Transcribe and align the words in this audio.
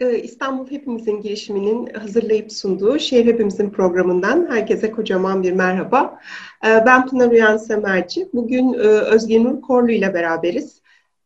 Ee, 0.00 0.18
İstanbul 0.18 0.70
Hepimizin 0.70 1.20
girişiminin 1.20 1.94
hazırlayıp 1.94 2.52
sunduğu 2.52 2.98
Şehir 2.98 3.26
Hepimizin 3.26 3.70
programından 3.70 4.46
herkese 4.50 4.90
kocaman 4.90 5.42
bir 5.42 5.52
merhaba. 5.52 6.20
Ee, 6.64 6.82
ben 6.86 7.06
Pınar 7.06 7.30
Uyan 7.30 7.56
Semerci. 7.56 8.28
Bugün 8.32 8.72
e, 8.72 8.76
Özge 8.86 9.44
Nur 9.44 9.60
Korlu 9.60 9.90
ile 9.90 10.14
beraberiz. 10.14 10.79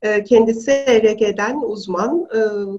Ee, 0.05 0.25
kendisi 0.25 0.71
ERG'den 0.71 1.61
uzman. 1.63 2.29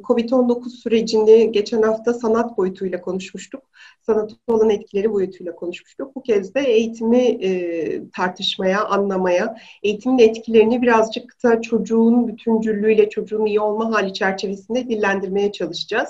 Covid-19 0.04 0.70
sürecini 0.70 1.52
geçen 1.52 1.82
hafta 1.82 2.13
sanat 2.13 2.58
boyutuyla 2.58 3.02
konuşmuştuk. 3.02 3.63
Sanata 4.02 4.36
olan 4.48 4.70
etkileri 4.70 5.13
boyutuyla 5.13 5.56
konuşmuştuk. 5.56 6.16
Bu 6.16 6.24
kez 6.24 6.56
de 6.56 6.62
eğitimi 6.62 7.17
e, 7.17 8.10
tartışmaya, 8.10 8.85
anlamaya, 8.85 9.58
eğitimin 9.84 10.20
etkilerini 10.20 10.81
birazcık 10.81 11.44
da 11.44 11.62
çocuğun 11.62 12.28
bütüncüllüğüyle, 12.28 13.10
çocuğun 13.10 13.46
iyi 13.46 13.60
olma 13.60 13.94
hali 13.94 14.13
çerçevesinde 14.13 14.89
dillendirmeye 14.89 15.52
çalışacağız. 15.52 16.09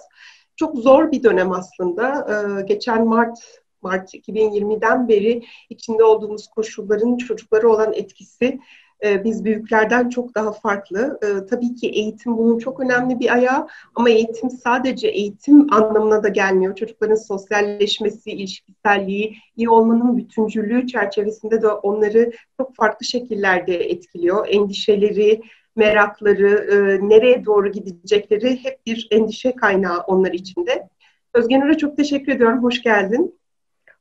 Çok 0.56 0.78
zor 0.78 1.12
bir 1.12 1.24
dönem 1.24 1.52
aslında. 1.52 2.28
Geçen 2.68 3.08
Mart 3.08 3.40
Mart 3.82 4.14
2020'den 4.14 5.08
beri 5.08 5.44
içinde 5.70 6.04
olduğumuz 6.04 6.48
koşulların 6.48 7.18
çocuklara 7.18 7.68
olan 7.68 7.94
etkisi 7.94 8.46
e, 8.46 8.60
biz 9.04 9.46
büyüklerden 9.46 10.10
çok 10.10 10.36
daha 10.36 10.52
farklı. 10.52 11.20
E, 11.24 11.46
tabii 11.46 11.76
ki 11.76 11.90
eğitim 11.90 12.38
bunun 12.38 12.60
çok 12.60 12.80
önemli 12.80 13.20
bir 13.20 13.34
ayağı 13.34 13.68
ama 13.96 14.10
eğitim 14.10 14.50
sadece 14.50 15.08
eğitim 15.08 15.74
anlamına 15.74 16.24
da 16.24 16.28
gelmiyor. 16.28 16.76
Çocukların 16.76 17.16
sosyalleşmesi, 17.16 18.32
ilişkiselliği, 18.32 19.38
iyi 19.56 19.70
olmanın 19.70 20.18
bütüncüllüğü 20.18 20.88
çerçevesinde 20.88 21.62
de 21.62 21.68
onları 21.68 22.32
çok 22.58 22.76
farklı 22.76 23.06
şekillerde 23.06 23.76
etkiliyor. 23.76 24.48
Endişeleri, 24.50 25.42
merakları, 25.76 26.50
e, 26.72 27.10
nereye 27.10 27.46
doğru 27.46 27.72
gidecekleri 27.72 28.64
hep 28.64 28.86
bir 28.86 29.08
endişe 29.12 29.56
kaynağı 29.56 30.00
onlar 30.00 30.32
için 30.32 30.66
de. 30.66 30.90
Özgen 31.34 31.74
çok 31.74 31.98
teşekkür 31.98 32.32
ediyorum. 32.32 32.64
Hoş 32.64 32.84
geldin. 32.84 33.40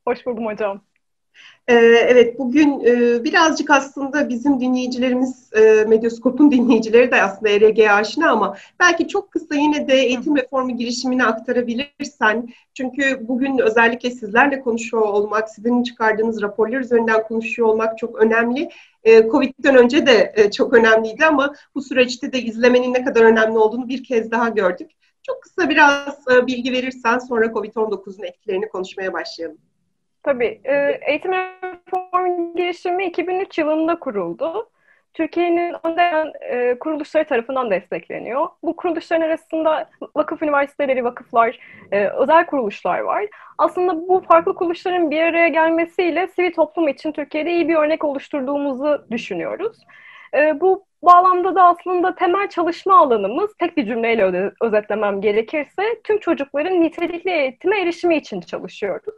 Hoş 0.07 0.27
buldum 0.27 0.47
hocam. 0.47 0.83
Ee, 1.69 1.75
evet, 2.09 2.39
bugün 2.39 2.81
e, 2.81 3.25
birazcık 3.25 3.71
aslında 3.71 4.29
bizim 4.29 4.61
dinleyicilerimiz, 4.61 5.51
e, 5.53 5.85
Medyoskop'un 5.89 6.51
dinleyicileri 6.51 7.11
de 7.11 7.23
aslında 7.23 7.51
ERG'ye 7.51 7.93
aşina 7.93 8.31
ama 8.31 8.57
belki 8.81 9.09
çok 9.09 9.31
kısa 9.31 9.55
yine 9.55 9.89
de 9.89 9.95
eğitim 9.95 10.37
reformu 10.37 10.77
girişimini 10.77 11.25
aktarabilirsen. 11.25 12.49
Çünkü 12.75 13.29
bugün 13.29 13.59
özellikle 13.59 14.11
sizlerle 14.11 14.61
konuşuyor 14.61 15.03
olmak, 15.03 15.51
sizin 15.51 15.83
çıkardığınız 15.83 16.43
raporlar 16.43 16.81
üzerinden 16.81 17.23
konuşuyor 17.23 17.69
olmak 17.69 17.99
çok 17.99 18.17
önemli. 18.17 18.69
E, 19.05 19.29
Covid'den 19.29 19.77
önce 19.77 20.07
de 20.07 20.51
çok 20.57 20.73
önemliydi 20.73 21.25
ama 21.27 21.55
bu 21.75 21.83
süreçte 21.83 22.33
de 22.33 22.43
izlemenin 22.43 22.95
ne 22.95 23.05
kadar 23.05 23.23
önemli 23.23 23.59
olduğunu 23.59 23.89
bir 23.89 24.05
kez 24.05 24.31
daha 24.31 24.49
gördük. 24.49 24.91
Çok 25.23 25.43
kısa 25.43 25.69
biraz 25.69 26.19
bilgi 26.47 26.73
verirsen 26.73 27.19
sonra 27.19 27.47
Covid-19'un 27.47 28.25
etkilerini 28.25 28.69
konuşmaya 28.69 29.13
başlayalım. 29.13 29.59
Tabii. 30.25 30.61
E, 30.65 31.01
eğitim 31.07 31.33
reform 31.33 32.55
girişimi 32.57 33.07
2003 33.07 33.59
yılında 33.59 33.99
kuruldu. 33.99 34.71
Türkiye'nin 35.15 35.75
önden 35.85 36.33
e, 36.41 36.79
kuruluşları 36.79 37.25
tarafından 37.25 37.71
destekleniyor. 37.71 38.47
Bu 38.63 38.77
kuruluşların 38.77 39.23
arasında 39.27 39.91
vakıf 40.17 40.43
üniversiteleri, 40.43 41.05
vakıflar, 41.05 41.59
e, 41.93 42.09
özel 42.09 42.47
kuruluşlar 42.47 42.99
var. 43.01 43.25
Aslında 43.59 44.09
bu 44.09 44.21
farklı 44.29 44.55
kuruluşların 44.55 45.11
bir 45.11 45.21
araya 45.21 45.49
gelmesiyle 45.49 46.27
sivil 46.27 46.53
toplum 46.53 46.89
için 46.89 47.13
Türkiye'de 47.13 47.51
iyi 47.51 47.69
bir 47.69 47.75
örnek 47.75 48.05
oluşturduğumuzu 48.05 49.07
düşünüyoruz. 49.11 49.77
E, 50.37 50.61
bu 50.61 50.87
bağlamda 51.03 51.55
da 51.55 51.63
aslında 51.63 52.15
temel 52.15 52.49
çalışma 52.49 52.99
alanımız 52.99 53.55
tek 53.59 53.77
bir 53.77 53.87
cümleyle 53.87 54.53
özetlemem 54.61 55.21
gerekirse 55.21 55.83
tüm 56.05 56.19
çocukların 56.19 56.81
nitelikli 56.81 57.31
eğitime 57.31 57.81
erişimi 57.81 58.17
için 58.17 58.41
çalışıyoruz. 58.41 59.15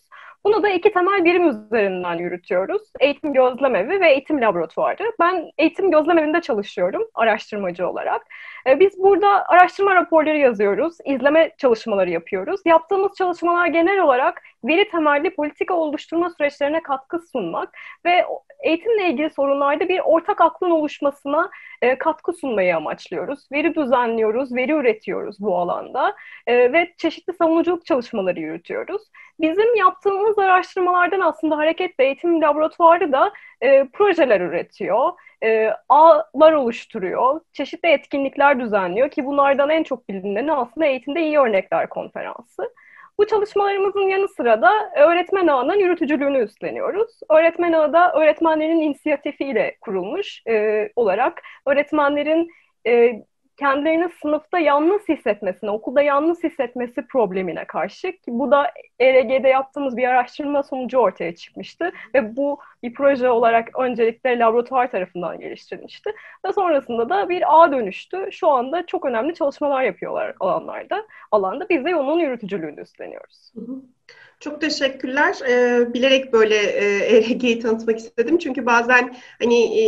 Bunu 0.47 0.63
da 0.63 0.69
iki 0.69 0.93
temel 0.93 1.25
birim 1.25 1.49
üzerinden 1.49 2.15
yürütüyoruz. 2.15 2.83
Eğitim 3.01 3.33
Gözlemevi 3.33 4.01
ve 4.01 4.11
Eğitim 4.11 4.41
Laboratuvarı. 4.41 5.13
Ben 5.21 5.51
eğitim 5.59 5.91
gözlemevinde 5.91 6.41
çalışıyorum 6.41 7.03
araştırmacı 7.15 7.89
olarak. 7.89 8.23
Ee, 8.67 8.81
biz 8.81 8.99
burada 8.99 9.47
araştırma 9.49 9.95
raporları 9.95 10.39
yazıyoruz, 10.39 10.97
izleme 11.05 11.51
çalışmaları 11.59 12.11
yapıyoruz. 12.11 12.61
Yaptığımız 12.65 13.13
çalışmalar 13.19 13.67
genel 13.67 14.01
olarak 14.01 14.43
veri 14.67 14.89
temelli 14.89 15.35
politika 15.35 15.75
oluşturma 15.75 16.31
süreçlerine 16.31 16.83
katkı 16.83 17.19
sunmak 17.19 17.79
ve 18.05 18.25
eğitimle 18.61 19.09
ilgili 19.09 19.31
sorunlarda 19.31 19.89
bir 19.89 20.01
ortak 20.05 20.41
aklın 20.41 20.71
oluşmasına 20.71 21.51
e, 21.83 21.99
katkı 21.99 22.33
sunmayı 22.33 22.77
amaçlıyoruz. 22.77 23.49
Veri 23.53 23.75
düzenliyoruz, 23.75 24.55
veri 24.55 24.73
üretiyoruz 24.73 25.41
bu 25.41 25.59
alanda 25.59 26.15
e, 26.47 26.73
ve 26.73 26.95
çeşitli 26.97 27.33
savunuculuk 27.33 27.87
çalışmaları 27.87 28.41
yürütüyoruz. 28.41 29.03
Bizim 29.41 29.75
yaptığımız 29.75 30.39
araştırmalardan 30.39 31.21
aslında 31.21 31.57
hareketle 31.57 32.05
eğitim 32.05 32.43
laboratuvarı 32.43 33.13
da 33.13 33.33
e, 33.61 33.89
projeler 33.93 34.41
üretiyor 34.41 35.13
e, 35.43 35.71
ağlar 35.89 36.53
oluşturuyor, 36.53 37.41
çeşitli 37.53 37.89
etkinlikler 37.89 38.61
düzenliyor 38.61 39.11
ki 39.11 39.25
bunlardan 39.25 39.71
en 39.71 39.83
çok 39.83 40.09
bilineni 40.09 40.53
aslında 40.53 40.87
Eğitimde 40.87 41.23
iyi 41.23 41.39
Örnekler 41.39 41.89
Konferansı. 41.89 42.75
Bu 43.19 43.27
çalışmalarımızın 43.27 44.09
yanı 44.09 44.29
sıra 44.29 44.63
da 44.63 44.71
öğretmen 44.97 45.47
ağının 45.47 45.79
yürütücülüğünü 45.79 46.39
üstleniyoruz. 46.45 47.21
Öğretmen 47.31 47.73
ağı 47.73 47.93
da 47.93 48.13
öğretmenlerin 48.13 48.81
inisiyatifiyle 48.81 49.77
kurulmuş 49.81 50.43
e, 50.49 50.89
olarak 50.97 51.43
öğretmenlerin 51.67 52.49
e, 52.87 53.13
kendilerini 53.57 54.09
sınıfta 54.23 54.59
yalnız 54.59 55.09
hissetmesine, 55.09 55.71
okulda 55.71 56.03
yalnız 56.03 56.45
hissetmesi 56.45 57.07
problemine 57.07 57.65
karşı 57.65 58.13
ki 58.13 58.29
bu 58.29 58.51
da 58.51 58.73
ERG'de 59.01 59.49
yaptığımız 59.49 59.97
bir 59.97 60.09
araştırma 60.09 60.63
sonucu 60.63 60.99
ortaya 60.99 61.35
çıkmıştı 61.35 61.93
ve 62.15 62.37
bu 62.37 62.59
bir 62.83 62.95
proje 62.95 63.29
olarak 63.29 63.79
öncelikle 63.79 64.39
laboratuvar 64.39 64.91
tarafından 64.91 65.41
geliştirilmişti 65.41 66.11
ve 66.47 66.53
sonrasında 66.53 67.09
da 67.09 67.29
bir 67.29 67.43
ağ 67.47 67.73
dönüştü. 67.73 68.29
Şu 68.33 68.49
anda 68.49 68.87
çok 68.87 69.05
önemli 69.05 69.35
çalışmalar 69.35 69.83
yapıyorlar 69.83 70.35
alanlarda. 70.41 71.07
Alanda 71.33 71.69
biz 71.69 71.85
de 71.85 71.97
onun 71.97 72.21
yürütücülüğünü 72.21 72.81
üstleniyoruz. 72.81 73.53
Hı 73.55 73.61
hı. 73.61 73.96
Çok 74.41 74.61
teşekkürler. 74.61 75.37
Ee, 75.49 75.95
bilerek 75.95 76.33
böyle 76.33 76.57
e, 76.57 77.17
ERG'yi 77.17 77.59
tanıtmak 77.61 77.99
istedim. 77.99 78.39
Çünkü 78.39 78.67
bazen 78.67 79.17
hani 79.39 79.81
e, 79.81 79.85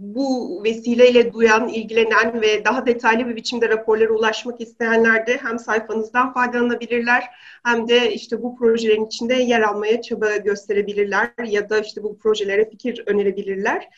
bu 0.00 0.60
vesileyle 0.64 1.32
duyan, 1.32 1.68
ilgilenen 1.68 2.42
ve 2.42 2.64
daha 2.64 2.86
detaylı 2.86 3.28
bir 3.28 3.36
biçimde 3.36 3.68
raporlara 3.68 4.12
ulaşmak 4.12 4.60
isteyenler 4.60 5.26
de 5.26 5.36
hem 5.36 5.58
sayfanızdan 5.58 6.32
faydalanabilirler 6.34 7.24
hem 7.64 7.88
de 7.88 8.12
işte 8.14 8.42
bu 8.42 8.56
projelerin 8.56 9.06
içinde 9.06 9.34
yer 9.34 9.60
almaya 9.60 10.02
çaba 10.02 10.36
gösterebilirler 10.36 11.30
ya 11.46 11.70
da 11.70 11.78
işte 11.80 12.02
bu 12.02 12.18
projelere 12.18 12.70
fikir 12.70 13.02
önerebilirler. 13.06 13.88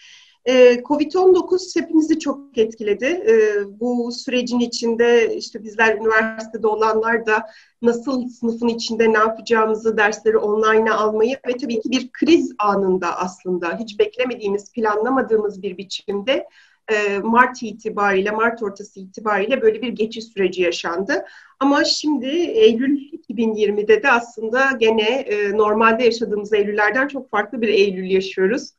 Ee, 0.46 0.82
Covid-19 0.84 1.80
hepimizi 1.80 2.18
çok 2.18 2.58
etkiledi. 2.58 3.04
Ee, 3.04 3.64
bu 3.80 4.12
sürecin 4.12 4.60
içinde 4.60 5.36
işte 5.36 5.64
bizler 5.64 5.96
üniversitede 5.96 6.66
olanlar 6.66 7.26
da 7.26 7.46
nasıl 7.82 8.28
sınıfın 8.28 8.68
içinde 8.68 9.12
ne 9.12 9.18
yapacağımızı, 9.18 9.96
dersleri 9.96 10.38
online'a 10.38 10.94
almayı 10.94 11.36
ve 11.48 11.56
tabii 11.56 11.80
ki 11.80 11.90
bir 11.90 12.10
kriz 12.12 12.52
anında 12.58 13.16
aslında 13.16 13.78
hiç 13.78 13.98
beklemediğimiz, 13.98 14.72
planlamadığımız 14.72 15.62
bir 15.62 15.78
biçimde 15.78 16.46
e, 16.92 17.18
Mart 17.18 17.62
itibariyle, 17.62 18.30
Mart 18.30 18.62
ortası 18.62 19.00
itibariyle 19.00 19.62
böyle 19.62 19.82
bir 19.82 19.88
geçiş 19.88 20.24
süreci 20.24 20.62
yaşandı. 20.62 21.24
Ama 21.60 21.84
şimdi 21.84 22.26
Eylül 22.36 22.98
2020'de 23.28 24.02
de 24.02 24.10
aslında 24.10 24.70
gene 24.80 25.08
e, 25.08 25.56
normalde 25.56 26.04
yaşadığımız 26.04 26.52
Eylüllerden 26.52 27.08
çok 27.08 27.30
farklı 27.30 27.60
bir 27.60 27.68
Eylül 27.68 28.10
yaşıyoruz 28.10 28.72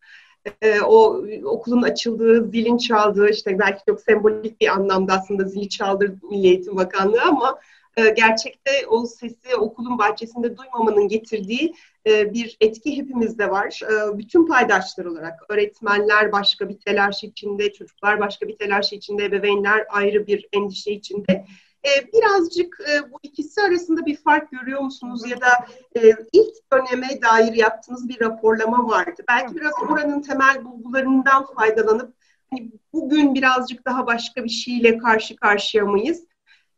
e, 0.61 0.81
o 0.81 1.25
okulun 1.43 1.81
açıldığı, 1.81 2.49
zilin 2.49 2.77
çaldığı 2.77 3.29
işte 3.29 3.59
belki 3.59 3.79
çok 3.89 4.01
sembolik 4.01 4.61
bir 4.61 4.67
anlamda 4.67 5.13
aslında 5.13 5.43
zili 5.43 5.69
çaldı 5.69 6.15
Milli 6.31 6.47
Eğitim 6.47 6.75
Bakanlığı 6.75 7.21
ama 7.21 7.59
e, 7.97 8.09
gerçekte 8.09 8.71
o 8.87 9.05
sesi 9.05 9.55
okulun 9.55 9.97
bahçesinde 9.97 10.57
duymamanın 10.57 11.07
getirdiği 11.07 11.73
e, 12.07 12.33
bir 12.33 12.57
etki 12.61 12.97
hepimizde 12.97 13.51
var. 13.51 13.79
E, 13.83 14.17
bütün 14.17 14.47
paydaşlar 14.47 15.05
olarak 15.05 15.39
öğretmenler 15.49 16.31
başka 16.31 16.69
bir 16.69 16.77
telaş 16.79 17.23
içinde, 17.23 17.73
çocuklar 17.73 18.19
başka 18.19 18.47
bir 18.47 18.57
telaş 18.57 18.93
içinde, 18.93 19.25
ebeveynler 19.25 19.85
ayrı 19.89 20.27
bir 20.27 20.47
endişe 20.53 20.91
içinde. 20.91 21.45
E, 21.87 22.11
birazcık 22.13 22.79
e, 22.89 23.11
bu 23.11 23.19
ikisi 23.23 23.61
arasında 23.61 24.05
bir 24.05 24.15
fark 24.15 24.51
görüyor 24.51 24.81
musunuz 24.81 25.29
ya 25.29 25.41
da 25.41 25.47
e, 25.95 26.15
ilk 26.33 26.55
döneme 26.73 27.21
dair 27.21 27.53
yaptığınız 27.53 28.09
bir 28.09 28.19
raporlama 28.19 28.87
vardı. 28.87 29.23
Belki 29.27 29.55
biraz 29.55 29.73
oranın 29.89 30.21
temel 30.21 30.65
bulgularından 30.65 31.45
faydalanıp 31.45 32.13
hani 32.51 32.71
bugün 32.93 33.35
birazcık 33.35 33.85
daha 33.85 34.07
başka 34.07 34.43
bir 34.43 34.49
şeyle 34.49 34.97
karşı 34.97 35.35
karşıya 35.35 35.85
mıyız? 35.85 36.23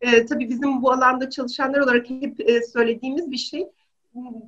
E, 0.02 0.26
tabii 0.26 0.50
bizim 0.50 0.82
bu 0.82 0.92
alanda 0.92 1.30
çalışanlar 1.30 1.80
olarak 1.80 2.10
hep 2.10 2.50
e, 2.50 2.64
söylediğimiz 2.64 3.32
bir 3.32 3.38
şey. 3.38 3.68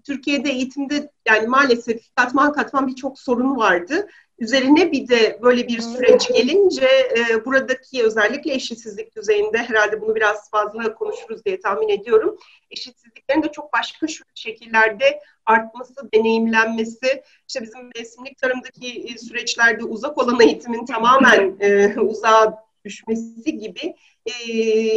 Türkiye'de 0.03 0.49
eğitimde 0.49 1.11
yani 1.27 1.47
maalesef 1.47 2.15
katman 2.15 2.53
katman 2.53 2.87
birçok 2.87 3.19
sorun 3.19 3.57
vardı 3.57 4.07
Üzerine 4.41 4.91
bir 4.91 5.07
de 5.07 5.39
böyle 5.41 5.67
bir 5.67 5.81
süreç 5.81 6.27
gelince 6.27 6.85
e, 6.85 7.45
buradaki 7.45 8.03
özellikle 8.03 8.53
eşitsizlik 8.53 9.15
düzeyinde 9.15 9.57
herhalde 9.57 10.01
bunu 10.01 10.15
biraz 10.15 10.49
fazla 10.49 10.93
konuşuruz 10.93 11.45
diye 11.45 11.59
tahmin 11.59 11.89
ediyorum. 11.89 12.37
Eşitsizliklerin 12.71 13.43
de 13.43 13.51
çok 13.51 13.73
başka 13.73 14.07
şekillerde 14.35 15.19
artması, 15.45 16.11
deneyimlenmesi, 16.13 17.23
işte 17.47 17.61
bizim 17.61 17.91
mevsimlik 17.95 18.37
tarımdaki 18.37 19.03
e, 19.03 19.17
süreçlerde 19.17 19.83
uzak 19.83 20.17
olan 20.17 20.41
eğitimin 20.41 20.85
tamamen 20.85 21.55
e, 21.59 21.99
uzağa 21.99 22.63
düşmesi 22.85 23.57
gibi 23.57 23.95
e, 24.25 24.31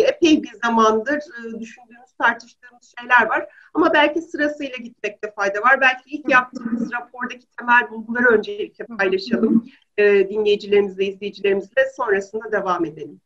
epey 0.00 0.42
bir 0.42 0.52
zamandır 0.64 1.16
e, 1.16 1.60
düşündüğümüz, 1.60 2.03
tartıştığımız 2.18 2.94
şeyler 2.98 3.26
var. 3.26 3.48
Ama 3.74 3.94
belki 3.94 4.22
sırasıyla 4.22 4.76
gitmekte 4.76 5.32
fayda 5.32 5.60
var. 5.60 5.80
Belki 5.80 6.10
ilk 6.10 6.28
yaptığımız 6.28 6.92
rapordaki 6.92 7.46
temel 7.58 7.90
bulguları 7.90 8.26
öncelikle 8.26 8.84
paylaşalım 8.84 9.66
e, 9.96 10.28
dinleyicilerimizle, 10.28 11.04
izleyicilerimizle. 11.04 11.82
Sonrasında 11.96 12.52
devam 12.52 12.84
edelim. 12.84 13.20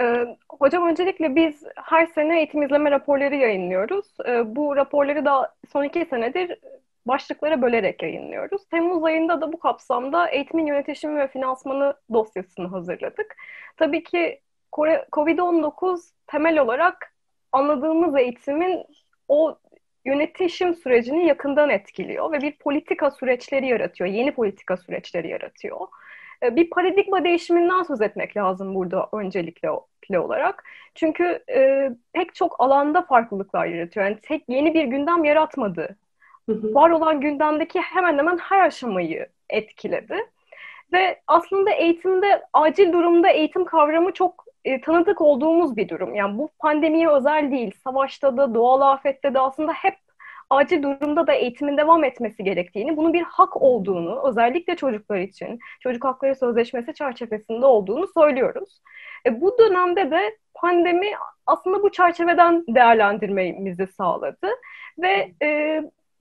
Ee, 0.00 0.36
hocam 0.48 0.88
öncelikle 0.88 1.36
biz 1.36 1.62
her 1.76 2.06
sene 2.06 2.36
eğitim 2.36 2.62
izleme 2.62 2.90
raporları 2.90 3.34
yayınlıyoruz. 3.34 4.06
Ee, 4.28 4.56
bu 4.56 4.76
raporları 4.76 5.24
da 5.24 5.54
son 5.72 5.84
iki 5.84 6.06
senedir 6.10 6.58
başlıklara 7.06 7.62
bölerek 7.62 8.02
yayınlıyoruz. 8.02 8.68
Temmuz 8.68 9.04
ayında 9.04 9.40
da 9.40 9.52
bu 9.52 9.58
kapsamda 9.58 10.28
eğitimin 10.28 10.66
yönetişimi 10.66 11.18
ve 11.18 11.28
finansmanı 11.28 11.94
dosyasını 12.12 12.68
hazırladık. 12.68 13.36
Tabii 13.76 14.02
ki 14.02 14.40
COVID-19 15.12 16.10
temel 16.26 16.58
olarak 16.58 17.13
anladığımız 17.54 18.16
eğitimin 18.16 18.84
o 19.28 19.58
yönetişim 20.04 20.74
sürecini 20.74 21.26
yakından 21.26 21.70
etkiliyor 21.70 22.32
ve 22.32 22.40
bir 22.40 22.52
politika 22.52 23.10
süreçleri 23.10 23.66
yaratıyor, 23.66 24.10
yeni 24.10 24.34
politika 24.34 24.76
süreçleri 24.76 25.28
yaratıyor. 25.28 25.80
Ee, 26.42 26.56
bir 26.56 26.70
paradigma 26.70 27.24
değişiminden 27.24 27.82
söz 27.82 28.00
etmek 28.00 28.36
lazım 28.36 28.74
burada 28.74 29.08
öncelikle 29.12 29.70
olarak. 30.10 30.64
Çünkü 30.94 31.44
e, 31.48 31.90
pek 32.12 32.34
çok 32.34 32.60
alanda 32.60 33.02
farklılıklar 33.02 33.66
yaratıyor. 33.66 34.06
Yani 34.06 34.18
tek 34.22 34.44
yeni 34.48 34.74
bir 34.74 34.84
gündem 34.84 35.24
yaratmadı. 35.24 35.96
Var 36.48 36.90
olan 36.90 37.20
gündemdeki 37.20 37.80
hemen 37.80 38.18
hemen 38.18 38.38
her 38.38 38.66
aşamayı 38.66 39.26
etkiledi. 39.50 40.16
Ve 40.92 41.20
aslında 41.26 41.70
eğitimde 41.70 42.42
acil 42.52 42.92
durumda 42.92 43.28
eğitim 43.28 43.64
kavramı 43.64 44.12
çok 44.12 44.43
e, 44.64 44.80
tanıdık 44.80 45.20
olduğumuz 45.20 45.76
bir 45.76 45.88
durum. 45.88 46.14
Yani 46.14 46.38
bu 46.38 46.50
pandemiye 46.58 47.08
özel 47.08 47.50
değil. 47.50 47.74
Savaşta 47.84 48.36
da, 48.36 48.54
doğal 48.54 48.80
afette 48.80 49.34
de 49.34 49.40
aslında 49.40 49.72
hep 49.72 49.94
acil 50.50 50.82
durumda 50.82 51.26
da 51.26 51.32
eğitimin 51.32 51.76
devam 51.76 52.04
etmesi 52.04 52.44
gerektiğini, 52.44 52.96
bunun 52.96 53.12
bir 53.12 53.22
hak 53.22 53.62
olduğunu, 53.62 54.28
özellikle 54.28 54.76
çocuklar 54.76 55.18
için, 55.18 55.58
çocuk 55.80 56.04
hakları 56.04 56.34
sözleşmesi 56.34 56.94
çerçevesinde 56.94 57.66
olduğunu 57.66 58.06
söylüyoruz. 58.06 58.80
E, 59.26 59.40
bu 59.40 59.58
dönemde 59.58 60.10
de 60.10 60.38
pandemi 60.54 61.06
aslında 61.46 61.82
bu 61.82 61.92
çerçeveden 61.92 62.64
değerlendirmemizi 62.68 63.86
sağladı 63.86 64.48
ve 64.98 65.32
e, 65.42 65.80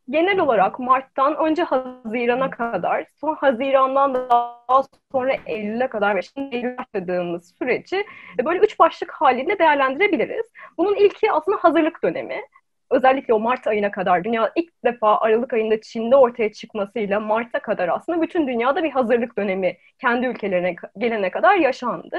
genel 0.10 0.40
olarak 0.40 0.80
Mart'tan 0.80 1.36
önce 1.36 1.64
Haziran'a 1.64 2.50
kadar, 2.50 3.06
son 3.22 3.36
Haziran'dan 3.36 4.14
daha 4.14 4.84
sonra 5.12 5.36
Eylül'e 5.46 5.88
kadar 5.88 6.16
ve 6.16 6.22
şimdi 6.22 6.56
Eylül 6.56 6.78
başladığımız 6.78 7.54
süreci 7.60 8.06
böyle 8.46 8.60
üç 8.60 8.80
başlık 8.80 9.12
halinde 9.12 9.60
değerlendirebiliriz. 9.60 10.46
Bunun 10.78 10.96
ilki 10.96 11.32
aslında 11.32 11.58
hazırlık 11.62 12.04
dönemi. 12.04 12.42
Özellikle 12.92 13.34
o 13.34 13.40
Mart 13.40 13.68
ayına 13.68 13.92
kadar 13.92 14.24
dünya 14.24 14.52
ilk 14.56 14.84
defa 14.86 15.18
Aralık 15.18 15.54
ayında 15.54 15.82
Çin'de 15.82 16.16
ortaya 16.16 16.52
çıkmasıyla 16.52 17.20
Mart'a 17.20 17.60
kadar 17.60 17.88
aslında 17.88 18.22
bütün 18.22 18.48
dünyada 18.48 18.84
bir 18.84 18.92
hazırlık 18.92 19.38
dönemi 19.38 19.78
kendi 20.02 20.28
ülkelerine 20.28 20.76
gelene 20.98 21.32
kadar 21.32 21.56
yaşandı. 21.56 22.18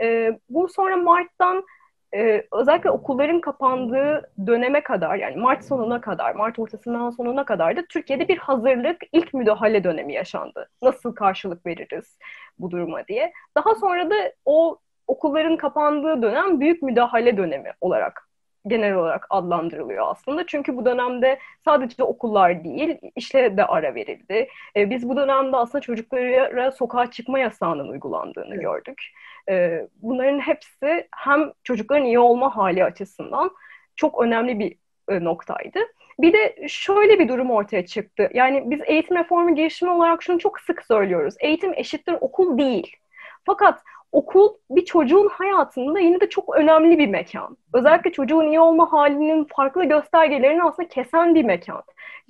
Ee, 0.00 0.38
bu 0.48 0.68
sonra 0.68 0.96
Mart'tan 0.96 1.64
e, 2.14 2.46
özellikle 2.52 2.90
okulların 2.90 3.40
kapandığı 3.40 4.30
döneme 4.46 4.82
kadar 4.82 5.16
yani 5.16 5.36
Mart 5.36 5.64
sonuna 5.64 6.00
kadar, 6.00 6.34
Mart 6.34 6.58
ortasından 6.58 7.10
sonuna 7.10 7.44
kadar 7.44 7.76
da 7.76 7.82
Türkiye'de 7.88 8.28
bir 8.28 8.38
hazırlık 8.38 9.02
ilk 9.12 9.34
müdahale 9.34 9.84
dönemi 9.84 10.12
yaşandı. 10.12 10.68
Nasıl 10.82 11.14
karşılık 11.14 11.66
veririz 11.66 12.18
bu 12.58 12.70
duruma 12.70 13.06
diye. 13.06 13.32
Daha 13.56 13.74
sonra 13.74 14.10
da 14.10 14.14
o 14.44 14.78
okulların 15.08 15.56
kapandığı 15.56 16.22
dönem 16.22 16.60
büyük 16.60 16.82
müdahale 16.82 17.36
dönemi 17.36 17.72
olarak 17.80 18.28
genel 18.66 18.94
olarak 18.94 19.26
adlandırılıyor 19.30 20.08
aslında. 20.08 20.46
Çünkü 20.46 20.76
bu 20.76 20.84
dönemde 20.84 21.38
sadece 21.64 22.02
okullar 22.02 22.64
değil, 22.64 22.98
işle 23.16 23.56
de 23.56 23.66
ara 23.66 23.94
verildi. 23.94 24.48
E, 24.76 24.90
biz 24.90 25.08
bu 25.08 25.16
dönemde 25.16 25.56
aslında 25.56 25.82
çocuklara 25.82 26.72
sokağa 26.72 27.10
çıkma 27.10 27.38
yasağının 27.38 27.88
uygulandığını 27.88 28.54
evet. 28.54 28.62
gördük. 28.62 29.02
E, 29.50 29.88
bunların 30.02 30.38
hepsi 30.38 31.08
hem 31.16 31.52
çocukların 31.64 32.04
iyi 32.04 32.18
olma 32.18 32.56
hali 32.56 32.84
açısından 32.84 33.50
çok 33.96 34.22
önemli 34.22 34.58
bir 34.58 34.76
e, 35.08 35.24
noktaydı. 35.24 35.78
Bir 36.18 36.32
de 36.32 36.68
şöyle 36.68 37.18
bir 37.18 37.28
durum 37.28 37.50
ortaya 37.50 37.86
çıktı. 37.86 38.30
Yani 38.34 38.70
biz 38.70 38.80
eğitim 38.86 39.16
reformu 39.16 39.54
girişimi 39.54 39.90
olarak 39.90 40.22
şunu 40.22 40.38
çok 40.38 40.60
sık 40.60 40.82
söylüyoruz. 40.82 41.34
Eğitim 41.40 41.74
eşittir 41.74 42.16
okul 42.20 42.58
değil. 42.58 42.96
Fakat 43.44 43.82
okul 44.14 44.48
bir 44.70 44.84
çocuğun 44.84 45.28
hayatında 45.28 46.00
yine 46.00 46.20
de 46.20 46.28
çok 46.28 46.56
önemli 46.56 46.98
bir 46.98 47.06
mekan. 47.06 47.56
Özellikle 47.72 48.12
çocuğun 48.12 48.46
iyi 48.46 48.60
olma 48.60 48.92
halinin 48.92 49.44
farklı 49.56 49.84
göstergelerini 49.84 50.62
aslında 50.62 50.88
kesen 50.88 51.34
bir 51.34 51.44
mekan. 51.44 51.82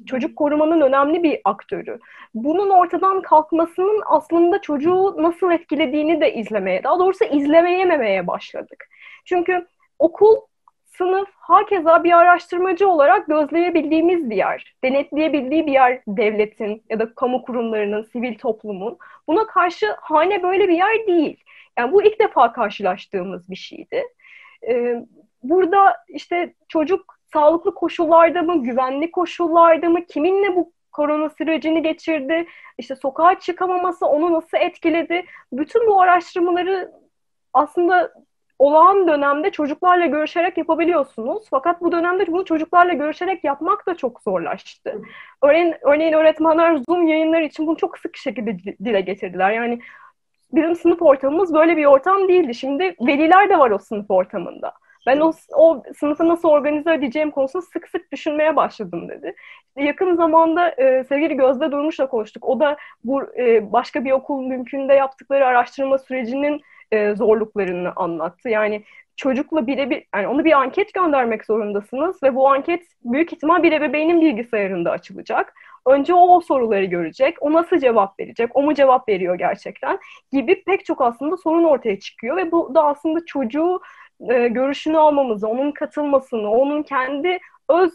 Çocuk 0.07 0.37
korumanın 0.37 0.81
önemli 0.81 1.23
bir 1.23 1.41
aktörü. 1.45 1.99
Bunun 2.35 2.71
ortadan 2.71 3.23
kalkmasının 3.23 4.03
aslında 4.07 4.61
çocuğu 4.61 5.15
nasıl 5.19 5.51
etkilediğini 5.51 6.21
de 6.21 6.35
izlemeye, 6.35 6.85
daha 6.85 6.99
doğrusu 6.99 7.25
izlemeyememeye 7.25 8.27
başladık. 8.27 8.89
Çünkü 9.25 9.67
okul 9.99 10.37
sınıf 10.99 11.29
hakeza 11.35 12.05
bir 12.05 12.13
araştırmacı 12.13 12.89
olarak 12.89 13.27
gözleyebildiğimiz 13.27 14.31
bir 14.31 14.37
yer, 14.37 14.75
denetleyebildiği 14.85 15.67
bir 15.67 15.73
yer 15.73 16.01
devletin 16.09 16.83
ya 16.91 16.99
da 16.99 17.15
kamu 17.15 17.43
kurumlarının, 17.43 18.03
sivil 18.03 18.39
toplumun. 18.39 18.99
Buna 19.29 19.47
karşı 19.47 19.87
hane 20.01 20.43
böyle 20.43 20.69
bir 20.69 20.77
yer 20.77 21.07
değil. 21.07 21.37
Yani 21.79 21.93
bu 21.93 22.03
ilk 22.03 22.21
defa 22.21 22.53
karşılaştığımız 22.53 23.51
bir 23.51 23.57
şeydi. 23.57 24.03
Ee, 24.69 25.05
burada 25.43 25.97
işte 26.09 26.55
çocuk 26.69 27.19
sağlıklı 27.33 27.75
koşullarda 27.75 28.43
mı, 28.43 28.63
güvenli 28.63 29.11
koşullarda 29.11 29.89
mı, 29.89 30.07
kiminle 30.07 30.57
bu 30.57 30.73
korona 30.93 31.31
sürecini 31.31 31.83
geçirdi, 31.83 32.47
işte 32.79 32.97
sokağa 32.97 33.41
çıkamaması 33.41 34.07
onu 34.07 34.33
nasıl 34.33 34.59
etkiledi? 34.59 35.25
Bütün 35.53 35.87
bu 35.87 36.03
araştırmaları 36.03 36.93
aslında 37.53 38.13
olağan 38.59 39.09
dönemde 39.09 39.51
çocuklarla 39.51 40.07
görüşerek 40.07 40.59
yapabiliyorsunuz. 40.59 41.47
Fakat 41.51 41.81
bu 41.81 41.93
dönemde 41.93 42.27
bunu 42.27 42.45
çocuklarla 42.45 42.93
görüşerek 42.93 43.45
yapmak 43.45 43.87
da 43.87 43.95
çok 43.97 44.23
zorlaştı. 44.23 45.03
Örneğin, 45.43 45.75
örneğin 45.83 46.13
öğretmenler 46.13 46.77
Zoom 46.89 47.07
yayınları 47.07 47.45
için 47.45 47.67
bunu 47.67 47.77
çok 47.77 47.99
sık 47.99 48.17
şekilde 48.17 48.59
dile 48.85 49.01
getirdiler. 49.01 49.51
Yani 49.51 49.81
bizim 50.53 50.75
sınıf 50.75 51.03
ortamımız 51.03 51.55
böyle 51.55 51.77
bir 51.77 51.85
ortam 51.85 52.29
değildi. 52.29 52.55
Şimdi 52.55 52.97
veliler 53.01 53.49
de 53.49 53.59
var 53.59 53.71
o 53.71 53.79
sınıf 53.79 54.11
ortamında. 54.11 54.73
Ben 55.07 55.21
o, 55.21 55.33
o 55.57 55.83
sınıfı 55.97 56.29
nasıl 56.29 56.49
organize 56.49 56.95
edeceğim 56.95 57.31
konusunu 57.31 57.63
sık 57.63 57.89
sık 57.89 58.13
düşünmeye 58.13 58.57
başladım 58.57 59.09
dedi. 59.09 59.35
Yakın 59.77 60.17
zamanda 60.17 60.69
e, 60.69 61.05
sevgili 61.05 61.37
Gözde 61.37 61.73
Durmuş'la 61.73 62.09
konuştuk. 62.09 62.49
O 62.49 62.61
da 62.61 62.77
bu 63.05 63.23
e, 63.39 63.73
başka 63.73 64.05
bir 64.05 64.11
okul 64.11 64.47
mümkünde 64.47 64.95
yaptıkları 64.95 65.47
araştırma 65.47 65.99
sürecinin 65.99 66.61
e, 66.93 67.15
zorluklarını 67.15 67.93
anlattı. 67.97 68.49
Yani 68.49 68.85
çocukla 69.17 69.67
birebir, 69.67 70.05
yani 70.15 70.29
onu 70.29 70.45
bir 70.45 70.53
anket 70.53 70.95
göndermek 70.95 71.45
zorundasınız 71.45 72.23
ve 72.23 72.35
bu 72.35 72.49
anket 72.49 72.83
büyük 73.05 73.33
ihtimal 73.33 73.63
bir 73.63 73.73
ebeveynin 73.73 74.21
bilgisayarında 74.21 74.91
açılacak. 74.91 75.55
Önce 75.87 76.15
o, 76.15 76.37
o 76.37 76.41
soruları 76.41 76.85
görecek, 76.85 77.37
o 77.41 77.53
nasıl 77.53 77.79
cevap 77.79 78.21
verecek, 78.21 78.51
o 78.55 78.63
mu 78.63 78.75
cevap 78.75 79.09
veriyor 79.09 79.35
gerçekten 79.35 79.99
gibi 80.33 80.65
pek 80.65 80.85
çok 80.85 81.01
aslında 81.01 81.37
sorun 81.37 81.65
ortaya 81.65 82.01
çıkıyor 82.01 82.37
ve 82.37 82.53
bu 82.53 82.75
da 82.75 82.85
aslında 82.85 83.27
çocuğu 83.27 83.81
e, 84.31 84.49
görüşünü 84.49 84.99
almamızı, 84.99 85.49
onun 85.49 85.73
katılmasını, 85.73 86.51
onun 86.51 86.83
kendi 86.83 87.39
öz 87.69 87.93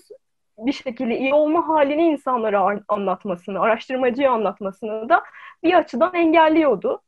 bir 0.58 0.72
şekilde 0.72 1.18
iyi 1.18 1.34
olma 1.34 1.68
halini 1.68 2.04
insanlara 2.04 2.80
anlatmasını, 2.88 3.60
araştırmacıya 3.62 4.32
anlatmasını 4.32 5.10
da 5.10 5.24
bir 5.64 5.74
açıdan 5.74 6.14
engelliyordu. 6.16 7.02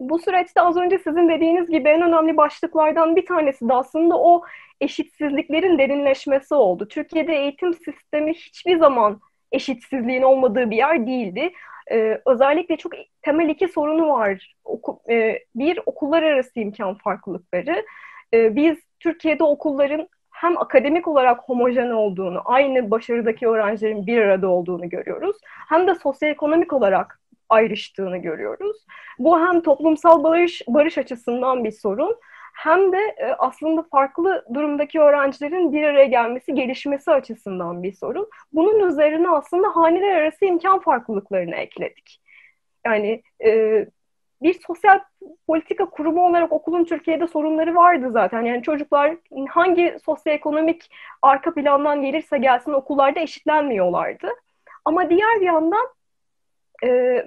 Bu 0.00 0.18
süreçte 0.18 0.60
az 0.60 0.76
önce 0.76 0.98
sizin 0.98 1.28
dediğiniz 1.28 1.70
gibi 1.70 1.88
en 1.88 2.02
önemli 2.02 2.36
başlıklardan 2.36 3.16
bir 3.16 3.26
tanesi 3.26 3.68
de 3.68 3.74
aslında 3.74 4.18
o 4.18 4.42
eşitsizliklerin 4.80 5.78
derinleşmesi 5.78 6.54
oldu. 6.54 6.88
Türkiye'de 6.88 7.32
eğitim 7.34 7.74
sistemi 7.74 8.34
hiçbir 8.34 8.78
zaman 8.78 9.20
eşitsizliğin 9.52 10.22
olmadığı 10.22 10.70
bir 10.70 10.76
yer 10.76 11.06
değildi. 11.06 11.52
Ee, 11.90 12.20
özellikle 12.26 12.76
çok 12.76 12.92
temel 13.22 13.48
iki 13.48 13.68
sorunu 13.68 14.08
var. 14.08 14.54
Oku, 14.64 15.00
e, 15.10 15.38
bir, 15.54 15.80
okullar 15.86 16.22
arası 16.22 16.60
imkan 16.60 16.94
farklılıkları. 16.94 17.84
Ee, 18.34 18.56
biz 18.56 18.78
Türkiye'de 19.00 19.44
okulların 19.44 20.08
hem 20.30 20.58
akademik 20.58 21.08
olarak 21.08 21.40
homojen 21.40 21.90
olduğunu, 21.90 22.42
aynı 22.44 22.90
başarıdaki 22.90 23.48
öğrencilerin 23.48 24.06
bir 24.06 24.18
arada 24.18 24.48
olduğunu 24.48 24.88
görüyoruz. 24.88 25.36
Hem 25.44 25.86
de 25.86 25.94
sosyoekonomik 25.94 26.72
olarak 26.72 27.20
ayrıştığını 27.48 28.16
görüyoruz. 28.16 28.76
Bu 29.18 29.40
hem 29.40 29.60
toplumsal 29.60 30.24
barış, 30.24 30.62
barış 30.68 30.98
açısından 30.98 31.64
bir 31.64 31.72
sorun 31.72 32.16
hem 32.52 32.92
de 32.92 32.98
e, 32.98 33.34
aslında 33.38 33.82
farklı 33.82 34.44
durumdaki 34.54 35.00
öğrencilerin 35.00 35.72
bir 35.72 35.82
araya 35.82 36.04
gelmesi, 36.04 36.54
gelişmesi 36.54 37.10
açısından 37.10 37.82
bir 37.82 37.92
sorun. 37.92 38.28
Bunun 38.52 38.88
üzerine 38.88 39.28
aslında 39.28 39.68
haneler 39.76 40.14
arası 40.14 40.44
imkan 40.44 40.78
farklılıklarını 40.78 41.54
ekledik. 41.54 42.20
Yani 42.86 43.22
e, 43.44 43.86
bir 44.42 44.60
sosyal 44.66 45.00
politika 45.46 45.90
kurumu 45.90 46.26
olarak 46.26 46.52
okulun 46.52 46.84
Türkiye'de 46.84 47.26
sorunları 47.26 47.74
vardı 47.74 48.10
zaten. 48.12 48.42
Yani 48.42 48.62
çocuklar 48.62 49.16
hangi 49.48 49.96
sosyoekonomik 50.04 50.90
arka 51.22 51.54
plandan 51.54 52.02
gelirse 52.02 52.38
gelsin 52.38 52.72
okullarda 52.72 53.20
eşitlenmiyorlardı. 53.20 54.28
Ama 54.84 55.10
diğer 55.10 55.40
yandan 55.40 55.88
e, 56.84 57.22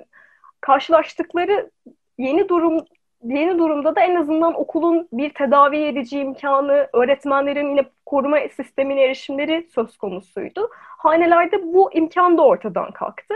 karşılaştıkları 0.61 1.71
yeni 2.17 2.49
durum 2.49 2.85
yeni 3.23 3.59
durumda 3.59 3.95
da 3.95 4.01
en 4.01 4.15
azından 4.15 4.59
okulun 4.59 5.07
bir 5.13 5.29
tedavi 5.29 5.77
edici 5.77 6.19
imkanı, 6.19 6.87
öğretmenlerin 6.93 7.69
yine 7.69 7.85
koruma 8.05 8.37
sistemine 8.55 9.03
erişimleri 9.03 9.67
söz 9.75 9.97
konusuydu. 9.97 10.69
Hanelerde 10.97 11.63
bu 11.73 11.93
imkan 11.93 12.37
da 12.37 12.41
ortadan 12.41 12.91
kalktı. 12.91 13.33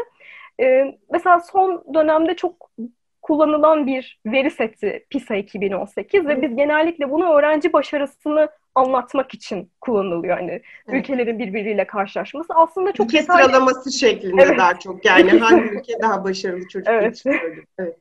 Ee, 0.60 0.98
mesela 1.12 1.40
son 1.40 1.84
dönemde 1.94 2.36
çok 2.36 2.72
kullanılan 3.22 3.88
bir 3.88 4.20
veri 4.26 4.52
seti 4.52 5.06
PISA 5.10 5.36
2018 5.36 6.28
ve 6.28 6.42
biz 6.42 6.56
genellikle 6.56 7.12
bunu 7.12 7.34
öğrenci 7.34 7.74
başarısını 7.74 8.50
anlatmak 8.76 9.34
için 9.34 9.72
kullanılıyor. 9.82 10.38
Yani 10.38 10.52
evet. 10.52 10.64
ülkelerin 10.88 11.40
birbiriyle 11.40 11.88
karşılaşması 11.88 12.54
aslında 12.54 12.92
çok 12.92 13.08
ülke 13.08 13.22
detaylı... 13.22 13.44
sıralaması 13.44 13.92
şeklinde 13.92 14.42
evet. 14.42 14.58
daha 14.58 14.80
çok 14.80 15.06
yani 15.06 15.30
hangi 15.40 15.64
ülke 15.64 15.94
daha 16.02 16.24
başarılı 16.24 16.68
çocuk 16.68 16.88
evet. 16.88 17.24
evet. 17.80 17.98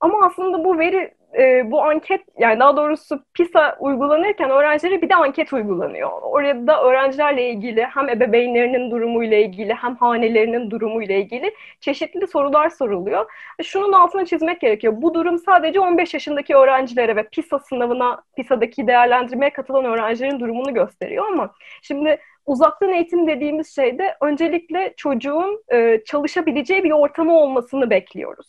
Ama 0.00 0.26
aslında 0.26 0.64
bu 0.64 0.78
veri 0.78 1.14
e, 1.38 1.70
bu 1.70 1.82
anket 1.82 2.20
yani 2.38 2.60
daha 2.60 2.76
doğrusu 2.76 3.24
PISA 3.34 3.76
uygulanırken 3.80 4.50
öğrencilere 4.50 5.02
bir 5.02 5.08
de 5.08 5.14
anket 5.14 5.52
uygulanıyor. 5.52 6.10
Orada 6.22 6.66
da 6.66 6.82
öğrencilerle 6.84 7.50
ilgili 7.50 7.84
hem 7.84 8.08
ebeveynlerinin 8.08 8.90
durumuyla 8.90 9.36
ilgili 9.36 9.74
hem 9.74 9.96
hanelerinin 9.96 10.70
durumuyla 10.70 11.14
ilgili 11.14 11.54
çeşitli 11.80 12.26
sorular 12.26 12.70
soruluyor. 12.70 13.30
Şunun 13.62 13.92
altını 13.92 14.26
çizmek 14.26 14.60
gerekiyor. 14.60 14.94
Bu 14.96 15.14
durum 15.14 15.38
sadece 15.38 15.80
15 15.80 16.14
yaşındaki 16.14 16.54
öğrencilere 16.56 17.16
ve 17.16 17.28
PISA 17.28 17.58
sınavına, 17.58 18.22
PISA'daki 18.36 18.86
değerlendirmeye 18.86 19.52
katılan 19.52 19.84
öğrencilerin 19.84 20.40
durumunu 20.40 20.74
gösteriyor 20.74 21.26
ama 21.26 21.54
şimdi 21.82 22.18
uzaktan 22.46 22.92
eğitim 22.92 23.26
dediğimiz 23.26 23.74
şeyde 23.74 24.16
öncelikle 24.20 24.94
çocuğun 24.96 25.64
e, 25.72 26.00
çalışabileceği 26.06 26.84
bir 26.84 26.90
ortamı 26.90 27.38
olmasını 27.38 27.90
bekliyoruz. 27.90 28.46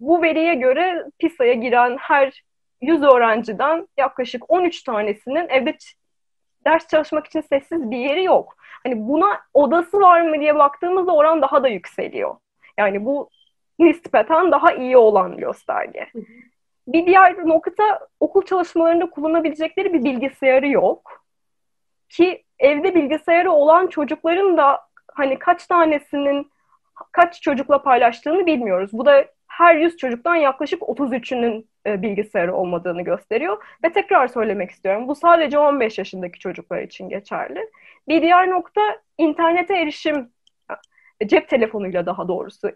Bu 0.00 0.22
veriye 0.22 0.54
göre 0.54 1.04
PISA'ya 1.18 1.54
giren 1.54 1.96
her 2.00 2.42
100 2.80 3.02
öğrenciden 3.02 3.88
yaklaşık 3.96 4.50
13 4.50 4.82
tanesinin 4.82 5.48
evde 5.48 5.76
ders 6.64 6.88
çalışmak 6.88 7.26
için 7.26 7.40
sessiz 7.40 7.90
bir 7.90 7.98
yeri 7.98 8.24
yok. 8.24 8.56
Hani 8.82 9.08
buna 9.08 9.40
odası 9.54 10.00
var 10.00 10.20
mı 10.20 10.40
diye 10.40 10.54
baktığımızda 10.54 11.14
oran 11.14 11.42
daha 11.42 11.62
da 11.62 11.68
yükseliyor. 11.68 12.34
Yani 12.78 13.04
bu 13.04 13.30
nispeten 13.78 14.52
daha 14.52 14.72
iyi 14.72 14.96
olan 14.96 15.36
gösterge. 15.36 16.06
Bir 16.86 17.06
diğer 17.06 17.48
nokta 17.48 18.08
okul 18.20 18.42
çalışmalarında 18.42 19.10
kullanabilecekleri 19.10 19.92
bir 19.92 20.04
bilgisayarı 20.04 20.68
yok. 20.68 21.24
Ki 22.08 22.44
evde 22.58 22.94
bilgisayarı 22.94 23.52
olan 23.52 23.86
çocukların 23.86 24.56
da 24.56 24.80
hani 25.12 25.38
kaç 25.38 25.66
tanesinin 25.66 26.50
kaç 27.12 27.42
çocukla 27.42 27.82
paylaştığını 27.82 28.46
bilmiyoruz. 28.46 28.90
Bu 28.92 29.06
da 29.06 29.24
her 29.50 29.76
100 29.76 29.96
çocuktan 29.96 30.34
yaklaşık 30.34 30.82
33'ünün 30.82 31.68
e, 31.86 32.02
bilgisayarı 32.02 32.54
olmadığını 32.54 33.02
gösteriyor. 33.02 33.64
Ve 33.84 33.92
tekrar 33.92 34.28
söylemek 34.28 34.70
istiyorum. 34.70 35.08
Bu 35.08 35.14
sadece 35.14 35.58
15 35.58 35.98
yaşındaki 35.98 36.38
çocuklar 36.38 36.82
için 36.82 37.08
geçerli. 37.08 37.70
Bir 38.08 38.22
diğer 38.22 38.50
nokta 38.50 38.80
internete 39.18 39.76
erişim, 39.76 40.28
cep 41.26 41.48
telefonuyla 41.48 42.06
daha 42.06 42.28
doğrusu 42.28 42.70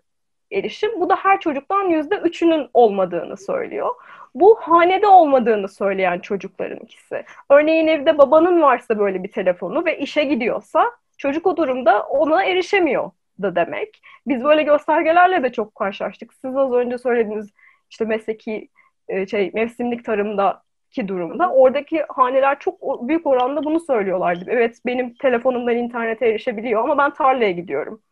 erişim. 0.53 1.01
Bu 1.01 1.09
da 1.09 1.17
her 1.17 1.41
çocuktan 1.41 1.89
yüzde 1.89 2.17
üçünün 2.17 2.69
olmadığını 2.75 3.37
söylüyor. 3.37 3.91
Bu 4.35 4.55
hanede 4.61 5.07
olmadığını 5.07 5.69
söyleyen 5.69 6.19
çocukların 6.19 6.79
ikisi. 6.79 7.25
Örneğin 7.51 7.87
evde 7.87 8.19
babanın 8.19 8.63
varsa 8.63 8.99
böyle 8.99 9.23
bir 9.23 9.33
telefonu 9.33 9.85
ve 9.85 9.99
işe 9.99 10.25
gidiyorsa 10.25 10.91
çocuk 11.19 11.47
o 11.47 11.57
durumda 11.57 12.03
ona 12.03 12.45
erişemiyor 12.45 13.11
da 13.43 13.57
demek. 13.57 14.03
Biz 14.27 14.45
böyle 14.45 14.63
göstergelerle 14.63 15.43
de 15.43 15.53
çok 15.53 15.75
karşılaştık. 15.75 16.35
Siz 16.35 16.57
az 16.57 16.73
önce 16.73 16.99
söylediğiniz 16.99 17.51
işte 17.91 18.05
mesleki 18.05 18.69
e, 19.09 19.27
şey 19.27 19.51
mevsimlik 19.55 20.05
tarımdaki 20.05 21.09
durumda 21.09 21.51
oradaki 21.51 22.03
haneler 22.09 22.59
çok 22.59 23.09
büyük 23.09 23.27
oranda 23.27 23.65
bunu 23.65 23.81
söylüyorlardı. 23.81 24.45
Evet 24.49 24.79
benim 24.87 25.15
telefonumdan 25.15 25.77
internete 25.77 26.29
erişebiliyor 26.29 26.83
ama 26.83 26.99
ben 26.99 27.13
tarlaya 27.13 27.51
gidiyorum. 27.51 28.03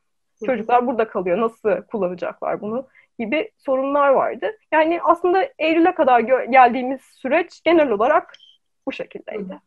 Çocuklar 0.47 0.87
burada 0.87 1.09
kalıyor. 1.09 1.41
Nasıl 1.41 1.83
kullanacaklar 1.83 2.61
bunu? 2.61 2.87
gibi 3.19 3.51
sorunlar 3.59 4.09
vardı. 4.09 4.59
Yani 4.73 5.03
aslında 5.03 5.49
Eylül'e 5.59 5.95
kadar 5.95 6.21
geldiğimiz 6.45 7.01
süreç 7.01 7.63
genel 7.63 7.91
olarak 7.91 8.33
bu 8.87 8.93
şekildeydi. 8.93 9.61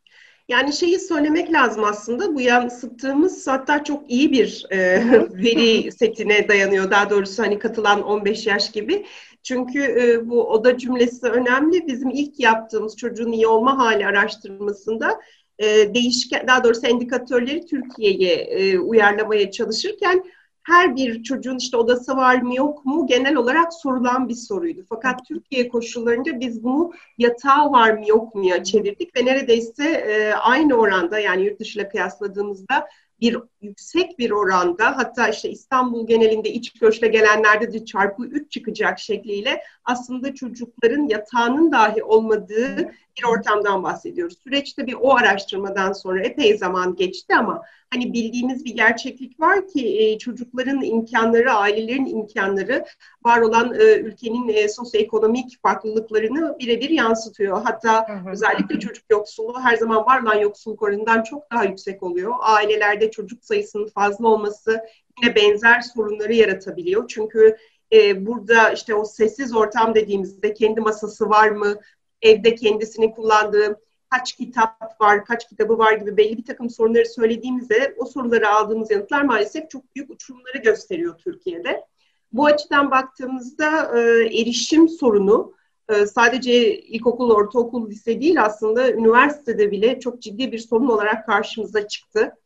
Yani 0.48 0.72
şeyi 0.72 1.00
söylemek 1.00 1.52
lazım 1.52 1.84
aslında 1.84 2.34
bu 2.34 2.40
yansıttığımız 2.40 3.46
hatta 3.46 3.84
çok 3.84 4.10
iyi 4.10 4.32
bir 4.32 4.66
e, 4.70 4.76
veri 5.34 5.92
setine 5.92 6.48
dayanıyor. 6.48 6.90
Daha 6.90 7.10
doğrusu 7.10 7.42
hani 7.42 7.58
katılan 7.58 8.02
15 8.02 8.46
yaş 8.46 8.72
gibi. 8.72 9.06
Çünkü 9.42 9.82
e, 9.82 10.28
bu 10.28 10.50
oda 10.50 10.78
cümlesi 10.78 11.26
önemli. 11.26 11.86
Bizim 11.86 12.10
ilk 12.10 12.40
yaptığımız 12.40 12.96
çocuğun 12.96 13.32
iyi 13.32 13.46
olma 13.46 13.78
hali 13.78 14.06
araştırmasında 14.06 15.20
e, 15.58 15.94
değişken, 15.94 16.46
daha 16.48 16.64
doğrusu 16.64 16.86
indikatörleri 16.86 17.66
Türkiye'ye 17.66 18.34
e, 18.34 18.78
uyarlamaya 18.78 19.50
çalışırken 19.50 20.24
her 20.66 20.96
bir 20.96 21.22
çocuğun 21.22 21.56
işte 21.58 21.76
odası 21.76 22.16
var 22.16 22.42
mı 22.42 22.54
yok 22.54 22.84
mu 22.84 23.06
genel 23.06 23.36
olarak 23.36 23.74
sorulan 23.74 24.28
bir 24.28 24.34
soruydu. 24.34 24.84
Fakat 24.88 25.26
Türkiye 25.28 25.68
koşullarında 25.68 26.40
biz 26.40 26.64
bunu 26.64 26.92
yatağı 27.18 27.72
var 27.72 27.90
mı 27.90 28.08
yok 28.08 28.34
muya 28.34 28.64
çevirdik 28.64 29.16
ve 29.16 29.24
neredeyse 29.24 29.84
e, 29.84 30.32
aynı 30.32 30.74
oranda 30.74 31.18
yani 31.18 31.44
yurt 31.44 31.60
dışıyla 31.60 31.88
kıyasladığımızda 31.88 32.88
bir 33.20 33.38
yüksek 33.62 34.18
bir 34.18 34.30
oranda 34.30 34.96
hatta 34.96 35.28
işte 35.28 35.50
İstanbul 35.50 36.06
genelinde 36.06 36.50
iç 36.50 36.72
göçle 36.72 37.08
gelenlerde 37.08 37.72
de 37.72 37.84
çarpı 37.84 38.24
3 38.24 38.52
çıkacak 38.52 38.98
şekliyle 38.98 39.62
aslında 39.84 40.34
çocukların 40.34 41.08
yatağının 41.08 41.72
dahi 41.72 42.04
olmadığı 42.04 42.92
bir 43.18 43.24
ortamdan 43.24 43.82
bahsediyoruz. 43.82 44.38
Süreçte 44.44 44.86
bir 44.86 44.96
o 45.00 45.14
araştırmadan 45.14 45.92
sonra 45.92 46.22
epey 46.22 46.58
zaman 46.58 46.96
geçti 46.96 47.34
ama 47.38 47.62
hani 47.90 48.12
bildiğimiz 48.12 48.64
bir 48.64 48.74
gerçeklik 48.74 49.40
var 49.40 49.68
ki 49.68 49.98
e, 49.98 50.18
çocukların 50.18 50.82
imkanları, 50.82 51.52
ailelerin 51.52 52.06
imkanları 52.06 52.84
var 53.24 53.40
olan 53.40 53.74
e, 53.74 53.96
ülkenin 53.98 54.48
e, 54.48 54.68
sosyoekonomik 54.68 55.62
farklılıklarını 55.62 56.56
birebir 56.58 56.90
yansıtıyor. 56.90 57.62
Hatta 57.64 58.22
özellikle 58.32 58.80
çocuk 58.80 59.04
yoksulluğu 59.10 59.60
her 59.60 59.76
zaman 59.76 60.06
var 60.06 60.22
olan 60.22 60.38
yoksulluk 60.38 60.82
oranından 60.82 61.22
çok 61.22 61.52
daha 61.52 61.64
yüksek 61.64 62.02
oluyor. 62.02 62.34
Ailelerde 62.40 63.05
çocuk 63.10 63.44
sayısının 63.44 63.86
fazla 63.86 64.28
olması 64.28 64.80
yine 65.22 65.34
benzer 65.34 65.80
sorunları 65.80 66.34
yaratabiliyor. 66.34 67.08
Çünkü 67.08 67.56
e, 67.92 68.26
burada 68.26 68.72
işte 68.72 68.94
o 68.94 69.04
sessiz 69.04 69.56
ortam 69.56 69.94
dediğimizde 69.94 70.54
kendi 70.54 70.80
masası 70.80 71.30
var 71.30 71.48
mı, 71.48 71.80
evde 72.22 72.54
kendisinin 72.54 73.10
kullandığı 73.10 73.80
kaç 74.10 74.32
kitap 74.32 75.00
var, 75.00 75.24
kaç 75.24 75.48
kitabı 75.48 75.78
var 75.78 75.92
gibi 75.92 76.16
belli 76.16 76.38
bir 76.38 76.44
takım 76.44 76.70
sorunları 76.70 77.06
söylediğimizde 77.06 77.94
o 77.98 78.06
soruları 78.06 78.48
aldığımız 78.48 78.90
yanıtlar 78.90 79.22
maalesef 79.22 79.70
çok 79.70 79.94
büyük 79.94 80.10
uçurumları 80.10 80.58
gösteriyor 80.58 81.18
Türkiye'de. 81.18 81.84
Bu 82.32 82.46
açıdan 82.46 82.90
baktığımızda 82.90 83.98
e, 83.98 84.00
erişim 84.40 84.88
sorunu 84.88 85.54
e, 85.88 86.06
sadece 86.06 86.78
ilkokul, 86.78 87.30
ortaokul, 87.30 87.90
lise 87.90 88.20
değil 88.20 88.44
aslında 88.44 88.92
üniversitede 88.92 89.70
bile 89.70 90.00
çok 90.00 90.22
ciddi 90.22 90.52
bir 90.52 90.58
sorun 90.58 90.88
olarak 90.88 91.26
karşımıza 91.26 91.88
çıktı. 91.88 92.36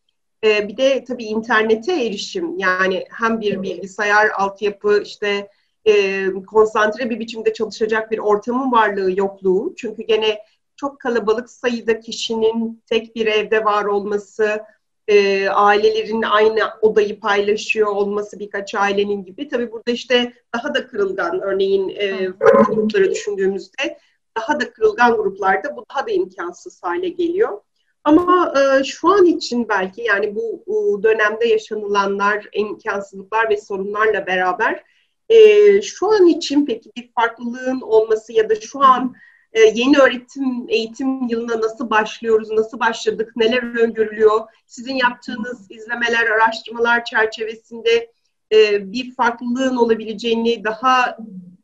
E, 0.44 0.68
bir 0.68 0.76
de 0.76 1.04
tabii 1.04 1.24
internete 1.24 2.04
erişim 2.06 2.58
yani 2.58 3.04
hem 3.10 3.40
bir 3.40 3.62
bilgisayar 3.62 4.30
altyapı 4.36 5.02
işte 5.04 5.48
e, 5.84 6.24
konsantre 6.46 7.10
bir 7.10 7.20
biçimde 7.20 7.52
çalışacak 7.52 8.10
bir 8.10 8.18
ortamın 8.18 8.72
varlığı 8.72 9.18
yokluğu. 9.18 9.74
Çünkü 9.76 10.02
gene 10.02 10.38
çok 10.76 11.00
kalabalık 11.00 11.50
sayıda 11.50 12.00
kişinin 12.00 12.82
tek 12.86 13.16
bir 13.16 13.26
evde 13.26 13.64
var 13.64 13.84
olması, 13.84 14.64
e, 15.08 15.48
ailelerin 15.48 16.22
aynı 16.22 16.60
odayı 16.82 17.20
paylaşıyor 17.20 17.88
olması 17.88 18.38
birkaç 18.38 18.74
ailenin 18.74 19.24
gibi. 19.24 19.48
Tabii 19.48 19.72
burada 19.72 19.90
işte 19.90 20.32
daha 20.54 20.74
da 20.74 20.86
kırılgan 20.86 21.40
örneğin 21.40 21.88
e, 21.88 22.32
farklı 22.32 22.74
grupları 22.74 23.10
düşündüğümüzde 23.10 23.98
daha 24.36 24.60
da 24.60 24.72
kırılgan 24.72 25.16
gruplarda 25.16 25.76
bu 25.76 25.84
daha 25.90 26.06
da 26.06 26.10
imkansız 26.10 26.82
hale 26.82 27.08
geliyor. 27.08 27.60
Ama 28.04 28.54
e, 28.56 28.84
şu 28.84 29.08
an 29.08 29.24
için 29.24 29.68
belki 29.68 30.02
yani 30.02 30.34
bu, 30.34 30.64
bu 30.66 31.02
dönemde 31.02 31.46
yaşanılanlar, 31.48 32.48
imkansızlıklar 32.52 33.50
ve 33.50 33.56
sorunlarla 33.56 34.26
beraber 34.26 34.84
E, 35.30 35.82
şu 35.82 36.12
an 36.12 36.26
için 36.26 36.66
peki 36.66 36.90
bir 36.96 37.10
farklılığın 37.12 37.80
olması 37.80 38.32
ya 38.32 38.50
da 38.50 38.60
şu 38.60 38.82
an 38.82 39.14
e, 39.52 39.60
yeni 39.60 39.98
öğretim 39.98 40.68
eğitim 40.68 41.28
yılına 41.28 41.60
nasıl 41.60 41.90
başlıyoruz, 41.90 42.50
nasıl 42.50 42.80
başladık, 42.80 43.32
neler 43.36 43.80
öngörülüyor? 43.80 44.40
Sizin 44.66 44.94
yaptığınız 44.94 45.70
izlemeler, 45.70 46.26
araştırmalar 46.26 47.04
çerçevesinde 47.04 48.12
e, 48.52 48.92
bir 48.92 49.14
farklılığın 49.14 49.76
olabileceğini 49.76 50.64
daha 50.64 51.18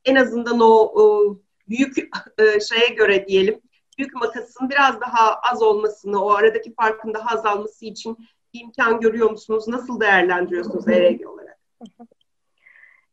en 0.05 0.15
azından 0.15 0.61
o, 0.61 0.93
o 0.95 1.37
büyük 1.69 1.99
e, 2.39 2.61
şeye 2.61 2.95
göre 2.95 3.29
diyelim, 3.29 3.61
büyük 3.99 4.15
makasın 4.15 4.71
biraz 4.71 5.01
daha 5.01 5.35
az 5.35 5.63
olmasını, 5.63 6.25
o 6.25 6.31
aradaki 6.31 6.75
farkın 6.75 7.15
daha 7.15 7.39
azalması 7.39 7.87
için 7.87 8.19
bir 8.55 8.61
imkan 8.61 9.01
görüyor 9.01 9.31
musunuz? 9.31 9.69
Nasıl 9.69 10.01
değerlendiriyorsunuz 10.01 10.89
ERG 10.89 11.27
olarak? 11.27 11.59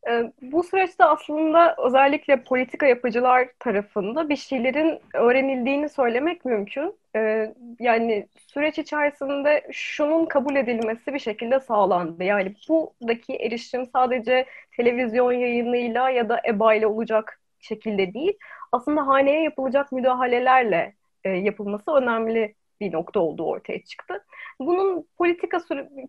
Ee, 0.10 0.32
bu 0.42 0.64
süreçte 0.64 1.06
aslında 1.06 1.76
özellikle 1.88 2.44
politika 2.44 2.86
yapıcılar 2.86 3.50
tarafında 3.60 4.30
bir 4.30 4.36
şeylerin 4.36 5.00
öğrenildiğini 5.14 5.90
söylemek 5.90 6.46
mümkün. 6.46 6.96
Ee, 7.16 7.54
yani 7.80 8.28
süreç 8.48 8.80
içerisinde 8.80 9.68
şunun 9.72 10.26
kabul 10.26 10.56
edilmesi 10.56 11.14
bir 11.14 11.20
şekilde 11.20 11.60
sağlandı. 11.60 12.24
Yani 12.24 12.56
buradaki 12.70 13.36
erişim 13.36 13.86
sadece 13.86 14.46
televizyon 14.78 15.32
yayınıyla 15.32 16.10
ya 16.10 16.30
da 16.30 16.42
EBA 16.48 16.74
ile 16.74 16.88
olacak 16.88 17.40
şekilde 17.64 18.14
değil. 18.14 18.38
Aslında 18.72 19.08
haneye 19.08 19.44
yapılacak 19.44 19.92
müdahalelerle 19.92 20.96
e, 21.24 21.30
yapılması 21.30 21.92
önemli 21.92 22.56
bir 22.82 22.94
nokta 22.94 23.20
olduğu 23.20 23.46
ortaya 23.46 23.84
çıktı. 23.84 24.26
Bunun 24.60 25.08
politika 25.18 25.58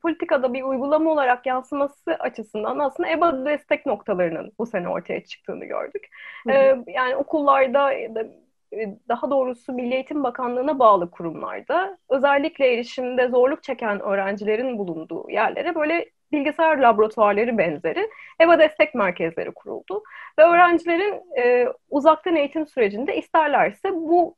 politikada 0.02 0.54
bir 0.54 0.62
uygulama 0.62 1.10
olarak 1.10 1.46
yansıması 1.46 2.14
açısından 2.18 2.78
aslında 2.78 3.10
EBA 3.10 3.46
destek 3.46 3.86
noktalarının 3.86 4.52
bu 4.58 4.66
sene 4.66 4.88
ortaya 4.88 5.24
çıktığını 5.24 5.64
gördük. 5.64 6.08
Ee, 6.50 6.76
yani 6.86 7.16
okullarda 7.16 7.92
e, 7.92 8.14
daha 9.08 9.30
doğrusu 9.30 9.72
Milli 9.72 9.94
Eğitim 9.94 10.24
Bakanlığı'na 10.24 10.78
bağlı 10.78 11.10
kurumlarda 11.10 11.98
özellikle 12.08 12.72
erişimde 12.74 13.28
zorluk 13.28 13.62
çeken 13.62 14.00
öğrencilerin 14.00 14.78
bulunduğu 14.78 15.30
yerlere 15.30 15.74
böyle 15.74 16.10
bilgisayar 16.36 16.78
laboratuvarları 16.78 17.58
benzeri 17.58 18.10
EBA 18.40 18.58
destek 18.58 18.94
merkezleri 18.94 19.50
kuruldu. 19.50 20.02
Ve 20.38 20.42
öğrencilerin 20.42 21.22
e, 21.38 21.68
uzaktan 21.90 22.36
eğitim 22.36 22.66
sürecinde 22.66 23.16
isterlerse 23.16 23.92
bu 23.92 24.36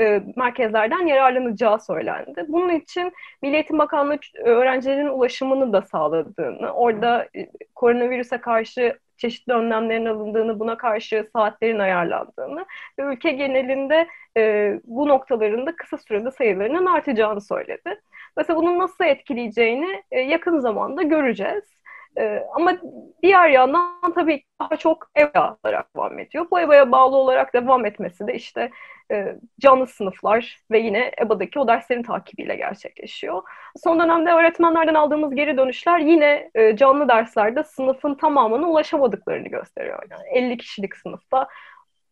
e, 0.00 0.22
merkezlerden 0.36 1.06
yararlanacağı 1.06 1.80
söylendi. 1.80 2.44
Bunun 2.48 2.68
için 2.74 3.12
Milli 3.42 3.54
Eğitim 3.54 3.78
Bakanlığı 3.78 4.18
öğrencilerin 4.44 5.06
ulaşımını 5.06 5.72
da 5.72 5.82
sağladığını, 5.82 6.72
orada 6.72 7.28
e, 7.36 7.48
koronavirüse 7.74 8.40
karşı 8.40 8.98
çeşitli 9.18 9.52
önlemlerin 9.52 10.06
alındığını, 10.06 10.60
buna 10.60 10.76
karşı 10.76 11.28
saatlerin 11.32 11.78
ayarlandığını 11.78 12.66
ve 12.98 13.02
ülke 13.02 13.30
genelinde 13.30 14.08
e, 14.36 14.74
bu 14.84 15.08
noktalarında 15.08 15.76
kısa 15.76 15.98
sürede 15.98 16.30
sayılarının 16.30 16.86
artacağını 16.86 17.40
söyledi. 17.40 18.00
Mesela 18.36 18.56
bunun 18.56 18.78
nasıl 18.78 19.04
etkileyeceğini 19.04 20.02
e, 20.10 20.20
yakın 20.20 20.58
zamanda 20.60 21.02
göreceğiz. 21.02 21.77
Ee, 22.18 22.46
ama 22.54 22.72
diğer 23.22 23.48
yandan 23.48 24.12
tabii 24.14 24.42
daha 24.60 24.76
çok 24.76 25.10
EBA 25.18 25.56
olarak 25.64 25.96
devam 25.96 26.18
ediyor. 26.18 26.46
Bu 26.50 26.60
EBA'ya 26.60 26.92
bağlı 26.92 27.16
olarak 27.16 27.54
devam 27.54 27.86
etmesi 27.86 28.26
de 28.26 28.34
işte 28.34 28.70
e, 29.10 29.36
canlı 29.60 29.86
sınıflar 29.86 30.60
ve 30.70 30.78
yine 30.78 31.12
EBA'daki 31.22 31.58
o 31.58 31.68
derslerin 31.68 32.02
takibiyle 32.02 32.56
gerçekleşiyor. 32.56 33.42
Son 33.76 34.00
dönemde 34.00 34.30
öğretmenlerden 34.30 34.94
aldığımız 34.94 35.34
geri 35.34 35.56
dönüşler 35.56 35.98
yine 35.98 36.50
e, 36.54 36.76
canlı 36.76 37.08
derslerde 37.08 37.64
sınıfın 37.64 38.14
tamamına 38.14 38.68
ulaşamadıklarını 38.68 39.48
gösteriyor. 39.48 40.02
Yani 40.10 40.46
50 40.46 40.58
kişilik 40.58 40.96
sınıfta 40.96 41.48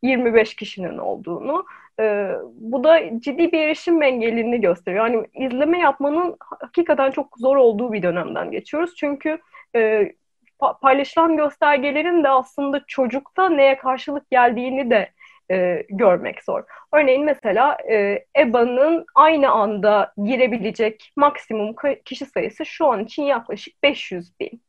25 0.03 0.55
kişinin 0.57 0.99
olduğunu. 0.99 1.65
E, 2.01 2.33
bu 2.55 2.85
da 2.85 3.21
ciddi 3.21 3.53
bir 3.53 3.61
erişim 3.61 4.03
engelini 4.03 4.61
gösteriyor. 4.61 5.07
Yani 5.07 5.27
izleme 5.35 5.79
yapmanın 5.79 6.37
hakikaten 6.41 7.11
çok 7.11 7.39
zor 7.39 7.57
olduğu 7.57 7.93
bir 7.93 8.03
dönemden 8.03 8.51
geçiyoruz. 8.51 8.95
Çünkü 8.97 9.39
e, 9.77 10.13
paylaşılan 10.83 11.37
göstergelerin 11.37 12.25
de 12.25 12.29
aslında 12.29 12.85
çocukta 12.87 13.49
neye 13.49 13.79
karşılık 13.79 14.31
geldiğini 14.31 14.91
de 14.91 15.11
e, 15.51 15.87
görmek 15.89 16.45
zor. 16.45 16.63
Örneğin 16.93 17.25
mesela 17.25 17.77
e, 17.91 18.25
EBA'nın 18.39 19.05
aynı 19.15 19.51
anda 19.51 20.13
girebilecek 20.25 21.13
maksimum 21.17 21.75
kişi 22.05 22.27
sayısı 22.27 22.67
şu 22.67 22.87
an 22.87 23.05
için 23.05 23.23
yaklaşık 23.23 23.83
500 23.83 24.41
bin. 24.41 24.63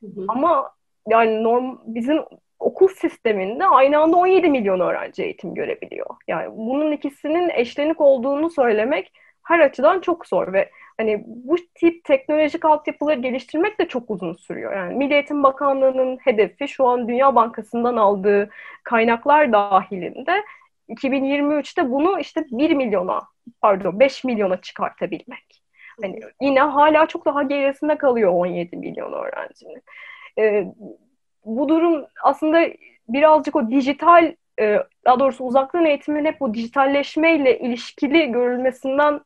Hı 0.00 0.06
hı. 0.06 0.24
Ama 0.28 0.70
yani 1.08 1.42
norm 1.42 1.78
bizim 1.86 2.22
okul 2.58 2.88
sisteminde 2.88 3.66
aynı 3.66 3.98
anda 3.98 4.16
17 4.16 4.48
milyon 4.48 4.80
öğrenci 4.80 5.22
eğitim 5.22 5.54
görebiliyor. 5.54 6.06
Yani 6.28 6.56
bunun 6.56 6.92
ikisinin 6.92 7.48
eşlenik 7.48 8.00
olduğunu 8.00 8.50
söylemek 8.50 9.12
her 9.42 9.60
açıdan 9.60 10.00
çok 10.00 10.26
zor 10.26 10.52
ve 10.52 10.70
hani 10.96 11.24
bu 11.26 11.56
tip 11.74 12.04
teknolojik 12.04 12.64
altyapıları 12.64 13.20
geliştirmek 13.20 13.80
de 13.80 13.88
çok 13.88 14.10
uzun 14.10 14.32
sürüyor. 14.32 14.76
Yani 14.76 14.94
Milli 14.94 15.14
Eğitim 15.14 15.42
Bakanlığı'nın 15.42 16.16
hedefi 16.16 16.68
şu 16.68 16.86
an 16.86 17.08
Dünya 17.08 17.34
Bankası'ndan 17.34 17.96
aldığı 17.96 18.50
kaynaklar 18.84 19.52
dahilinde 19.52 20.44
2023'te 20.88 21.90
bunu 21.90 22.20
işte 22.20 22.44
1 22.50 22.70
milyona 22.70 23.22
pardon 23.60 24.00
5 24.00 24.24
milyona 24.24 24.56
çıkartabilmek. 24.60 25.62
Yani 26.02 26.20
yine 26.40 26.60
hala 26.60 27.06
çok 27.06 27.24
daha 27.24 27.42
gerisinde 27.42 27.98
kalıyor 27.98 28.32
17 28.32 28.76
milyon 28.76 29.12
öğrencinin. 29.12 29.82
Ee, 30.38 30.64
bu 31.44 31.68
durum 31.68 32.06
aslında 32.22 32.68
birazcık 33.08 33.56
o 33.56 33.70
dijital 33.70 34.34
e, 34.60 34.78
daha 35.04 35.20
doğrusu 35.20 35.44
uzaktan 35.44 35.84
eğitimin 35.84 36.24
hep 36.24 36.40
bu 36.40 36.54
dijitalleşmeyle 36.54 37.58
ilişkili 37.58 38.32
görülmesinden 38.32 39.20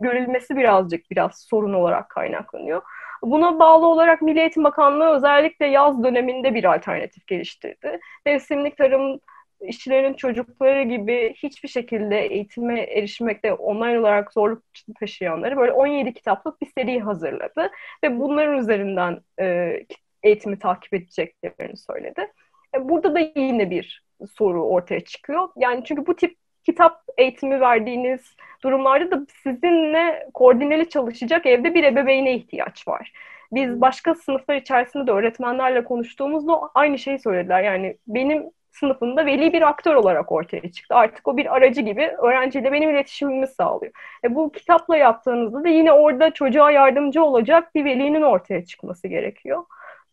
görülmesi 0.00 0.56
birazcık 0.56 1.10
biraz 1.10 1.46
sorun 1.50 1.72
olarak 1.72 2.08
kaynaklanıyor. 2.08 2.82
Buna 3.22 3.58
bağlı 3.58 3.86
olarak 3.86 4.22
Milli 4.22 4.40
Eğitim 4.40 4.64
Bakanlığı 4.64 5.16
özellikle 5.16 5.66
yaz 5.66 6.04
döneminde 6.04 6.54
bir 6.54 6.74
alternatif 6.74 7.26
geliştirdi. 7.26 8.00
Mevsimlik 8.26 8.76
tarım 8.76 9.20
işçilerin 9.60 10.14
çocukları 10.14 10.82
gibi 10.82 11.34
hiçbir 11.36 11.68
şekilde 11.68 12.20
eğitime 12.20 12.80
erişmekte 12.80 13.52
online 13.52 14.00
olarak 14.00 14.32
zorluk 14.32 14.62
taşıyanları 15.00 15.56
böyle 15.56 15.72
17 15.72 16.14
kitaplık 16.14 16.60
bir 16.60 16.66
seri 16.78 17.00
hazırladı 17.00 17.70
ve 18.04 18.18
bunların 18.18 18.58
üzerinden 18.58 19.20
e, 19.40 19.76
eğitimi 20.22 20.58
takip 20.58 20.94
edeceklerini 20.94 21.76
söyledi. 21.76 22.32
E, 22.74 22.88
burada 22.88 23.14
da 23.14 23.18
yine 23.36 23.70
bir 23.70 24.04
soru 24.38 24.64
ortaya 24.64 25.00
çıkıyor. 25.00 25.48
Yani 25.56 25.84
çünkü 25.84 26.06
bu 26.06 26.16
tip 26.16 26.36
kitap 26.68 27.02
eğitimi 27.18 27.60
verdiğiniz 27.60 28.36
durumlarda 28.62 29.10
da 29.10 29.26
sizinle 29.42 30.28
koordineli 30.34 30.88
çalışacak 30.88 31.46
evde 31.46 31.74
bir 31.74 31.84
ebeveyne 31.84 32.34
ihtiyaç 32.34 32.88
var. 32.88 33.12
Biz 33.52 33.80
başka 33.80 34.14
sınıflar 34.14 34.56
içerisinde 34.56 35.06
de 35.06 35.10
öğretmenlerle 35.12 35.84
konuştuğumuzda 35.84 36.60
aynı 36.74 36.98
şeyi 36.98 37.18
söylediler. 37.18 37.62
Yani 37.62 37.96
benim 38.06 38.50
sınıfında 38.70 39.26
veli 39.26 39.52
bir 39.52 39.62
aktör 39.62 39.94
olarak 39.94 40.32
ortaya 40.32 40.72
çıktı. 40.72 40.94
Artık 40.94 41.28
o 41.28 41.36
bir 41.36 41.56
aracı 41.56 41.80
gibi 41.80 42.06
öğrenciyle 42.22 42.72
benim 42.72 42.90
iletişimimi 42.90 43.46
sağlıyor. 43.46 43.92
E 44.24 44.34
bu 44.34 44.52
kitapla 44.52 44.96
yaptığınızda 44.96 45.64
da 45.64 45.68
yine 45.68 45.92
orada 45.92 46.30
çocuğa 46.30 46.70
yardımcı 46.70 47.24
olacak 47.24 47.74
bir 47.74 47.84
velinin 47.84 48.22
ortaya 48.22 48.64
çıkması 48.64 49.08
gerekiyor. 49.08 49.64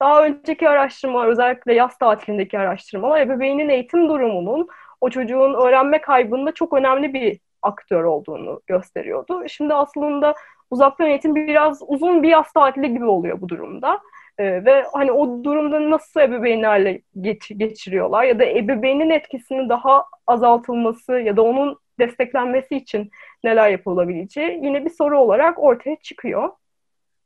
Daha 0.01 0.25
önceki 0.25 0.69
araştırmalar, 0.69 1.27
özellikle 1.27 1.73
yaz 1.73 1.97
tatilindeki 1.97 2.59
araştırmalar 2.59 3.21
ebeveynin 3.21 3.69
eğitim 3.69 4.09
durumunun 4.09 4.67
o 5.05 5.09
çocuğun 5.09 5.53
öğrenme 5.53 6.01
kaybında 6.01 6.51
çok 6.51 6.73
önemli 6.73 7.13
bir 7.13 7.39
aktör 7.61 8.03
olduğunu 8.03 8.61
gösteriyordu. 8.67 9.43
Şimdi 9.47 9.73
aslında 9.73 10.33
uzaktan 10.71 11.07
eğitim 11.07 11.35
biraz 11.35 11.81
uzun 11.87 12.23
bir 12.23 12.29
yaz 12.29 12.53
tatili 12.53 12.93
gibi 12.93 13.05
oluyor 13.05 13.41
bu 13.41 13.49
durumda. 13.49 13.99
Ee, 14.37 14.65
ve 14.65 14.85
hani 14.93 15.11
o 15.11 15.43
durumda 15.43 15.89
nasıl 15.89 16.19
ebeveynlerle 16.19 17.01
geç, 17.21 17.51
geçiriyorlar 17.57 18.23
ya 18.23 18.39
da 18.39 18.45
ebeveynin 18.45 19.09
etkisini 19.09 19.69
daha 19.69 20.05
azaltılması 20.27 21.13
ya 21.13 21.37
da 21.37 21.41
onun 21.41 21.77
desteklenmesi 21.99 22.75
için 22.75 23.11
neler 23.43 23.69
yapılabileceği 23.69 24.59
yine 24.65 24.85
bir 24.85 24.89
soru 24.89 25.19
olarak 25.19 25.63
ortaya 25.63 25.95
çıkıyor. 25.95 26.49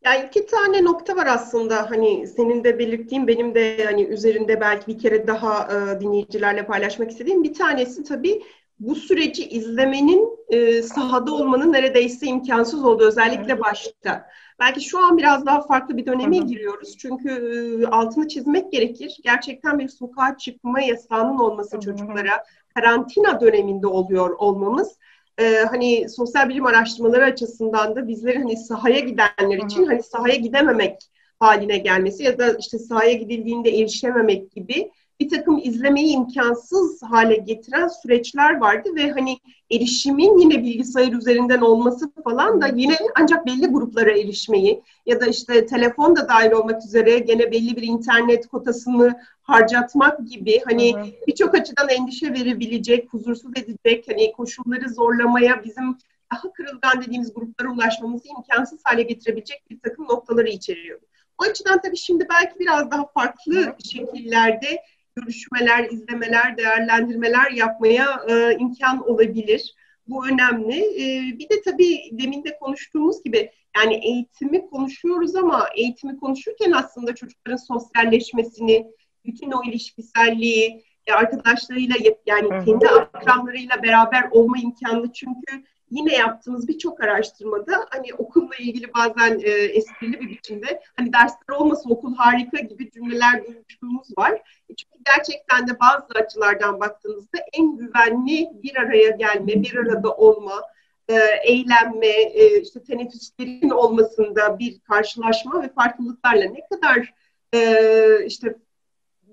Yani 0.06 0.26
iki 0.28 0.46
tane 0.46 0.84
nokta 0.84 1.16
var 1.16 1.28
aslında 1.28 1.92
hani 1.92 2.28
senin 2.28 2.64
de 2.64 2.80
belirttiğin 2.80 3.28
benim 3.28 3.56
de 3.56 3.86
hani 3.86 4.04
üzerinde 4.04 4.62
belki 4.62 4.88
bir 4.88 5.00
kere 5.00 5.28
daha 5.28 5.68
e, 5.74 6.00
dinleyicilerle 6.00 6.66
paylaşmak 6.66 7.12
istediğim 7.12 7.44
bir 7.44 7.54
tanesi 7.54 8.04
tabii 8.04 8.44
bu 8.80 8.96
süreci 8.96 9.50
izlemenin 9.50 10.30
e, 10.50 10.82
sahada 10.82 11.34
olmanın 11.34 11.74
neredeyse 11.74 12.26
imkansız 12.26 12.84
olduğu 12.84 13.04
özellikle 13.04 13.60
başta. 13.60 14.26
Belki 14.60 14.82
şu 14.82 15.00
an 15.00 15.18
biraz 15.18 15.46
daha 15.46 15.62
farklı 15.62 15.98
bir 15.98 16.06
döneme 16.06 16.38
giriyoruz. 16.38 16.98
Çünkü 16.98 17.30
e, 17.30 17.88
altını 17.88 18.28
çizmek 18.28 18.72
gerekir. 18.72 19.18
Gerçekten 19.24 19.80
bir 19.80 19.88
sokağa 19.88 20.38
çıkma 20.38 20.82
yasağının 20.82 21.40
olması 21.40 21.80
çocuklara 21.80 22.44
karantina 22.76 23.42
döneminde 23.42 23.88
oluyor 23.88 24.30
olmamız 24.30 24.98
e, 25.40 25.66
hani 25.70 26.10
sosyal 26.10 26.50
bilim 26.50 26.66
araştırmaları 26.66 27.26
açısından 27.26 27.96
da 27.96 28.08
bizleri 28.08 28.38
hani 28.38 28.58
sahaya 28.58 29.00
gidenler 29.00 29.66
için 29.66 29.86
hani 29.86 30.04
sahaya 30.04 30.36
gidememek 30.36 31.00
haline 31.40 31.78
gelmesi 31.78 32.24
ya 32.24 32.38
da 32.38 32.54
işte 32.60 32.80
sahaya 32.80 33.14
gidildiğinde 33.14 33.70
erişememek 33.70 34.52
gibi 34.52 34.92
bir 35.20 35.30
takım 35.30 35.58
izlemeyi 35.64 36.14
imkansız 36.14 37.04
hale 37.04 37.36
getiren 37.36 37.88
süreçler 37.88 38.58
vardı 38.58 38.90
ve 38.96 39.12
hani 39.12 39.38
erişimin 39.72 40.38
yine 40.38 40.64
bilgisayar 40.64 41.12
üzerinden 41.12 41.62
olması 41.62 42.12
falan 42.24 42.62
da 42.62 42.68
yine 42.68 42.98
ancak 43.16 43.46
belli 43.46 43.68
gruplara 43.68 44.12
erişmeyi 44.12 44.82
ya 45.06 45.22
da 45.22 45.26
işte 45.26 45.66
telefon 45.66 46.16
da 46.16 46.30
dahil 46.30 46.52
olmak 46.52 46.86
üzere 46.86 47.20
gene 47.20 47.52
belli 47.52 47.76
bir 47.76 47.82
internet 47.82 48.48
kotasını 48.48 49.20
harcatmak 49.42 50.28
gibi 50.28 50.62
hani 50.66 50.96
birçok 51.28 51.56
açıdan 51.56 51.90
endişe 51.90 52.34
verebilecek, 52.34 53.14
huzursuz 53.14 53.52
edecek, 53.52 54.06
hani 54.08 54.32
koşulları 54.32 54.90
zorlamaya 54.90 55.64
bizim 55.64 55.98
daha 56.32 56.54
kırılgan 56.54 57.02
dediğimiz 57.02 57.34
gruplara 57.34 57.72
ulaşmamızı 57.72 58.28
imkansız 58.28 58.80
hale 58.84 59.04
getirebilecek 59.04 59.64
bir 59.70 59.80
takım 59.80 60.06
noktaları 60.06 60.50
içeriyor. 60.50 61.00
O 61.38 61.44
açıdan 61.44 61.82
tabii 61.82 61.98
şimdi 61.98 62.28
belki 62.30 62.60
biraz 62.60 62.92
daha 62.92 63.08
farklı 63.08 63.76
şekillerde 63.92 64.84
görüşmeler, 65.16 65.90
izlemeler, 65.90 66.58
değerlendirmeler 66.58 67.52
yapmaya 67.52 68.22
e, 68.30 68.58
imkan 68.60 69.10
olabilir. 69.10 69.76
Bu 70.08 70.28
önemli. 70.28 70.76
E, 70.76 71.40
bir 71.40 71.50
de 71.50 71.62
tabii 71.66 72.00
demin 72.12 72.44
de 72.44 72.58
konuştuğumuz 72.60 73.24
gibi 73.24 73.52
yani 73.78 73.96
eğitimi 73.96 74.70
konuşuyoruz 74.70 75.36
ama 75.36 75.68
eğitimi 75.76 76.18
konuşurken 76.18 76.72
aslında 76.72 77.16
çocukların 77.16 77.58
sosyalleşmesini, 77.58 78.88
bütün 79.26 79.52
o 79.52 79.64
ilişkiselliği, 79.64 80.84
e, 81.08 81.14
arkadaşlarıyla 81.14 81.96
yani 82.26 82.50
kendi 82.66 82.88
akranlarıyla 82.88 83.84
beraber 83.84 84.28
olma 84.32 84.58
imkanı 84.58 85.14
çünkü 85.14 85.64
yine 85.92 86.16
yaptığımız 86.16 86.68
birçok 86.68 87.04
araştırmada 87.04 87.88
hani 87.90 88.14
okulla 88.14 88.56
ilgili 88.60 88.94
bazen 88.94 89.40
e, 89.40 89.50
esprili 89.50 90.20
bir 90.20 90.30
biçimde 90.30 90.82
hani 90.98 91.14
dersler 91.14 91.56
olmasa 91.56 91.90
okul 91.90 92.16
harika 92.16 92.60
gibi 92.60 92.92
cümleler 92.92 93.46
duymuşluğumuz 93.46 94.18
var. 94.18 94.32
E, 94.70 94.76
çünkü 94.76 95.00
gerçekten 95.06 95.68
de 95.68 95.80
bazı 95.80 96.06
açılardan 96.16 96.80
baktığınızda 96.80 97.38
en 97.54 97.78
güvenli 97.78 98.50
bir 98.64 98.76
araya 98.76 99.10
gelme, 99.10 99.48
bir 99.48 99.76
arada 99.76 100.16
olma, 100.16 100.62
e, 101.10 101.14
eğlenme, 101.44 102.08
e, 102.08 102.62
işte 102.62 102.84
teneffüslerin 102.84 103.70
olmasında 103.70 104.60
bir 104.60 104.80
karşılaşma 104.80 105.64
ve 105.64 105.70
farklılıklarla 105.70 106.46
ne 106.46 106.68
kadar 106.68 107.14
e, 107.54 108.26
işte 108.26 108.56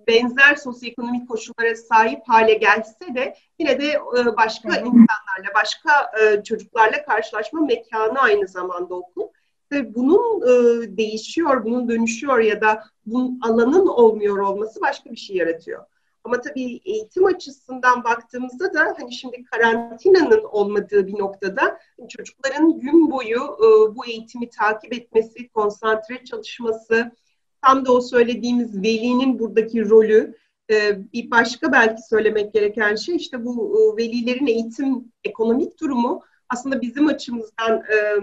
benzer 0.06 0.54
sosyoekonomik 0.54 1.28
koşullara 1.28 1.76
sahip 1.76 2.20
hale 2.26 2.54
gelse 2.54 3.14
de 3.14 3.36
yine 3.58 3.80
de 3.80 3.86
e, 3.90 4.36
başka 4.36 4.68
insanlarla, 4.68 5.54
başka 5.54 6.12
e, 6.20 6.42
çocuklarla 6.42 7.04
karşılaşma 7.04 7.60
mekanı 7.60 8.18
aynı 8.18 8.48
zamanda 8.48 8.94
okul. 8.94 9.28
Ve 9.72 9.94
bunun 9.94 10.42
e, 10.42 10.96
değişiyor, 10.96 11.64
bunun 11.64 11.88
dönüşüyor 11.88 12.38
ya 12.38 12.60
da 12.60 12.84
bunun 13.06 13.40
alanın 13.42 13.86
olmuyor 13.86 14.38
olması 14.38 14.80
başka 14.80 15.10
bir 15.10 15.16
şey 15.16 15.36
yaratıyor. 15.36 15.84
Ama 16.24 16.40
tabii 16.40 16.80
eğitim 16.84 17.26
açısından 17.26 18.04
baktığımızda 18.04 18.74
da 18.74 18.94
hani 18.98 19.12
şimdi 19.12 19.44
karantinanın 19.44 20.44
olmadığı 20.44 21.06
bir 21.06 21.18
noktada 21.18 21.78
çocukların 22.08 22.80
gün 22.80 23.10
boyu 23.10 23.40
bu 23.96 24.06
eğitimi 24.06 24.50
takip 24.50 24.92
etmesi, 24.92 25.48
konsantre 25.48 26.24
çalışması, 26.24 27.12
tam 27.66 27.86
da 27.86 27.92
o 27.92 28.00
söylediğimiz 28.00 28.82
velinin 28.82 29.38
buradaki 29.38 29.90
rolü 29.90 30.34
e, 30.70 30.98
bir 31.12 31.30
başka 31.30 31.72
belki 31.72 32.02
söylemek 32.02 32.52
gereken 32.52 32.94
şey 32.94 33.16
işte 33.16 33.44
bu 33.44 33.78
e, 33.78 34.02
velilerin 34.02 34.46
eğitim 34.46 35.12
ekonomik 35.24 35.80
durumu 35.80 36.22
aslında 36.48 36.80
bizim 36.80 37.06
açımızdan 37.06 37.78
e, 37.78 38.22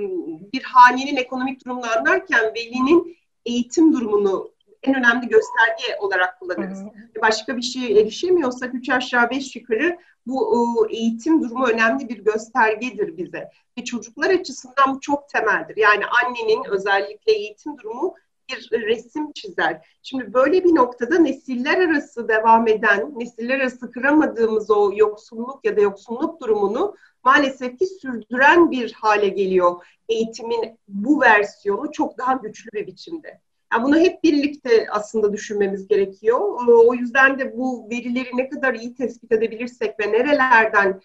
bir 0.54 0.64
hanenin 0.64 1.16
ekonomik 1.16 1.66
durumunu 1.66 1.86
anlarken 1.98 2.54
velinin 2.56 3.18
eğitim 3.46 3.94
durumunu 3.94 4.54
en 4.84 4.96
önemli 4.96 5.28
gösterge 5.28 5.98
olarak 6.00 6.40
kullanırız. 6.40 6.80
Hı 6.80 6.84
hı. 6.84 7.22
Başka 7.22 7.58
bir 7.58 7.62
şeye 7.62 8.02
erişemiyorsak 8.02 8.74
üç 8.74 8.90
aşağı 8.90 9.30
beş 9.30 9.56
yukarı 9.56 9.98
bu 10.26 10.88
eğitim 10.90 11.44
durumu 11.44 11.68
önemli 11.68 12.10
bir 12.10 12.18
göstergedir 12.18 13.18
bize. 13.18 13.50
Ve 13.78 13.84
çocuklar 13.84 14.30
açısından 14.30 14.96
bu 14.96 15.00
çok 15.00 15.30
temeldir. 15.30 15.78
Yani 15.78 16.04
annenin 16.06 16.64
özellikle 16.70 17.32
eğitim 17.32 17.78
durumu 17.78 18.16
bir 18.50 18.88
resim 18.88 19.32
çizer. 19.32 19.88
Şimdi 20.04 20.34
böyle 20.34 20.64
bir 20.64 20.76
noktada 20.76 21.20
nesiller 21.20 21.78
arası 21.78 22.28
devam 22.28 22.68
eden, 22.68 23.20
nesiller 23.20 23.60
arası 23.60 23.92
kıramadığımız 23.92 24.72
o 24.72 24.92
yoksulluk 24.96 25.66
ya 25.66 25.78
da 25.78 25.82
yoksulluk 25.82 26.42
durumunu 26.42 26.96
maalesef 27.24 27.80
ki 27.80 27.86
sürdüren 27.86 28.72
bir 28.72 28.92
hale 28.92 29.28
geliyor. 29.28 29.86
Eğitimin 30.10 30.80
bu 30.88 31.22
versiyonu 31.22 31.92
çok 31.92 32.18
daha 32.18 32.34
güçlü 32.34 32.70
bir 32.74 32.88
biçimde. 32.88 33.40
Yani 33.74 33.84
bunu 33.84 33.98
hep 33.98 34.24
birlikte 34.24 34.88
aslında 34.92 35.34
düşünmemiz 35.34 35.88
gerekiyor. 35.88 36.40
O 36.68 36.94
yüzden 36.94 37.40
de 37.40 37.58
bu 37.58 37.90
verileri 37.90 38.30
ne 38.34 38.50
kadar 38.50 38.74
iyi 38.74 38.96
tespit 38.96 39.32
edebilirsek 39.32 40.00
ve 40.00 40.12
nerelerden 40.12 41.02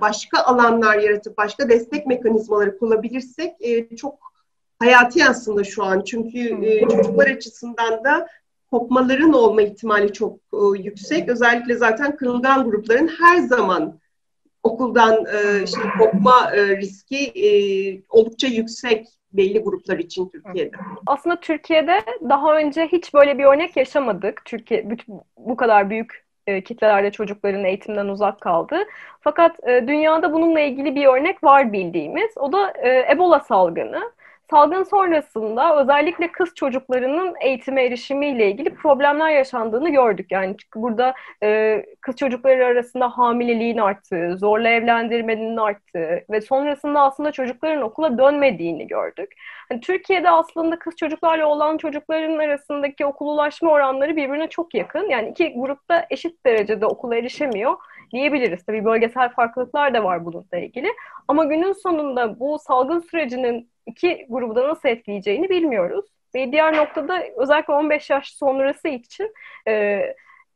başka 0.00 0.42
alanlar 0.42 0.98
yaratıp 0.98 1.36
başka 1.36 1.68
destek 1.68 2.06
mekanizmaları 2.06 2.78
kullanabilirsek 2.78 3.52
çok 3.96 4.29
hayati 4.80 5.24
aslında 5.24 5.64
şu 5.64 5.84
an. 5.84 6.02
Çünkü 6.04 6.66
e, 6.66 6.88
çocuklar 6.88 7.26
açısından 7.26 8.04
da 8.04 8.26
kopmaların 8.70 9.32
olma 9.32 9.62
ihtimali 9.62 10.12
çok 10.12 10.36
e, 10.36 10.78
yüksek. 10.78 11.28
Özellikle 11.28 11.74
zaten 11.74 12.16
kırılgan 12.16 12.70
grupların 12.70 13.08
her 13.08 13.38
zaman 13.38 13.98
okuldan 14.62 15.24
e, 15.26 15.62
işte 15.64 15.80
kopma 15.98 16.50
e, 16.54 16.76
riski 16.76 17.26
e, 17.26 17.50
oldukça 18.08 18.46
yüksek 18.46 19.06
belli 19.32 19.58
gruplar 19.58 19.98
için 19.98 20.28
Türkiye'de. 20.28 20.76
Aslında 21.06 21.40
Türkiye'de 21.40 22.04
daha 22.28 22.56
önce 22.56 22.86
hiç 22.86 23.14
böyle 23.14 23.38
bir 23.38 23.44
örnek 23.44 23.76
yaşamadık. 23.76 24.42
Türkiye 24.44 24.88
bu 25.36 25.56
kadar 25.56 25.90
büyük 25.90 26.24
e, 26.46 26.64
kitlelerde 26.64 27.10
çocukların 27.10 27.64
eğitimden 27.64 28.08
uzak 28.08 28.40
kaldı. 28.40 28.76
Fakat 29.20 29.68
e, 29.68 29.88
dünyada 29.88 30.32
bununla 30.32 30.60
ilgili 30.60 30.94
bir 30.94 31.06
örnek 31.06 31.44
var 31.44 31.72
bildiğimiz. 31.72 32.30
O 32.36 32.52
da 32.52 32.70
e, 32.70 33.12
Ebola 33.12 33.40
salgını 33.40 34.12
salgın 34.50 34.82
sonrasında 34.82 35.80
özellikle 35.82 36.32
kız 36.32 36.54
çocuklarının 36.54 37.34
eğitime 37.40 37.84
erişimiyle 37.84 38.50
ilgili 38.50 38.74
problemler 38.74 39.30
yaşandığını 39.30 39.90
gördük. 39.90 40.26
Yani 40.30 40.56
burada 40.74 41.14
e, 41.42 41.82
kız 42.00 42.16
çocukları 42.16 42.66
arasında 42.66 43.08
hamileliğin 43.08 43.78
arttığı, 43.78 44.36
zorla 44.38 44.68
evlendirmenin 44.68 45.56
arttığı 45.56 46.24
ve 46.30 46.40
sonrasında 46.40 47.00
aslında 47.00 47.32
çocukların 47.32 47.82
okula 47.82 48.18
dönmediğini 48.18 48.86
gördük. 48.86 49.34
Yani 49.70 49.80
Türkiye'de 49.80 50.30
aslında 50.30 50.78
kız 50.78 50.96
çocuklarla 50.96 51.46
olan 51.46 51.76
çocukların 51.76 52.38
arasındaki 52.38 53.06
okul 53.06 53.26
ulaşma 53.26 53.70
oranları 53.70 54.16
birbirine 54.16 54.48
çok 54.48 54.74
yakın. 54.74 55.08
Yani 55.08 55.28
iki 55.28 55.54
grupta 55.56 56.06
eşit 56.10 56.46
derecede 56.46 56.86
okula 56.86 57.16
erişemiyor 57.16 57.76
diyebiliriz. 58.12 58.64
Tabii 58.66 58.84
bölgesel 58.84 59.28
farklılıklar 59.28 59.94
da 59.94 60.04
var 60.04 60.24
bununla 60.24 60.58
ilgili. 60.58 60.88
Ama 61.28 61.44
günün 61.44 61.72
sonunda 61.72 62.40
bu 62.40 62.58
salgın 62.58 63.00
sürecinin 63.00 63.69
iki 63.86 64.26
grubu 64.28 64.56
da 64.56 64.68
nasıl 64.68 64.88
etkileyeceğini 64.88 65.48
bilmiyoruz. 65.48 66.04
Ve 66.34 66.52
diğer 66.52 66.76
noktada 66.76 67.22
özellikle 67.36 67.72
15 67.72 68.10
yaş 68.10 68.32
sonrası 68.32 68.88
için 68.88 69.34
e, 69.68 70.02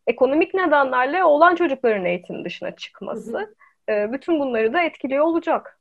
ekonomik 0.06 0.54
nedenlerle 0.54 1.24
olan 1.24 1.54
çocukların 1.54 2.04
eğitim 2.04 2.44
dışına 2.44 2.76
çıkması 2.76 3.54
E, 3.88 4.12
bütün 4.12 4.40
bunları 4.40 4.72
da 4.72 4.82
etkiliyor 4.82 5.24
olacak. 5.24 5.78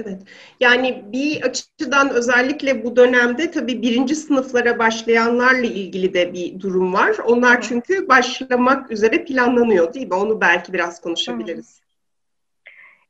Evet. 0.00 0.22
Yani 0.60 1.02
bir 1.06 1.42
açıdan 1.42 2.10
özellikle 2.10 2.84
bu 2.84 2.96
dönemde 2.96 3.50
tabii 3.50 3.82
birinci 3.82 4.14
sınıflara 4.14 4.78
başlayanlarla 4.78 5.66
ilgili 5.66 6.14
de 6.14 6.32
bir 6.32 6.60
durum 6.60 6.92
var. 6.92 7.16
Onlar 7.26 7.62
çünkü 7.62 8.08
başlamak 8.08 8.90
üzere 8.90 9.24
planlanıyor 9.24 9.94
değil 9.94 10.08
mi? 10.08 10.14
Onu 10.14 10.40
belki 10.40 10.72
biraz 10.72 11.00
konuşabiliriz. 11.00 11.80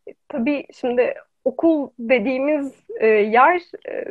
Hı. 0.08 0.12
Tabii 0.28 0.66
şimdi 0.74 1.14
okul 1.44 1.90
dediğimiz 1.98 2.74
e, 3.00 3.06
yer 3.06 3.62
e, 3.88 4.04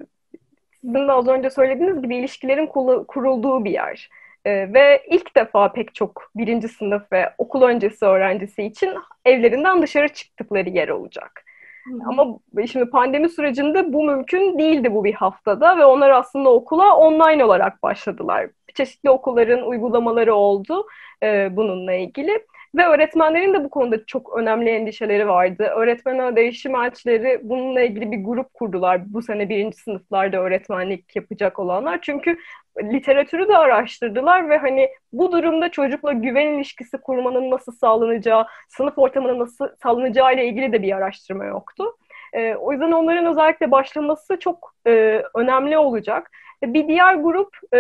sizin 0.82 1.08
de 1.08 1.12
az 1.12 1.28
önce 1.28 1.50
söylediğiniz 1.50 2.02
gibi 2.02 2.16
ilişkilerin 2.16 2.68
kurulduğu 3.08 3.66
bir 3.66 3.72
yer. 3.72 4.10
E, 4.46 4.74
ve 4.74 5.02
ilk 5.08 5.38
defa 5.38 5.72
pek 5.72 5.96
çok 5.96 6.32
birinci 6.36 6.68
sınıf 6.68 7.12
ve 7.12 7.34
okul 7.38 7.62
öncesi 7.62 8.06
öğrencisi 8.06 8.64
için 8.64 8.94
evlerinden 9.26 9.82
dışarı 9.82 10.08
çıktıkları 10.08 10.70
yer 10.70 10.90
olacak. 10.90 11.46
Hı-hı. 11.86 12.00
Ama 12.06 12.40
şimdi 12.72 12.90
pandemi 12.90 13.30
sürecinde 13.30 13.94
bu 13.94 14.04
mümkün 14.04 14.60
değildi 14.60 14.94
bu 14.94 15.04
bir 15.04 15.14
haftada 15.14 15.78
ve 15.78 15.86
onlar 15.86 16.10
aslında 16.10 16.50
okula 16.50 16.96
online 16.96 17.46
olarak 17.46 17.84
başladılar. 17.84 18.48
Çeşitli 18.74 19.10
okulların 19.10 19.68
uygulamaları 19.68 20.36
oldu 20.36 20.88
e, 21.24 21.56
bununla 21.56 21.94
ilgili. 21.94 22.46
Ve 22.76 22.86
öğretmenlerin 22.86 23.54
de 23.54 23.64
bu 23.64 23.70
konuda 23.70 24.06
çok 24.06 24.38
önemli 24.38 24.70
endişeleri 24.70 25.28
vardı. 25.28 25.64
Öğretmen 25.64 26.36
değişim 26.36 26.76
elçileri 26.76 27.40
bununla 27.44 27.82
ilgili 27.82 28.12
bir 28.12 28.24
grup 28.24 28.54
kurdular. 28.54 29.14
Bu 29.14 29.22
sene 29.22 29.50
birinci 29.50 29.78
sınıflarda 29.78 30.38
öğretmenlik 30.38 31.16
yapacak 31.16 31.60
olanlar. 31.60 32.00
Çünkü 32.02 32.38
literatürü 32.84 33.48
de 33.48 33.58
araştırdılar 33.58 34.50
ve 34.50 34.58
hani 34.58 34.90
bu 35.14 35.32
durumda 35.32 35.72
çocukla 35.72 36.12
güven 36.12 36.48
ilişkisi 36.48 36.98
kurmanın 36.98 37.52
nasıl 37.52 37.72
sağlanacağı, 37.72 38.46
sınıf 38.70 38.98
ortamının 38.98 39.40
nasıl 39.40 39.68
sağlanacağı 39.84 40.34
ile 40.34 40.46
ilgili 40.46 40.72
de 40.72 40.82
bir 40.82 40.96
araştırma 40.96 41.46
yoktu. 41.46 41.86
E, 42.34 42.56
o 42.56 42.72
yüzden 42.72 42.92
onların 42.92 43.26
özellikle 43.26 43.72
başlaması 43.72 44.40
çok 44.40 44.76
e, 44.88 45.24
önemli 45.36 45.78
olacak. 45.78 46.32
Bir 46.64 46.88
diğer 46.88 47.16
grup 47.16 47.58
e, 47.74 47.78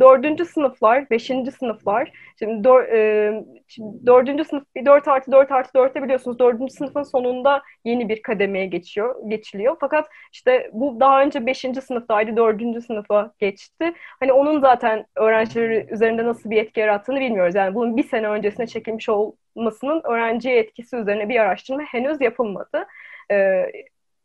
dördüncü 0.00 0.44
sınıflar, 0.44 1.10
beşinci 1.10 1.50
sınıflar. 1.52 2.12
Şimdi, 2.38 2.64
dör, 2.64 2.84
e, 2.88 3.44
şimdi 3.68 4.06
dördüncü 4.06 4.44
sınıf, 4.44 4.64
dört 4.86 5.08
artı 5.08 5.32
dört 5.32 5.52
artı 5.52 5.74
dörtte 5.74 6.02
biliyorsunuz 6.02 6.38
dördüncü 6.38 6.72
sınıfın 6.72 7.02
sonunda 7.02 7.62
yeni 7.84 8.08
bir 8.08 8.22
kademeye 8.22 8.66
geçiyor, 8.66 9.14
geçiliyor. 9.28 9.76
Fakat 9.80 10.08
işte 10.32 10.70
bu 10.72 11.00
daha 11.00 11.22
önce 11.22 11.46
beşinci 11.46 11.80
sınıftaydı, 11.80 12.36
dördüncü 12.36 12.80
sınıfa 12.80 13.32
geçti. 13.38 13.92
Hani 14.20 14.32
onun 14.32 14.60
zaten 14.60 15.06
öğrencileri 15.16 15.86
üzerinde 15.90 16.24
nasıl 16.24 16.50
bir 16.50 16.56
etki 16.56 16.80
yarattığını 16.80 17.20
bilmiyoruz. 17.20 17.54
Yani 17.54 17.74
bunun 17.74 17.96
bir 17.96 18.04
sene 18.08 18.28
öncesine 18.28 18.66
çekilmiş 18.66 19.08
olmasının 19.08 20.02
öğrenciye 20.04 20.58
etkisi 20.58 20.96
üzerine 20.96 21.28
bir 21.28 21.40
araştırma 21.40 21.82
henüz 21.82 22.20
yapılmadı. 22.20 22.86
E, 23.30 23.64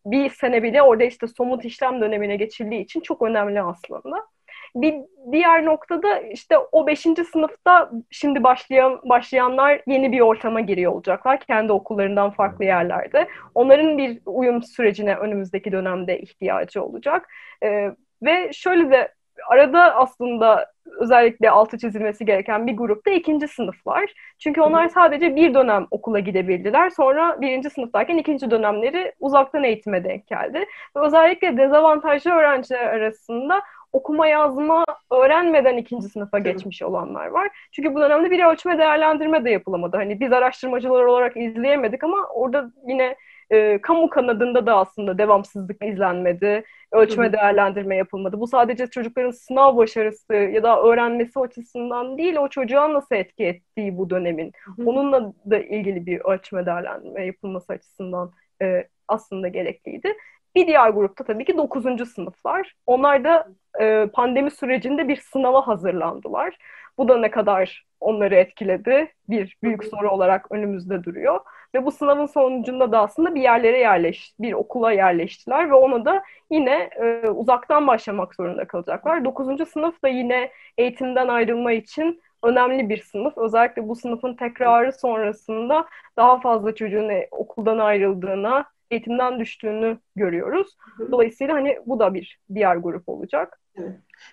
bir 0.06 0.30
sene 0.30 0.64
bile 0.64 0.82
orada 0.82 1.04
işte 1.04 1.28
somut 1.28 1.66
işlem 1.66 2.02
dönemine 2.02 2.36
geçildiği 2.36 2.82
için 2.82 3.00
çok 3.02 3.22
önemli 3.22 3.62
aslında. 3.62 4.28
Bir 4.76 4.96
diğer 5.32 5.66
noktada 5.66 6.20
işte 6.20 6.58
o 6.58 6.88
beşinci 6.88 7.24
sınıfta 7.24 7.92
şimdi 8.12 8.44
başlayan 8.44 9.00
başlayanlar 9.04 9.82
yeni 9.88 10.12
bir 10.12 10.20
ortama 10.20 10.62
giriyor 10.62 10.92
olacaklar. 10.92 11.40
Kendi 11.40 11.74
okullarından 11.74 12.32
farklı 12.32 12.66
yerlerde. 12.66 13.28
Onların 13.56 13.98
bir 13.98 14.20
uyum 14.26 14.64
sürecine 14.64 15.16
önümüzdeki 15.16 15.72
dönemde 15.72 16.20
ihtiyacı 16.20 16.84
olacak. 16.84 17.30
Ee, 17.64 17.92
ve 18.22 18.54
şöyle 18.54 18.92
de 18.92 19.14
arada 19.50 19.96
aslında 19.96 20.72
özellikle 21.00 21.50
altı 21.50 21.78
çizilmesi 21.78 22.26
gereken 22.26 22.68
bir 22.68 22.78
grupta 22.78 23.12
ikinci 23.12 23.48
sınıflar. 23.48 24.14
Çünkü 24.40 24.62
onlar 24.62 24.88
sadece 24.88 25.36
bir 25.36 25.54
dönem 25.54 25.88
okula 25.92 26.20
gidebildiler. 26.20 26.90
Sonra 26.90 27.42
birinci 27.42 27.70
sınıftayken 27.70 28.18
ikinci 28.18 28.52
dönemleri 28.52 29.14
uzaktan 29.20 29.64
eğitime 29.64 30.04
denk 30.04 30.28
geldi. 30.28 30.66
Ve 30.96 31.00
özellikle 31.00 31.58
dezavantajlı 31.58 32.32
öğrenciler 32.32 32.86
arasında 32.86 33.62
okuma 33.94 34.28
yazma 34.28 34.86
öğrenmeden 35.12 35.78
ikinci 35.78 36.10
sınıfa 36.10 36.40
geçmiş 36.40 36.82
olanlar 36.82 37.28
var. 37.28 37.50
Çünkü 37.72 37.96
bu 37.96 38.02
dönemde 38.02 38.32
bir 38.32 38.44
ölçme 38.44 38.78
değerlendirme 38.78 39.46
de 39.46 39.50
yapılamadı. 39.50 39.98
Hani 39.98 40.20
biz 40.20 40.32
araştırmacılar 40.32 41.04
olarak 41.04 41.38
izleyemedik 41.38 42.04
ama 42.04 42.18
orada 42.34 42.72
yine 42.88 43.16
e, 43.50 43.82
kamu 43.82 44.10
kanadında 44.10 44.66
da 44.66 44.78
aslında 44.78 45.18
devamsızlık 45.18 45.84
izlenmedi, 45.84 46.64
ölçme 46.92 47.34
değerlendirme 47.34 47.96
yapılmadı. 47.96 48.40
Bu 48.40 48.48
sadece 48.48 48.88
çocukların 48.88 49.32
sınav 49.32 49.78
başarısı 49.78 50.34
ya 50.34 50.64
da 50.64 50.82
öğrenmesi 50.82 51.40
açısından 51.40 52.18
değil, 52.18 52.36
o 52.36 52.50
çocuğa 52.50 52.94
nasıl 52.94 53.16
etki 53.16 53.46
ettiği 53.46 53.98
bu 53.98 54.10
dönemin. 54.10 54.52
Onunla 54.86 55.34
da 55.50 55.60
ilgili 55.60 56.06
bir 56.06 56.20
ölçme 56.20 56.66
değerlendirme 56.66 57.26
yapılması 57.26 57.74
açısından 57.74 58.32
e, 58.62 58.88
aslında 59.08 59.48
gerekliydi. 59.48 60.14
Bir 60.56 60.68
diğer 60.68 60.90
grupta 60.90 61.24
tabii 61.24 61.46
ki 61.46 61.58
9. 61.58 62.06
sınıflar. 62.06 62.76
Onlar 62.86 63.24
da 63.24 63.48
e, 63.80 64.08
pandemi 64.14 64.52
sürecinde 64.52 65.08
bir 65.08 65.16
sınava 65.16 65.68
hazırlandılar. 65.68 66.58
Bu 66.98 67.08
da 67.08 67.18
ne 67.18 67.32
kadar 67.32 67.86
onları 68.00 68.36
etkiledi 68.36 69.14
bir 69.30 69.58
büyük 69.64 69.84
soru 69.84 70.10
olarak 70.10 70.52
önümüzde 70.52 71.04
duruyor. 71.04 71.40
Ve 71.76 71.86
bu 71.86 71.92
sınavın 71.92 72.26
sonucunda 72.26 72.92
da 72.92 73.00
aslında 73.02 73.36
bir 73.36 73.42
yerlere 73.42 73.78
yerleş, 73.80 74.34
bir 74.40 74.54
okula 74.54 74.92
yerleştiler 74.92 75.70
ve 75.70 75.74
ona 75.74 76.06
da 76.06 76.24
yine 76.52 76.90
e, 76.96 77.30
uzaktan 77.30 77.88
başlamak 77.88 78.36
zorunda 78.36 78.68
kalacaklar. 78.68 79.26
Dokuzuncu 79.26 79.66
sınıf 79.66 80.04
da 80.04 80.08
yine 80.08 80.52
eğitimden 80.78 81.28
ayrılma 81.28 81.72
için 81.72 82.22
önemli 82.44 82.90
bir 82.90 82.98
sınıf. 82.98 83.38
Özellikle 83.38 83.88
bu 83.88 83.96
sınıfın 83.96 84.34
tekrarı 84.36 84.94
sonrasında 84.94 85.86
daha 86.18 86.40
fazla 86.40 86.76
çocuğun 86.76 87.10
e, 87.10 87.28
okuldan 87.32 87.78
ayrıldığına, 87.80 88.66
eğitimden 88.92 89.40
düştüğünü 89.40 89.98
görüyoruz. 90.16 90.78
Dolayısıyla 91.12 91.54
hani 91.54 91.78
bu 91.86 92.00
da 92.00 92.14
bir 92.14 92.40
diğer 92.54 92.76
grup 92.76 93.10
olacak. 93.10 93.60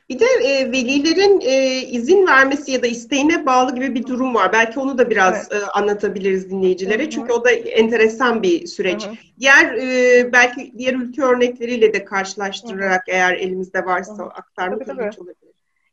Bir 0.09 0.19
de 0.19 0.25
e, 0.25 0.73
velilerin 0.73 1.41
e, 1.41 1.77
izin 1.83 2.27
vermesi 2.27 2.73
ya 2.73 2.83
da 2.83 2.87
isteğine 2.87 3.47
bağlı 3.47 3.75
gibi 3.75 3.95
bir 3.95 4.07
durum 4.07 4.35
var. 4.35 4.53
Belki 4.53 4.81
onu 4.81 4.99
da 4.99 5.11
biraz 5.11 5.49
evet. 5.53 5.63
e, 5.63 5.67
anlatabiliriz 5.67 6.51
dinleyicilere. 6.51 7.03
Hı-hı. 7.03 7.11
Çünkü 7.11 7.33
o 7.33 7.45
da 7.45 7.51
enteresan 7.51 8.43
bir 8.43 8.67
süreç. 8.67 9.07
Hı-hı. 9.07 9.15
Diğer 9.41 9.75
e, 9.75 10.33
belki 10.33 10.73
diğer 10.79 10.95
ülke 10.95 11.23
örnekleriyle 11.23 11.93
de 11.93 12.05
karşılaştırarak 12.05 13.09
Hı-hı. 13.09 13.17
eğer 13.17 13.35
elimizde 13.35 13.85
varsa 13.85 14.19
Hı-hı. 14.19 14.29
aktarmak 14.29 14.87
tabii, 14.87 15.03
olabilir. 15.03 15.37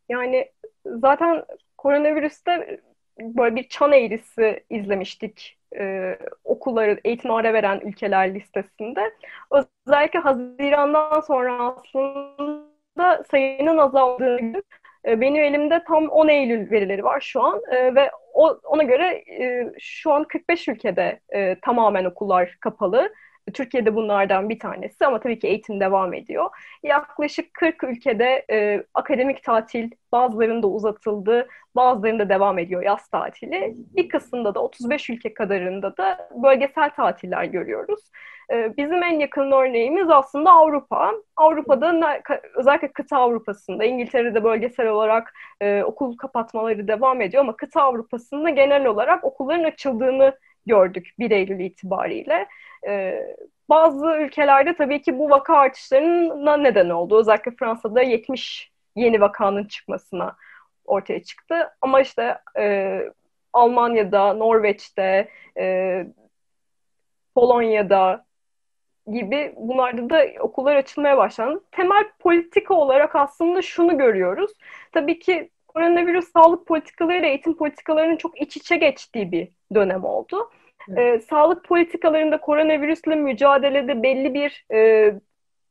Yani 0.09 0.51
zaten 0.85 1.45
koronavirüste 1.77 2.79
böyle 3.19 3.55
bir 3.55 3.69
çan 3.69 3.91
eğrisi 3.91 4.63
izlemiştik 4.69 5.57
e, 5.79 6.17
okulları 6.43 6.99
eğitim 7.03 7.31
ara 7.31 7.53
veren 7.53 7.79
ülkeler 7.79 8.33
listesinde. 8.33 9.13
Özellikle 9.51 10.19
Haziran'dan 10.19 11.21
sonra 11.21 11.75
aslında 11.77 12.73
da 12.97 13.23
sayının 13.31 13.77
azaldığını 13.77 14.63
e, 15.07 15.21
benim 15.21 15.43
elimde 15.43 15.83
tam 15.87 16.07
10 16.07 16.27
Eylül 16.27 16.71
verileri 16.71 17.03
var 17.03 17.21
şu 17.21 17.41
an 17.41 17.61
e, 17.71 17.95
ve 17.95 18.11
o, 18.33 18.59
ona 18.63 18.83
göre 18.83 19.23
e, 19.41 19.71
şu 19.79 20.11
an 20.11 20.23
45 20.23 20.67
ülkede 20.67 21.19
e, 21.29 21.59
tamamen 21.59 22.05
okullar 22.05 22.57
kapalı. 22.59 23.13
Türkiye'de 23.53 23.95
bunlardan 23.95 24.49
bir 24.49 24.59
tanesi 24.59 25.05
ama 25.05 25.19
tabii 25.19 25.39
ki 25.39 25.47
eğitim 25.47 25.79
devam 25.79 26.13
ediyor. 26.13 26.49
Yaklaşık 26.83 27.53
40 27.53 27.83
ülkede 27.83 28.45
e, 28.51 28.83
akademik 28.93 29.43
tatil 29.43 29.91
bazılarında 30.11 30.67
uzatıldı, 30.67 31.47
bazılarında 31.75 32.29
devam 32.29 32.59
ediyor 32.59 32.83
yaz 32.83 33.07
tatili. 33.09 33.73
Bir 33.77 34.09
kısmında 34.09 34.55
da 34.55 34.63
35 34.63 35.09
ülke 35.09 35.33
kadarında 35.33 35.97
da 35.97 36.29
bölgesel 36.43 36.89
tatiller 36.89 37.43
görüyoruz. 37.43 37.99
E, 38.51 38.77
bizim 38.77 39.03
en 39.03 39.19
yakın 39.19 39.51
örneğimiz 39.51 40.09
aslında 40.09 40.51
Avrupa. 40.51 41.11
Avrupa'da 41.35 42.21
özellikle 42.55 42.91
kıta 42.91 43.17
Avrupa'sında, 43.17 43.83
İngiltere'de 43.85 44.43
bölgesel 44.43 44.87
olarak 44.87 45.33
e, 45.61 45.83
okul 45.83 46.17
kapatmaları 46.17 46.87
devam 46.87 47.21
ediyor 47.21 47.43
ama 47.43 47.55
kıta 47.55 47.81
Avrupa'sında 47.81 48.49
genel 48.49 48.85
olarak 48.85 49.23
okulların 49.23 49.63
açıldığını 49.63 50.37
gördük 50.65 51.07
1 51.19 51.31
Eylül 51.31 51.59
itibariyle. 51.59 52.47
E, 52.87 53.23
bazı 53.69 54.07
ülkelerde 54.07 54.75
tabii 54.75 55.01
ki 55.01 55.19
bu 55.19 55.29
vaka 55.29 55.57
artışlarına 55.57 56.57
neden 56.57 56.89
oldu. 56.89 57.19
Özellikle 57.19 57.51
Fransa'da 57.51 58.01
70 58.01 58.71
yeni 58.95 59.21
vakanın 59.21 59.63
çıkmasına 59.63 60.35
ortaya 60.85 61.23
çıktı. 61.23 61.69
Ama 61.81 62.01
işte 62.01 62.37
e, 62.59 62.99
Almanya'da, 63.53 64.33
Norveç'te, 64.33 65.29
e, 65.57 66.05
Polonya'da 67.35 68.25
gibi 69.07 69.53
bunlarda 69.57 70.09
da 70.09 70.25
okullar 70.39 70.75
açılmaya 70.75 71.17
başlandı. 71.17 71.63
Temel 71.71 72.03
politika 72.19 72.73
olarak 72.73 73.15
aslında 73.15 73.61
şunu 73.61 73.97
görüyoruz. 73.97 74.51
Tabii 74.91 75.19
ki 75.19 75.49
koronavirüs 75.67 76.31
sağlık 76.31 76.67
politikaları 76.67 77.25
eğitim 77.25 77.57
politikalarının 77.57 78.17
çok 78.17 78.41
iç 78.41 78.57
içe 78.57 78.77
geçtiği 78.77 79.31
bir 79.31 79.47
dönem 79.75 80.05
oldu. 80.05 80.49
Evet. 80.89 80.99
Ee, 80.99 81.21
sağlık 81.21 81.63
politikalarında 81.63 82.41
koronavirüsle 82.41 83.15
mücadelede 83.15 84.03
belli 84.03 84.33
bir 84.33 84.65
e, 84.73 85.13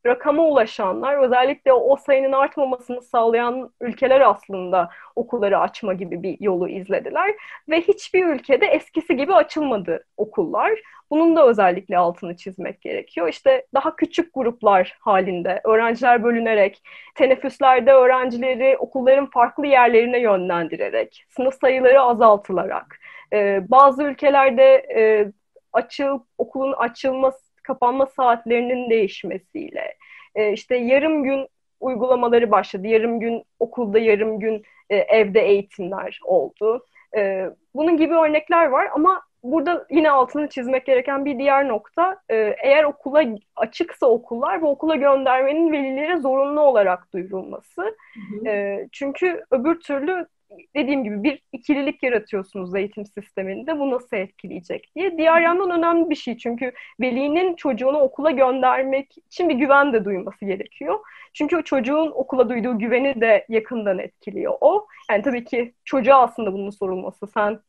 rakama 0.05 0.43
ulaşanlar, 0.43 1.23
özellikle 1.23 1.73
o 1.73 1.95
sayının 1.95 2.31
artmamasını 2.31 3.01
sağlayan 3.01 3.71
ülkeler 3.81 4.21
aslında 4.21 4.89
okulları 5.15 5.59
açma 5.59 5.93
gibi 5.93 6.23
bir 6.23 6.37
yolu 6.39 6.69
izlediler. 6.69 7.35
Ve 7.69 7.81
hiçbir 7.81 8.25
ülkede 8.25 8.65
eskisi 8.65 9.17
gibi 9.17 9.33
açılmadı 9.33 10.05
okullar. 10.17 10.79
Bunun 11.11 11.35
da 11.35 11.47
özellikle 11.47 11.97
altını 11.97 12.35
çizmek 12.35 12.81
gerekiyor. 12.81 13.27
İşte 13.27 13.65
daha 13.73 13.95
küçük 13.95 14.33
gruplar 14.33 14.97
halinde 14.99 15.61
öğrenciler 15.63 16.23
bölünerek, 16.23 16.83
teneffüslerde 17.15 17.93
öğrencileri 17.93 18.77
okulların 18.77 19.29
farklı 19.29 19.67
yerlerine 19.67 20.19
yönlendirerek, 20.19 21.25
sınıf 21.29 21.55
sayıları 21.61 22.01
azaltılarak, 22.01 22.99
e, 23.33 23.61
bazı 23.67 24.03
ülkelerde 24.03 24.73
e, 24.95 25.31
açıl, 25.73 26.19
okulun 26.37 26.73
açılması, 26.73 27.53
kapanma 27.63 28.05
saatlerinin 28.05 28.89
değişmesiyle, 28.89 29.93
e, 30.35 30.51
işte 30.51 30.75
yarım 30.75 31.23
gün 31.23 31.47
uygulamaları 31.79 32.51
başladı. 32.51 32.87
Yarım 32.87 33.19
gün 33.19 33.43
okulda, 33.59 33.99
yarım 33.99 34.39
gün 34.39 34.63
e, 34.89 34.95
evde 34.95 35.41
eğitimler 35.41 36.19
oldu. 36.23 36.85
E, 37.17 37.49
bunun 37.75 37.97
gibi 37.97 38.13
örnekler 38.13 38.65
var 38.65 38.89
ama 38.93 39.21
burada 39.43 39.87
yine 39.89 40.11
altını 40.11 40.49
çizmek 40.49 40.85
gereken 40.85 41.25
bir 41.25 41.39
diğer 41.39 41.67
nokta 41.67 42.21
e, 42.29 42.55
eğer 42.63 42.83
okula 42.83 43.23
açıksa 43.55 44.05
okullar 44.05 44.61
bu 44.61 44.69
okula 44.69 44.95
göndermenin 44.95 45.71
velilere 45.71 46.17
zorunlu 46.17 46.61
olarak 46.61 47.13
duyurulması. 47.13 47.81
Hı 47.81 48.39
hı. 48.41 48.47
E, 48.47 48.87
çünkü 48.91 49.43
öbür 49.51 49.79
türlü 49.79 50.27
dediğim 50.75 51.03
gibi 51.03 51.23
bir 51.23 51.41
ikililik 51.51 52.03
yaratıyorsunuz 52.03 52.75
eğitim 52.75 53.05
sisteminde. 53.05 53.79
Bu 53.79 53.91
nasıl 53.91 54.17
etkileyecek 54.17 54.91
diye. 54.95 55.17
Diğer 55.17 55.41
yandan 55.41 55.71
önemli 55.71 56.09
bir 56.09 56.15
şey 56.15 56.37
çünkü 56.37 56.71
velinin 57.01 57.55
çocuğunu 57.55 57.97
okula 57.97 58.31
göndermek 58.31 59.15
için 59.27 59.49
bir 59.49 59.55
güven 59.55 59.93
de 59.93 60.05
duyması 60.05 60.45
gerekiyor. 60.45 60.99
Çünkü 61.33 61.57
o 61.57 61.61
çocuğun 61.61 62.11
okula 62.11 62.49
duyduğu 62.49 62.79
güveni 62.79 63.21
de 63.21 63.45
yakından 63.49 63.99
etkiliyor 63.99 64.53
o. 64.61 64.87
Yani 65.11 65.21
tabii 65.21 65.45
ki 65.45 65.73
çocuğa 65.85 66.21
aslında 66.21 66.53
bunun 66.53 66.69
sorulması. 66.69 67.27
Sen 67.27 67.59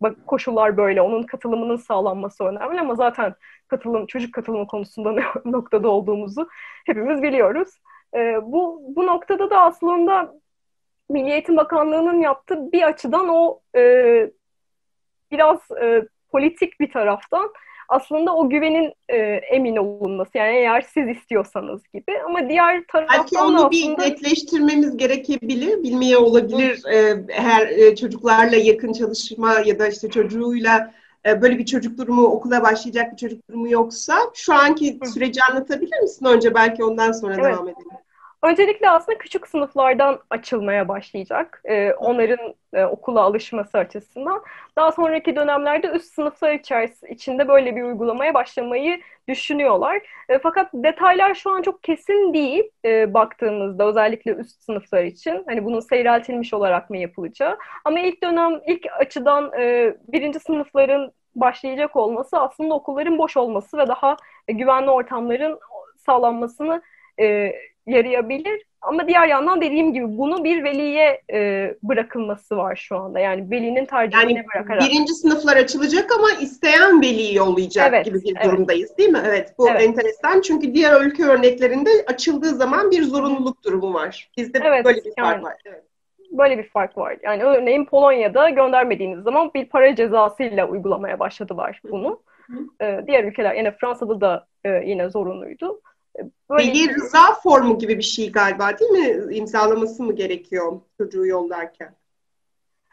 bak 0.00 0.26
koşullar 0.26 0.76
böyle, 0.76 1.02
onun 1.02 1.22
katılımının 1.22 1.76
sağlanması 1.76 2.44
önemli 2.44 2.80
ama 2.80 2.94
zaten 2.94 3.34
katılım, 3.68 4.06
çocuk 4.06 4.34
katılımı 4.34 4.66
konusunda 4.66 5.14
noktada 5.44 5.88
olduğumuzu 5.88 6.48
hepimiz 6.86 7.22
biliyoruz. 7.22 7.68
E, 8.14 8.38
bu, 8.42 8.82
bu 8.96 9.06
noktada 9.06 9.50
da 9.50 9.60
aslında 9.60 10.34
Milli 11.10 11.30
Eğitim 11.30 11.56
Bakanlığı'nın 11.56 12.20
yaptığı 12.20 12.72
bir 12.72 12.82
açıdan 12.82 13.28
o 13.28 13.60
e, 13.76 13.82
biraz 15.30 15.58
e, 15.82 16.02
politik 16.32 16.80
bir 16.80 16.92
taraftan 16.92 17.52
aslında 17.88 18.36
o 18.36 18.50
güvenin 18.50 18.92
e, 19.08 19.16
emin 19.50 19.76
olunması. 19.76 20.38
Yani 20.38 20.56
eğer 20.56 20.80
siz 20.80 21.08
istiyorsanız 21.08 21.80
gibi. 21.94 22.22
Ama 22.26 22.48
diğer 22.48 22.84
taraftan 22.92 23.18
Belki 23.18 23.38
onu 23.38 23.66
aslında... 23.66 23.70
bir 23.70 24.10
netleştirmemiz 24.10 24.96
gerekebilir. 24.96 25.82
Bilmeye 25.82 26.16
olabilir. 26.16 26.82
E, 26.92 27.24
eğer 27.28 27.66
e, 27.66 27.96
çocuklarla 27.96 28.56
yakın 28.56 28.92
çalışma 28.92 29.54
ya 29.64 29.78
da 29.78 29.88
işte 29.88 30.10
çocuğuyla 30.10 30.94
e, 31.26 31.42
böyle 31.42 31.58
bir 31.58 31.66
çocuk 31.66 31.98
durumu 31.98 32.22
okula 32.22 32.62
başlayacak 32.62 33.12
bir 33.12 33.16
çocuk 33.16 33.48
durumu 33.48 33.68
yoksa 33.70 34.14
şu 34.34 34.54
anki 34.54 34.98
süreci 35.14 35.40
anlatabilir 35.50 36.00
misin 36.02 36.26
önce? 36.26 36.54
Belki 36.54 36.84
ondan 36.84 37.12
sonra 37.12 37.34
evet. 37.34 37.44
devam 37.44 37.68
edelim. 37.68 37.90
Öncelikle 38.42 38.90
aslında 38.90 39.18
küçük 39.18 39.46
sınıflardan 39.48 40.18
açılmaya 40.30 40.88
başlayacak. 40.88 41.62
Ee, 41.64 41.92
onların 41.92 42.54
e, 42.72 42.84
okula 42.84 43.20
alışması 43.20 43.78
açısından. 43.78 44.42
Daha 44.76 44.92
sonraki 44.92 45.36
dönemlerde 45.36 45.88
üst 45.88 46.14
sınıflar 46.14 46.52
içerisinde 46.52 47.10
içinde 47.10 47.48
böyle 47.48 47.76
bir 47.76 47.82
uygulamaya 47.82 48.34
başlamayı 48.34 49.00
düşünüyorlar. 49.28 50.02
E, 50.28 50.38
fakat 50.38 50.70
detaylar 50.74 51.34
şu 51.34 51.50
an 51.50 51.62
çok 51.62 51.82
kesin 51.82 52.34
değil 52.34 52.64
e, 52.84 53.14
baktığımızda 53.14 53.86
özellikle 53.88 54.32
üst 54.32 54.62
sınıflar 54.62 55.04
için. 55.04 55.44
Hani 55.46 55.64
bunun 55.64 55.80
seyreltilmiş 55.80 56.54
olarak 56.54 56.90
mı 56.90 56.96
yapılacağı. 56.96 57.58
Ama 57.84 58.00
ilk 58.00 58.22
dönem, 58.22 58.60
ilk 58.66 58.86
açıdan 58.98 59.52
e, 59.60 59.94
birinci 60.08 60.40
sınıfların 60.40 61.12
başlayacak 61.34 61.96
olması 61.96 62.38
aslında 62.38 62.74
okulların 62.74 63.18
boş 63.18 63.36
olması 63.36 63.78
ve 63.78 63.88
daha 63.88 64.16
güvenli 64.48 64.90
ortamların 64.90 65.60
sağlanmasını 66.06 66.82
e, 67.20 67.52
yarayabilir. 67.90 68.62
Ama 68.82 69.08
diğer 69.08 69.26
yandan 69.26 69.60
dediğim 69.60 69.92
gibi 69.92 70.18
bunu 70.18 70.44
bir 70.44 70.64
veliye 70.64 71.20
e, 71.32 71.70
bırakılması 71.82 72.56
var 72.56 72.76
şu 72.76 72.96
anda. 72.96 73.20
Yani 73.20 73.50
velinin 73.50 73.84
tercihine 73.84 74.32
yani 74.32 74.46
bırakarak. 74.54 74.82
Birinci 74.82 75.12
sınıflar 75.12 75.56
açılacak 75.56 76.12
ama 76.18 76.28
isteyen 76.40 77.02
veli 77.02 77.36
yollayacak 77.36 77.88
evet, 77.88 78.04
gibi 78.04 78.22
bir 78.22 78.36
evet. 78.36 78.44
durumdayız 78.44 78.98
değil 78.98 79.10
mi? 79.10 79.22
Evet 79.26 79.54
bu 79.58 79.70
evet. 79.70 79.82
enteresan. 79.82 80.40
Çünkü 80.40 80.74
diğer 80.74 81.00
ülke 81.00 81.24
örneklerinde 81.24 81.90
açıldığı 82.06 82.54
zaman 82.54 82.90
bir 82.90 83.02
zorunluluk 83.02 83.64
durumu 83.64 83.94
var. 83.94 84.30
Bizde 84.36 84.58
evet, 84.64 84.84
böyle 84.84 85.04
bir 85.04 85.12
yani, 85.18 85.30
fark 85.30 85.44
var. 85.44 85.56
Evet. 85.64 85.84
Böyle 86.30 86.58
bir 86.58 86.68
fark 86.68 86.98
var. 86.98 87.16
Yani 87.22 87.42
örneğin 87.44 87.84
Polonya'da 87.84 88.48
göndermediğiniz 88.48 89.22
zaman 89.22 89.50
bir 89.54 89.68
para 89.68 89.94
cezasıyla 89.94 90.68
uygulamaya 90.68 91.18
başladılar 91.18 91.80
bunu. 91.90 92.22
Ee, 92.80 93.00
diğer 93.06 93.24
ülkeler 93.24 93.54
yine 93.54 93.70
Fransa'da 93.70 94.20
da 94.20 94.46
e, 94.64 94.70
yine 94.70 95.10
zorunluydu. 95.10 95.80
Böyle 96.50 96.70
Veli 96.70 96.94
rıza 96.94 97.34
formu 97.42 97.78
gibi 97.78 97.98
bir 97.98 98.02
şey 98.02 98.32
galiba 98.32 98.78
değil 98.78 98.90
mi? 98.90 99.34
İmzalaması 99.34 100.02
mı 100.02 100.14
gerekiyor 100.14 100.80
çocuğu 100.98 101.26
yollarken? 101.26 101.94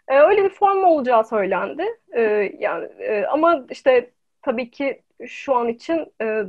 Ee, 0.07 0.19
öyle 0.19 0.43
bir 0.43 0.49
form 0.49 0.83
olacağı 0.83 1.25
söylendi. 1.25 1.85
Ee, 2.13 2.21
yani 2.59 2.85
e, 2.99 3.25
ama 3.25 3.65
işte 3.69 4.11
tabii 4.41 4.71
ki 4.71 5.01
şu 5.27 5.55
an 5.55 5.67
için 5.67 6.13
e, 6.21 6.43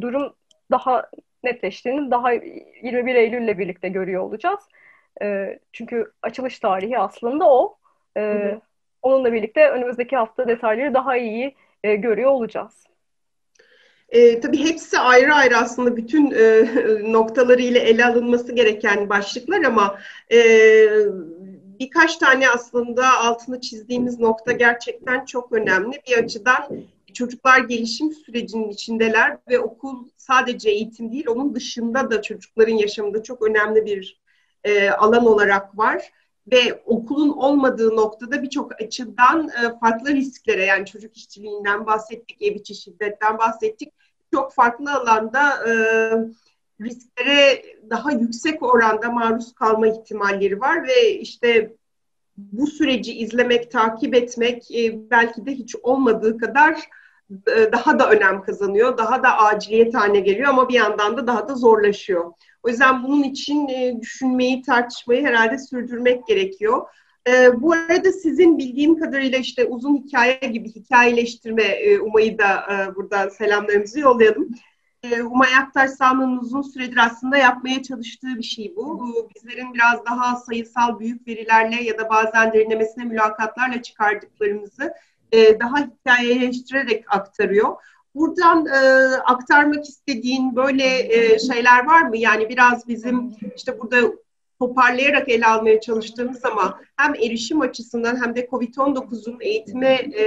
durum 0.00 0.34
daha 0.70 1.10
netleştiğini 1.44 2.10
daha 2.10 2.32
21 2.32 3.14
Eylül 3.14 3.42
ile 3.42 3.58
birlikte 3.58 3.88
görüyor 3.88 4.22
olacağız. 4.22 4.60
E, 5.22 5.58
çünkü 5.72 6.12
açılış 6.22 6.58
tarihi 6.58 6.98
aslında 6.98 7.50
o. 7.50 7.78
E, 8.16 8.20
hı 8.20 8.32
hı. 8.32 8.60
Onunla 9.02 9.32
birlikte 9.32 9.70
önümüzdeki 9.70 10.16
hafta 10.16 10.48
detayları 10.48 10.94
daha 10.94 11.16
iyi 11.16 11.54
e, 11.84 11.94
görüyor 11.96 12.30
olacağız. 12.30 12.86
E, 14.12 14.40
tabii 14.40 14.58
hepsi 14.58 14.98
ayrı 14.98 15.34
ayrı 15.34 15.56
aslında 15.56 15.96
bütün 15.96 16.30
e, 16.30 16.64
noktalarıyla 17.12 17.80
ele 17.80 18.04
alınması 18.04 18.52
gereken 18.52 19.08
başlıklar 19.08 19.62
ama 19.62 19.98
e, 20.32 20.38
birkaç 21.80 22.16
tane 22.16 22.50
aslında 22.50 23.18
altını 23.18 23.60
çizdiğimiz 23.60 24.20
nokta 24.20 24.52
gerçekten 24.52 25.24
çok 25.24 25.52
önemli. 25.52 26.00
Bir 26.08 26.18
açıdan 26.18 26.68
çocuklar 27.14 27.58
gelişim 27.58 28.12
sürecinin 28.12 28.70
içindeler 28.70 29.38
ve 29.48 29.58
okul 29.58 30.08
sadece 30.16 30.70
eğitim 30.70 31.12
değil, 31.12 31.26
onun 31.28 31.54
dışında 31.54 32.10
da 32.10 32.22
çocukların 32.22 32.76
yaşamında 32.76 33.22
çok 33.22 33.42
önemli 33.42 33.86
bir 33.86 34.20
e, 34.64 34.90
alan 34.90 35.26
olarak 35.26 35.78
var 35.78 36.12
ve 36.52 36.82
okulun 36.86 37.28
olmadığı 37.28 37.96
noktada 37.96 38.42
birçok 38.42 38.82
açıdan 38.82 39.48
e, 39.48 39.78
farklı 39.80 40.14
risklere 40.14 40.64
yani 40.64 40.86
çocuk 40.86 41.16
işçiliğinden 41.16 41.86
bahsettik, 41.86 42.42
ev 42.42 42.54
içi 42.54 42.74
şiddetten 42.74 43.38
bahsettik 43.38 43.92
çok 44.34 44.54
farklı 44.54 44.92
alanda 44.92 45.68
e, 45.68 45.72
risklere 46.80 47.62
daha 47.90 48.12
yüksek 48.12 48.62
oranda 48.62 49.10
maruz 49.10 49.54
kalma 49.54 49.88
ihtimalleri 49.88 50.60
var 50.60 50.86
ve 50.88 51.18
işte 51.18 51.76
bu 52.36 52.66
süreci 52.66 53.18
izlemek, 53.18 53.70
takip 53.70 54.14
etmek 54.14 54.70
e, 54.70 55.10
belki 55.10 55.46
de 55.46 55.50
hiç 55.52 55.76
olmadığı 55.82 56.38
kadar 56.38 56.80
e, 57.30 57.72
daha 57.72 57.98
da 57.98 58.10
önem 58.10 58.42
kazanıyor, 58.42 58.98
daha 58.98 59.22
da 59.22 59.38
aciliyet 59.38 59.94
haline 59.94 60.20
geliyor 60.20 60.48
ama 60.48 60.68
bir 60.68 60.74
yandan 60.74 61.16
da 61.16 61.26
daha 61.26 61.48
da 61.48 61.54
zorlaşıyor. 61.54 62.32
O 62.62 62.68
yüzden 62.68 63.02
bunun 63.02 63.22
için 63.22 63.68
e, 63.68 64.00
düşünmeyi, 64.00 64.62
tartışmayı 64.62 65.26
herhalde 65.26 65.58
sürdürmek 65.58 66.26
gerekiyor. 66.26 66.86
E, 67.28 67.62
bu 67.62 67.72
arada 67.72 68.12
sizin 68.12 68.58
bildiğim 68.58 68.98
kadarıyla 68.98 69.38
işte 69.38 69.64
uzun 69.64 69.96
hikaye 69.96 70.38
gibi 70.52 70.68
hikayeleştirme 70.68 71.62
e, 71.62 72.00
Umay'ı 72.00 72.38
da 72.38 72.66
e, 72.72 72.94
burada 72.94 73.30
selamlarımızı 73.30 74.00
yollayalım. 74.00 74.48
E, 75.02 75.22
Umay 75.22 75.56
Aktaş 75.56 75.90
Sağlı'nın 75.90 76.38
uzun 76.38 76.62
süredir 76.62 76.96
aslında 76.96 77.36
yapmaya 77.36 77.82
çalıştığı 77.82 78.36
bir 78.36 78.42
şey 78.42 78.72
bu. 78.76 79.00
bu. 79.00 79.30
Bizlerin 79.34 79.74
biraz 79.74 80.06
daha 80.06 80.36
sayısal 80.36 80.98
büyük 80.98 81.28
verilerle 81.28 81.82
ya 81.82 81.98
da 81.98 82.10
bazen 82.10 82.52
derinlemesine 82.52 83.04
mülakatlarla 83.04 83.82
çıkardıklarımızı 83.82 84.94
e, 85.32 85.60
daha 85.60 85.76
hikayeleştirerek 85.78 87.04
aktarıyor. 87.08 87.76
Buradan 88.14 88.66
e, 88.66 88.78
aktarmak 89.16 89.88
istediğin 89.88 90.56
böyle 90.56 91.14
e, 91.14 91.38
şeyler 91.38 91.86
var 91.86 92.02
mı? 92.02 92.16
Yani 92.16 92.48
biraz 92.48 92.88
bizim 92.88 93.34
işte 93.56 93.80
burada 93.80 94.12
toparlayarak 94.62 95.28
ele 95.28 95.46
almaya 95.46 95.80
çalıştığımız 95.80 96.44
ama 96.44 96.80
hem 96.96 97.14
erişim 97.14 97.60
açısından 97.60 98.22
hem 98.22 98.36
de 98.36 98.46
COVID-19'un 98.46 99.40
eğitime 99.40 99.94
e, 99.94 100.24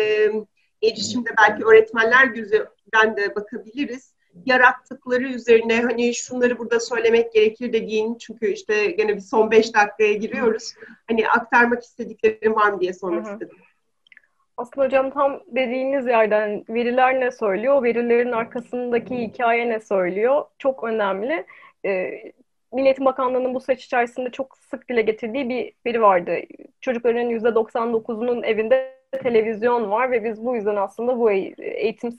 erişimde 0.84 1.30
belki 1.38 1.66
öğretmenler 1.66 2.26
gözünden 2.26 3.18
de 3.18 3.36
bakabiliriz. 3.36 4.14
Yarattıkları 4.46 5.24
üzerine 5.24 5.82
hani 5.82 6.16
şunları 6.16 6.60
burada 6.60 6.80
söylemek 6.80 7.34
gerekir 7.34 7.74
dediğin 7.74 8.18
çünkü 8.18 8.52
işte 8.52 8.86
gene 8.86 9.16
bir 9.16 9.22
son 9.22 9.52
beş 9.52 9.76
dakikaya 9.76 10.14
giriyoruz. 10.14 10.74
Hani 11.08 11.30
aktarmak 11.30 11.84
istediklerim 11.84 12.56
var 12.56 12.70
mı 12.70 12.80
diye 12.80 12.94
sormak 12.94 13.34
istedim. 13.34 13.58
Aslında 14.58 14.88
hocam 14.88 15.12
tam 15.12 15.42
dediğiniz 15.48 16.08
yerden 16.08 16.66
veriler 16.70 17.20
ne 17.20 17.32
söylüyor, 17.32 17.84
verilerin 17.84 18.32
arkasındaki 18.32 19.18
hikaye 19.18 19.70
ne 19.70 19.80
söylüyor 19.80 20.46
çok 20.58 20.84
önemli. 20.84 21.46
Ee, 21.86 22.12
Milli 22.76 22.86
Eğitim 22.86 23.06
Bakanlığı'nın 23.06 23.54
bu 23.54 23.60
süreç 23.60 23.86
içerisinde 23.86 24.30
çok 24.30 24.58
sık 24.58 24.90
dile 24.90 25.02
getirdiği 25.02 25.50
bir 25.50 25.74
veri 25.86 26.02
vardı. 26.02 26.38
Çocukların 26.82 27.30
%99'unun 27.30 28.46
evinde 28.46 28.96
televizyon 29.24 29.92
var 29.92 30.12
ve 30.12 30.24
biz 30.24 30.46
bu 30.46 30.56
yüzden 30.56 30.76
aslında 30.76 31.20
bu 31.20 31.32
eğitim 31.32 32.18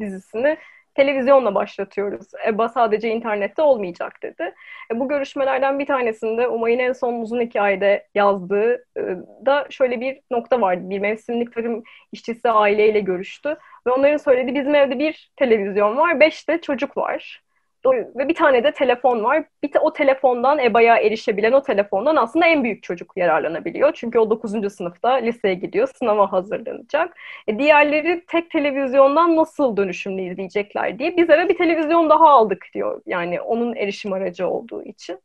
dizisini 0.00 0.56
televizyonla 0.94 1.54
başlatıyoruz. 1.54 2.26
EBA 2.46 2.68
sadece 2.68 3.10
internette 3.10 3.62
olmayacak 3.62 4.22
dedi. 4.22 4.54
E, 4.92 5.00
bu 5.00 5.08
görüşmelerden 5.08 5.78
bir 5.78 5.86
tanesinde 5.86 6.48
Umay'ın 6.48 6.78
en 6.78 6.92
son 6.92 7.14
uzun 7.20 7.40
hikayede 7.40 8.06
yazdığı 8.14 8.74
e, 8.74 9.02
da 9.46 9.66
şöyle 9.70 10.00
bir 10.00 10.20
nokta 10.30 10.60
vardı. 10.60 10.90
Bir 10.90 10.98
mevsimlik 10.98 11.54
tarım 11.54 11.82
işçisi 12.12 12.50
aileyle 12.50 13.00
görüştü. 13.00 13.56
Ve 13.86 13.90
onların 13.90 14.16
söylediği 14.16 14.54
bizim 14.54 14.74
evde 14.74 14.98
bir 14.98 15.30
televizyon 15.36 15.96
var, 15.96 16.20
beş 16.20 16.48
de 16.48 16.60
çocuk 16.60 16.96
var 16.96 17.47
ve 17.92 18.28
bir 18.28 18.34
tane 18.34 18.64
de 18.64 18.72
telefon 18.72 19.24
var. 19.24 19.44
Bir 19.62 19.72
te, 19.72 19.78
o 19.78 19.92
telefondan 19.92 20.58
EBA'ya 20.58 20.96
erişebilen 20.96 21.52
o 21.52 21.62
telefondan 21.62 22.16
aslında 22.16 22.46
en 22.46 22.64
büyük 22.64 22.82
çocuk 22.82 23.12
yararlanabiliyor. 23.16 23.92
Çünkü 23.92 24.18
o 24.18 24.30
9. 24.30 24.72
sınıfta 24.72 25.10
liseye 25.10 25.54
gidiyor, 25.54 25.88
sınava 25.98 26.32
hazırlanacak. 26.32 27.16
E, 27.46 27.58
diğerleri 27.58 28.24
tek 28.26 28.50
televizyondan 28.50 29.36
nasıl 29.36 29.76
dönüşümlü 29.76 30.22
izleyecekler 30.22 30.98
diye 30.98 31.16
biz 31.16 31.30
eve 31.30 31.48
bir 31.48 31.56
televizyon 31.56 32.10
daha 32.10 32.28
aldık 32.28 32.66
diyor. 32.74 33.02
Yani 33.06 33.40
onun 33.40 33.76
erişim 33.76 34.12
aracı 34.12 34.48
olduğu 34.48 34.82
için. 34.84 35.18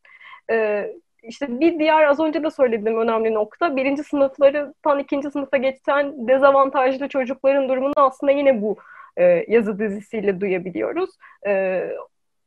E, 0.51 0.87
işte 1.23 1.59
bir 1.59 1.79
diğer 1.79 2.03
az 2.03 2.19
önce 2.19 2.43
de 2.43 2.51
söylediğim 2.51 2.99
önemli 2.99 3.33
nokta 3.33 3.75
birinci 3.75 4.03
sınıflardan 4.03 4.99
ikinci 4.99 5.31
sınıfa 5.31 5.57
geçen 5.57 6.27
dezavantajlı 6.27 7.07
çocukların 7.07 7.69
durumunu 7.69 7.93
aslında 7.95 8.31
yine 8.31 8.61
bu 8.61 8.77
e, 9.17 9.45
yazı 9.47 9.79
dizisiyle 9.79 10.41
duyabiliyoruz. 10.41 11.09
E, 11.47 11.83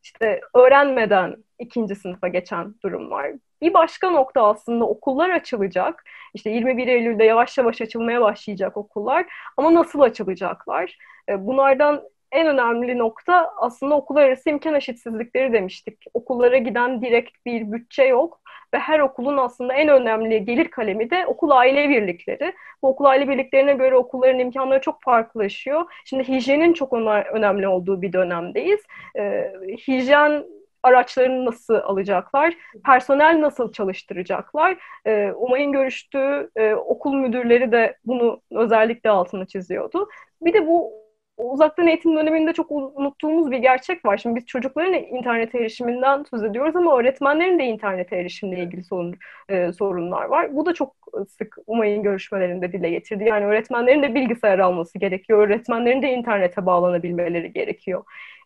işte 0.07 0.41
öğrenmeden 0.55 1.37
ikinci 1.59 1.95
sınıfa 1.95 2.29
geçen 2.29 2.75
durum 2.85 3.11
var. 3.11 3.33
Bir 3.63 3.75
başka 3.75 4.11
nokta 4.11 4.43
aslında 4.47 4.85
okullar 4.85 5.31
açılacak. 5.31 6.05
İşte 6.35 6.51
21 6.51 6.89
Eylül'de 6.89 7.25
yavaş 7.25 7.59
yavaş 7.59 7.81
açılmaya 7.81 8.21
başlayacak 8.21 8.77
okullar. 8.77 9.27
Ama 9.57 9.75
nasıl 9.75 10.01
açılacaklar? 10.01 10.99
E, 11.29 11.47
bunlardan 11.47 12.03
en 12.33 12.47
önemli 12.47 12.99
nokta 12.99 13.53
aslında 13.57 13.95
okullar 13.95 14.23
arası 14.23 14.51
imkan 14.51 14.75
eşitsizlikleri 14.75 15.53
demiştik. 15.53 15.99
Okullara 16.15 16.57
giden 16.57 17.03
direkt 17.03 17.47
bir 17.47 17.73
bütçe 17.73 18.05
yok 18.05 18.41
ve 18.77 18.81
her 18.81 19.01
okulun 19.01 19.37
aslında 19.37 19.75
en 19.75 19.89
önemli 19.89 20.45
gelir 20.45 20.69
kalemi 20.69 21.11
de 21.11 21.27
okul 21.27 21.51
aile 21.51 21.89
birlikleri. 21.89 22.55
Bu 22.83 22.89
okul 22.89 23.05
aile 23.05 23.29
birliklerine 23.29 23.75
göre 23.75 23.97
okulların 23.97 24.39
imkanları 24.39 24.81
çok 24.81 25.03
farklılaşıyor. 25.03 25.85
Şimdi 26.05 26.29
hijyenin 26.29 26.73
çok 26.73 26.93
önemli 27.33 27.69
olduğu 27.69 28.03
bir 28.03 28.13
dönemdeyiz. 28.13 28.81
Ee, 29.19 29.53
hijyen 29.89 30.45
araçlarını 30.83 31.45
nasıl 31.45 31.75
alacaklar, 31.75 32.55
personel 32.85 33.41
nasıl 33.41 33.73
çalıştıracaklar. 33.73 34.77
E, 35.07 35.33
Umay'ın 35.33 35.73
görüştüğü 35.73 36.51
e, 36.57 36.75
okul 36.75 37.15
müdürleri 37.15 37.73
de 37.73 37.97
bunu 38.05 38.41
özellikle 38.51 39.11
altını 39.11 39.47
çiziyordu. 39.47 40.09
Bir 40.43 40.53
de 40.53 40.67
bu 40.67 41.06
uzaktan 41.37 41.87
eğitim 41.87 42.17
döneminde 42.17 42.53
çok 42.53 42.71
unuttuğumuz 42.71 43.51
bir 43.51 43.59
gerçek 43.59 44.05
var. 44.05 44.17
Şimdi 44.17 44.37
biz 44.37 44.47
çocukların 44.47 44.95
internet 44.95 45.55
erişiminden 45.55 46.25
söz 46.31 46.43
ediyoruz 46.43 46.77
ama 46.77 46.99
öğretmenlerin 46.99 47.59
de 47.59 47.65
internet 47.65 48.13
erişimle 48.13 48.63
ilgili 48.63 48.85
sorun, 48.85 49.17
e, 49.49 49.73
sorunlar 49.73 50.25
var. 50.25 50.57
Bu 50.57 50.67
da 50.67 50.75
çok 50.75 50.97
sık 51.39 51.57
Umay'ın 51.67 52.03
görüşmelerinde 52.03 52.73
dile 52.73 52.91
getirdi. 52.91 53.25
Yani 53.25 53.47
öğretmenlerin 53.47 54.03
de 54.03 54.15
bilgisayar 54.15 54.59
alması 54.59 54.99
gerekiyor. 54.99 55.49
Öğretmenlerin 55.49 56.03
de 56.03 56.13
internete 56.13 56.67
bağlanabilmeleri 56.67 57.53
gerekiyor 57.53 58.05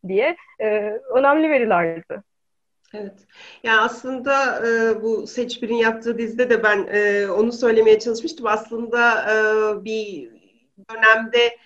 diye 0.09 0.37
e, 0.61 0.69
önemli 1.15 1.51
verilerdi. 1.51 2.23
Evet. 2.95 3.27
Yani 3.63 3.81
aslında 3.81 4.67
e, 4.69 5.03
bu 5.03 5.27
Seçbir'in 5.27 5.75
yaptığı 5.75 6.19
dizide 6.19 6.51
de 6.51 6.63
ben 6.63 6.87
e, 6.93 7.31
onu 7.31 7.53
söylemeye 7.53 7.99
çalışmıştım. 7.99 8.47
Aslında 8.47 9.23
e, 9.33 9.35
bir 9.85 10.31
dönemde 10.91 11.39
e, 11.45 11.59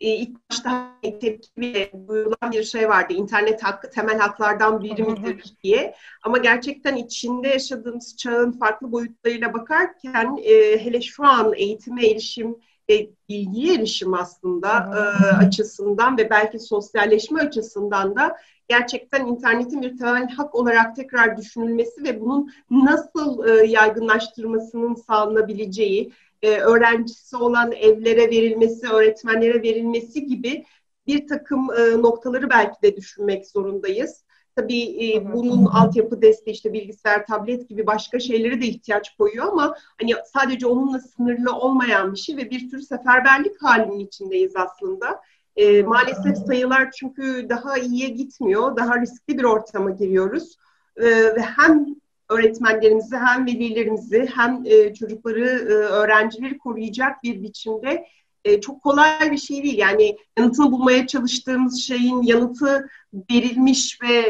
ilk 0.00 0.50
başta 0.50 0.90
tepki 1.02 1.90
duyulan 2.08 2.52
bir 2.52 2.64
şey 2.64 2.88
vardı. 2.88 3.12
İnternet 3.12 3.62
hakkı 3.62 3.90
temel 3.90 4.18
haklardan 4.18 4.82
biri 4.82 5.02
midir 5.02 5.54
diye. 5.62 5.94
Ama 6.22 6.38
gerçekten 6.38 6.96
içinde 6.96 7.48
yaşadığımız 7.48 8.16
çağın 8.16 8.52
farklı 8.52 8.92
boyutlarıyla 8.92 9.54
bakarken 9.54 10.38
e, 10.44 10.84
hele 10.84 11.00
şu 11.00 11.24
an 11.24 11.52
eğitime 11.56 12.06
erişim 12.06 12.56
ve 12.90 13.10
bilgiye 13.28 13.74
erişim 13.74 14.14
aslında 14.14 14.68
e, 14.70 15.00
açısından 15.46 16.18
ve 16.18 16.30
belki 16.30 16.58
sosyalleşme 16.58 17.40
açısından 17.40 18.16
da 18.16 18.36
gerçekten 18.68 19.26
internetin 19.26 19.82
bir 19.82 19.96
temel 19.98 20.28
hak 20.28 20.54
olarak 20.54 20.96
tekrar 20.96 21.36
düşünülmesi 21.36 22.04
ve 22.04 22.20
bunun 22.20 22.50
nasıl 22.70 23.48
e, 23.48 23.66
yaygınlaştırmasının 23.66 24.94
sağlanabileceği, 24.94 26.12
e, 26.42 26.58
öğrencisi 26.60 27.36
olan 27.36 27.72
evlere 27.72 28.30
verilmesi, 28.30 28.88
öğretmenlere 28.88 29.62
verilmesi 29.62 30.26
gibi 30.26 30.64
bir 31.06 31.28
takım 31.28 31.68
e, 31.72 32.02
noktaları 32.02 32.50
belki 32.50 32.82
de 32.82 32.96
düşünmek 32.96 33.46
zorundayız. 33.46 34.24
Tabii 34.56 34.82
e, 34.82 35.32
bunun 35.32 35.64
altyapı 35.64 36.22
desteği 36.22 36.54
işte 36.54 36.72
bilgisayar, 36.72 37.26
tablet 37.26 37.68
gibi 37.68 37.86
başka 37.86 38.20
şeylere 38.20 38.60
de 38.60 38.66
ihtiyaç 38.66 39.16
koyuyor 39.16 39.46
ama 39.46 39.74
hani 40.00 40.12
sadece 40.32 40.66
onunla 40.66 40.98
sınırlı 40.98 41.52
olmayan 41.52 42.12
bir 42.12 42.18
şey 42.18 42.36
ve 42.36 42.50
bir 42.50 42.70
tür 42.70 42.80
seferberlik 42.80 43.62
halinin 43.62 43.98
içindeyiz 43.98 44.56
aslında. 44.56 45.20
E, 45.56 45.82
maalesef 45.82 46.36
sayılar 46.46 46.90
çünkü 46.90 47.46
daha 47.48 47.78
iyiye 47.78 48.08
gitmiyor, 48.08 48.76
daha 48.76 49.00
riskli 49.00 49.38
bir 49.38 49.44
ortama 49.44 49.90
giriyoruz 49.90 50.56
e, 50.96 51.06
ve 51.06 51.40
hem 51.40 51.86
öğretmenlerimizi 52.30 53.16
hem 53.16 53.46
velilerimizi 53.46 54.28
hem 54.34 54.62
e, 54.64 54.94
çocukları, 54.94 55.48
e, 55.48 55.72
öğrencileri 55.72 56.58
koruyacak 56.58 57.22
bir 57.22 57.42
biçimde 57.42 58.06
e, 58.44 58.60
çok 58.60 58.82
kolay 58.82 59.32
bir 59.32 59.38
şey 59.38 59.62
değil. 59.62 59.78
Yani 59.78 60.16
yanıtını 60.38 60.72
bulmaya 60.72 61.06
çalıştığımız 61.06 61.80
şeyin 61.80 62.22
yanıtı 62.22 62.88
verilmiş 63.30 63.98
ve 64.02 64.20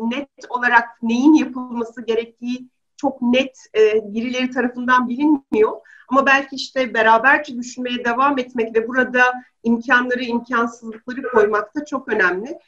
net 0.00 0.28
olarak 0.48 1.02
neyin 1.02 1.34
yapılması 1.34 2.04
gerektiği 2.06 2.68
çok 2.96 3.22
net 3.22 3.58
birileri 4.04 4.50
tarafından 4.50 5.08
bilinmiyor. 5.08 5.72
Ama 6.08 6.26
belki 6.26 6.56
işte 6.56 6.94
beraberce 6.94 7.56
düşünmeye 7.56 8.04
devam 8.04 8.38
etmek 8.38 8.76
ve 8.76 8.88
burada 8.88 9.22
imkanları, 9.62 10.22
imkansızlıkları 10.22 11.22
koymak 11.22 11.76
da 11.76 11.84
çok 11.84 12.08
önemli. 12.08 12.58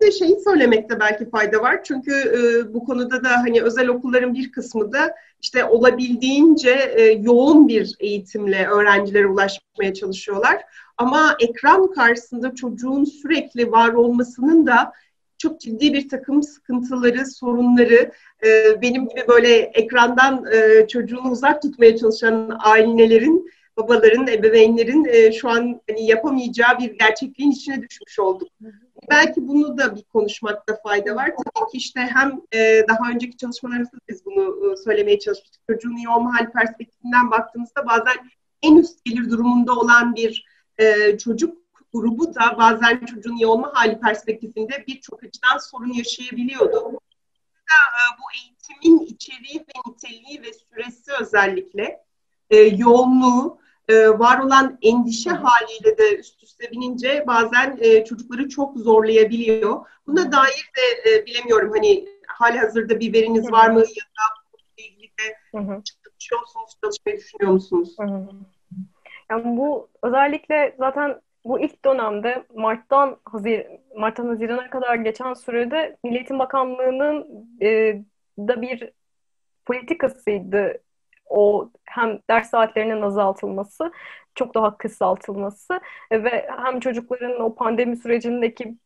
De 0.00 0.12
şeyi 0.12 0.40
söylemekte 0.44 1.00
belki 1.00 1.30
fayda 1.30 1.62
var. 1.62 1.84
Çünkü 1.84 2.12
e, 2.12 2.74
bu 2.74 2.84
konuda 2.84 3.24
da 3.24 3.30
hani 3.30 3.62
özel 3.62 3.88
okulların 3.88 4.34
bir 4.34 4.52
kısmı 4.52 4.92
da 4.92 5.14
işte 5.42 5.64
olabildiğince 5.64 6.70
e, 6.70 7.02
yoğun 7.02 7.68
bir 7.68 7.96
eğitimle 8.00 8.66
öğrencilere 8.66 9.26
ulaşmaya 9.26 9.94
çalışıyorlar. 9.94 10.62
Ama 10.96 11.36
ekran 11.40 11.90
karşısında 11.90 12.54
çocuğun 12.54 13.04
sürekli 13.04 13.72
var 13.72 13.92
olmasının 13.92 14.66
da 14.66 14.92
çok 15.38 15.60
ciddi 15.60 15.92
bir 15.92 16.08
takım 16.08 16.42
sıkıntıları, 16.42 17.26
sorunları, 17.26 18.12
e, 18.44 18.82
benim 18.82 19.08
gibi 19.08 19.24
böyle 19.28 19.56
ekrandan 19.58 20.44
e, 20.52 20.88
çocuğunu 20.88 21.30
uzak 21.30 21.62
tutmaya 21.62 21.96
çalışan 21.96 22.58
ailelerin, 22.64 23.50
babaların, 23.78 24.26
ebeveynlerin 24.26 25.04
e, 25.04 25.32
şu 25.32 25.48
an 25.48 25.80
hani 25.90 26.06
yapamayacağı 26.06 26.78
bir 26.78 26.98
gerçekliğin 26.98 27.50
içine 27.50 27.82
düşmüş 27.82 28.18
olduk. 28.18 28.48
Belki 29.10 29.48
bunu 29.48 29.78
da 29.78 29.96
bir 29.96 30.02
konuşmakta 30.02 30.78
fayda 30.82 31.16
var. 31.16 31.30
Tabii 31.36 31.70
ki 31.70 31.76
işte 31.76 32.00
hem 32.00 32.40
e, 32.52 32.84
daha 32.88 33.10
önceki 33.10 33.36
çalışmalarımızda 33.36 33.96
biz 34.08 34.24
bunu 34.24 34.72
e, 34.72 34.76
söylemeye 34.76 35.18
çalışmıştık. 35.18 35.62
Çocuğun 35.70 35.96
iyi 35.96 36.08
olma 36.08 36.34
hali 36.34 36.50
perspektifinden 36.50 37.30
baktığımızda 37.30 37.86
bazen 37.86 38.16
en 38.62 38.76
üst 38.76 39.04
gelir 39.04 39.30
durumunda 39.30 39.72
olan 39.72 40.14
bir 40.14 40.46
e, 40.78 41.18
çocuk 41.18 41.58
grubu 41.92 42.34
da 42.34 42.58
bazen 42.58 43.06
çocuğun 43.06 43.36
iyi 43.36 43.46
olma 43.46 43.70
hali 43.74 44.00
perspektifinde 44.00 44.84
birçok 44.86 45.24
açıdan 45.24 45.58
sorun 45.58 45.92
yaşayabiliyordu. 45.92 47.00
E, 47.68 47.76
bu 48.18 48.24
eğitimin 48.38 49.06
içeriği 49.06 49.60
ve 49.60 49.90
niteliği 49.90 50.42
ve 50.42 50.52
süresi 50.52 51.10
özellikle 51.20 52.04
e, 52.50 52.56
yoğunluğu, 52.56 53.58
e, 53.88 54.08
var 54.08 54.38
olan 54.38 54.78
endişe 54.82 55.30
haliyle 55.30 55.98
de 55.98 56.16
üst 56.18 56.42
üste 56.42 56.70
binince 56.70 57.24
bazen 57.26 57.78
e, 57.80 58.04
çocukları 58.04 58.48
çok 58.48 58.78
zorlayabiliyor. 58.78 59.86
Buna 60.06 60.32
dair 60.32 60.70
de 60.76 61.10
e, 61.10 61.26
bilemiyorum 61.26 61.72
hani 61.74 62.08
hali 62.26 62.58
hazırda 62.58 63.00
bir 63.00 63.12
veriniz 63.12 63.52
var 63.52 63.70
mı 63.70 63.78
ya 63.78 63.84
da 63.84 64.48
ilgili 64.76 65.08
de 65.08 65.36
çalışıyor 65.52 66.40
musunuz, 66.40 66.76
çalışmayı 66.84 67.18
düşünüyor 67.18 67.52
musunuz? 67.52 67.96
Yani 69.30 69.56
bu 69.56 69.88
özellikle 70.02 70.74
zaten 70.78 71.20
bu 71.44 71.60
ilk 71.60 71.84
dönemde 71.84 72.44
Mart'tan 72.54 73.16
Hazir 73.24 73.66
Mart'tan 73.96 74.26
Haziran'a 74.26 74.70
kadar 74.70 74.94
geçen 74.94 75.34
sürede 75.34 75.96
Milli 76.04 76.16
Eğitim 76.16 76.38
Bakanlığı'nın 76.38 77.26
e, 77.62 78.02
da 78.38 78.62
bir 78.62 78.90
politikasıydı 79.66 80.80
o 81.28 81.70
hem 81.84 82.18
ders 82.30 82.50
saatlerinin 82.50 83.02
azaltılması, 83.02 83.92
çok 84.34 84.54
daha 84.54 84.78
kısaltılması 84.78 85.80
ve 86.12 86.48
hem 86.64 86.80
çocukların 86.80 87.40
o 87.40 87.54
pandemi 87.54 87.96
sürecindeki 87.96 88.76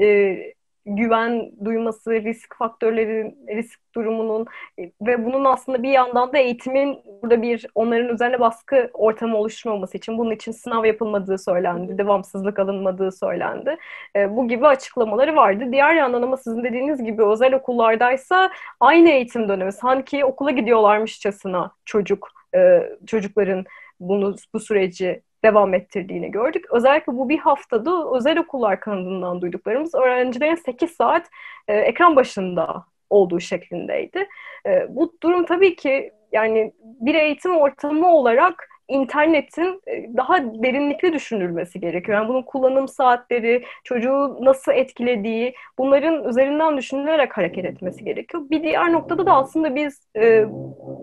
e, 0.00 0.54
güven 0.96 1.52
duyması, 1.64 2.12
risk 2.12 2.56
faktörleri, 2.56 3.34
risk 3.48 3.80
durumunun 3.94 4.46
e, 4.78 4.82
ve 5.02 5.24
bunun 5.24 5.44
aslında 5.44 5.82
bir 5.82 5.88
yandan 5.88 6.32
da 6.32 6.38
eğitimin 6.38 6.98
burada 7.22 7.42
bir 7.42 7.66
onların 7.74 8.08
üzerine 8.14 8.40
baskı 8.40 8.90
ortamı 8.94 9.36
oluşturmaması 9.36 9.96
için 9.96 10.18
bunun 10.18 10.30
için 10.30 10.52
sınav 10.52 10.84
yapılmadığı 10.84 11.38
söylendi, 11.38 11.98
devamsızlık 11.98 12.58
alınmadığı 12.58 13.12
söylendi. 13.12 13.76
E, 14.16 14.36
bu 14.36 14.48
gibi 14.48 14.66
açıklamaları 14.66 15.36
vardı. 15.36 15.64
Diğer 15.72 15.94
yandan 15.94 16.22
ama 16.22 16.36
sizin 16.36 16.64
dediğiniz 16.64 17.04
gibi 17.04 17.24
özel 17.24 17.54
okullardaysa 17.54 18.50
aynı 18.80 19.10
eğitim 19.10 19.48
dönemi 19.48 19.72
sanki 19.72 20.24
okula 20.24 20.50
gidiyorlarmışçasına 20.50 21.70
çocuk 21.84 22.28
e, 22.54 22.90
çocukların 23.06 23.64
bunu 24.00 24.36
bu 24.54 24.60
süreci 24.60 25.22
devam 25.44 25.74
ettirdiğini 25.74 26.30
gördük. 26.30 26.64
Özellikle 26.70 27.12
bu 27.12 27.28
bir 27.28 27.38
haftada 27.38 28.16
özel 28.16 28.38
okullar 28.38 28.80
kanadından 28.80 29.40
duyduklarımız 29.40 29.94
öğrencilerin 29.94 30.54
8 30.54 30.90
saat 30.90 31.30
e, 31.68 31.76
ekran 31.76 32.16
başında 32.16 32.84
olduğu 33.10 33.40
şeklindeydi. 33.40 34.28
E, 34.66 34.86
bu 34.88 35.12
durum 35.22 35.44
tabii 35.44 35.76
ki 35.76 36.12
yani 36.32 36.72
bir 36.82 37.14
eğitim 37.14 37.56
ortamı 37.56 38.14
olarak 38.14 38.69
internetin 38.90 39.82
e, 39.86 40.16
daha 40.16 40.38
derinlikli 40.42 41.12
düşünülmesi 41.12 41.80
gerekiyor. 41.80 42.18
Yani 42.18 42.28
bunun 42.28 42.42
kullanım 42.42 42.88
saatleri, 42.88 43.64
çocuğu 43.84 44.38
nasıl 44.40 44.72
etkilediği, 44.72 45.54
bunların 45.78 46.28
üzerinden 46.28 46.76
düşünülerek 46.76 47.36
hareket 47.36 47.64
etmesi 47.64 48.04
gerekiyor. 48.04 48.42
Bir 48.50 48.62
diğer 48.62 48.92
noktada 48.92 49.26
da 49.26 49.32
aslında 49.32 49.74
biz 49.74 50.06
e, 50.16 50.46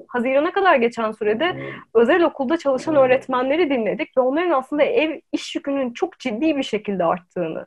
Haziran'a 0.07 0.51
kadar 0.51 0.75
geçen 0.75 1.11
sürede 1.11 1.55
özel 1.93 2.23
okulda 2.23 2.57
çalışan 2.57 2.95
öğretmenleri 2.95 3.69
dinledik 3.69 4.17
ve 4.17 4.21
onların 4.21 4.51
aslında 4.51 4.83
ev 4.83 5.19
iş 5.31 5.55
yükünün 5.55 5.93
çok 5.93 6.19
ciddi 6.19 6.57
bir 6.57 6.63
şekilde 6.63 7.03
arttığını 7.03 7.65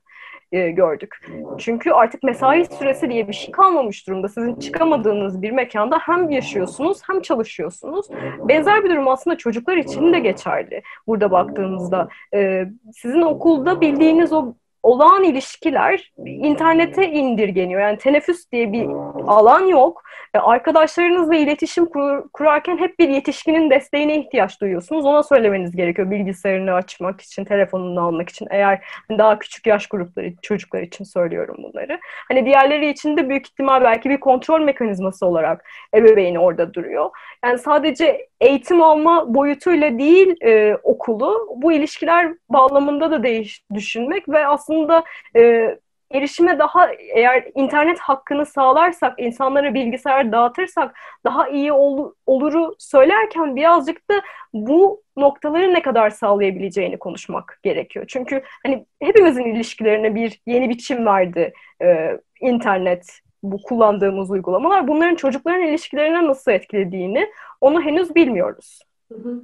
e, 0.53 0.71
gördük. 0.71 1.17
Çünkü 1.59 1.91
artık 1.91 2.23
mesai 2.23 2.65
süresi 2.65 3.11
diye 3.11 3.29
bir 3.29 3.33
şey 3.33 3.51
kalmamış 3.51 4.07
durumda. 4.07 4.29
Sizin 4.29 4.55
çıkamadığınız 4.55 5.43
bir 5.43 5.51
mekanda 5.51 5.99
hem 6.03 6.31
yaşıyorsunuz 6.31 6.99
hem 7.07 7.21
çalışıyorsunuz. 7.21 8.07
Benzer 8.49 8.85
bir 8.85 8.91
durum 8.91 9.09
aslında 9.09 9.37
çocuklar 9.37 9.77
için 9.77 10.13
de 10.13 10.19
geçerli. 10.19 10.83
Burada 11.07 11.31
baktığınızda 11.31 12.09
e, 12.35 12.69
sizin 12.95 13.23
okulda 13.23 13.81
bildiğiniz 13.81 14.33
o 14.33 14.55
olağan 14.83 15.25
ilişkiler 15.25 16.13
internete 16.27 17.11
indirgeniyor. 17.11 17.81
Yani 17.81 17.99
teneffüs 17.99 18.53
diye 18.53 18.73
bir 18.73 18.87
alan 19.27 19.67
yok. 19.67 20.03
E, 20.35 20.39
arkadaşlarınızla 20.39 21.35
iletişim 21.37 21.87
kur, 21.87 22.31
kurarken 22.33 22.79
hep 22.79 22.99
bir 22.99 23.09
yetişkinin 23.09 23.71
desteğine 23.71 24.21
ihtiyaç 24.21 24.61
duyuyorsunuz. 24.61 25.05
Ona 25.05 25.23
söylemeniz 25.23 25.77
gerekiyor 25.77 26.11
bilgisayarını 26.11 26.73
açmak 26.73 27.21
için, 27.21 27.45
telefonunu 27.45 28.01
almak 28.01 28.29
için. 28.29 28.47
Eğer 28.51 28.85
daha 29.11 29.39
küçük 29.39 29.67
yaş 29.67 29.87
grupları, 29.87 30.33
çocuklar 30.43 30.83
için 30.83 31.05
söylüyorum 31.05 31.57
bunları. 31.59 32.01
Hani 32.29 32.47
diğerleri 32.47 32.91
için 32.91 33.17
de 33.17 33.29
büyük 33.29 33.47
ihtimal 33.47 33.83
belki 33.83 34.11
bir 34.11 34.21
kontrol 34.21 34.61
mekanizması 34.61 35.27
olarak 35.27 35.65
ebeveyn 35.95 36.35
orada 36.35 36.75
duruyor. 36.75 37.11
Yani 37.45 37.59
sadece 37.59 38.29
eğitim 38.41 38.83
alma 38.83 39.35
boyutuyla 39.35 39.99
değil 39.99 40.35
e, 40.45 40.77
okulu 40.83 41.49
bu 41.57 41.73
ilişkiler 41.73 42.33
bağlamında 42.49 43.11
da 43.11 43.23
değiş 43.23 43.65
düşünmek 43.75 44.29
ve 44.29 44.47
aslında 44.47 45.05
e, 45.37 45.75
erişime 46.13 46.59
daha 46.59 46.93
eğer 46.93 47.49
internet 47.55 47.99
hakkını 47.99 48.47
sağlarsak, 48.47 49.15
insanlara 49.19 49.75
bilgisayar 49.75 50.33
dağıtırsak 50.33 50.99
daha 51.25 51.49
iyi 51.49 51.73
ol, 51.73 52.13
oluru 52.27 52.75
söylerken 52.79 53.57
birazcık 53.57 54.11
da 54.11 54.15
bu 54.53 55.03
noktaları 55.17 55.75
ne 55.75 55.83
kadar 55.83 56.11
sağlayabileceğini 56.11 56.99
konuşmak 56.99 57.61
gerekiyor. 57.63 58.05
Çünkü 58.09 58.43
hani 58.67 58.87
hepimizin 59.03 59.45
ilişkilerine 59.45 60.15
bir 60.15 60.41
yeni 60.47 60.69
biçim 60.69 61.07
verdi 61.07 61.53
e, 61.83 62.19
internet, 62.41 63.21
bu 63.43 63.63
kullandığımız 63.63 64.31
uygulamalar. 64.31 64.89
Bunların 64.89 65.15
çocukların 65.15 65.63
ilişkilerine 65.63 66.27
nasıl 66.27 66.51
etkilediğini 66.51 67.31
onu 67.61 67.83
henüz 67.83 68.15
bilmiyoruz. 68.15 68.81
Hı 69.13 69.19
hı. 69.19 69.43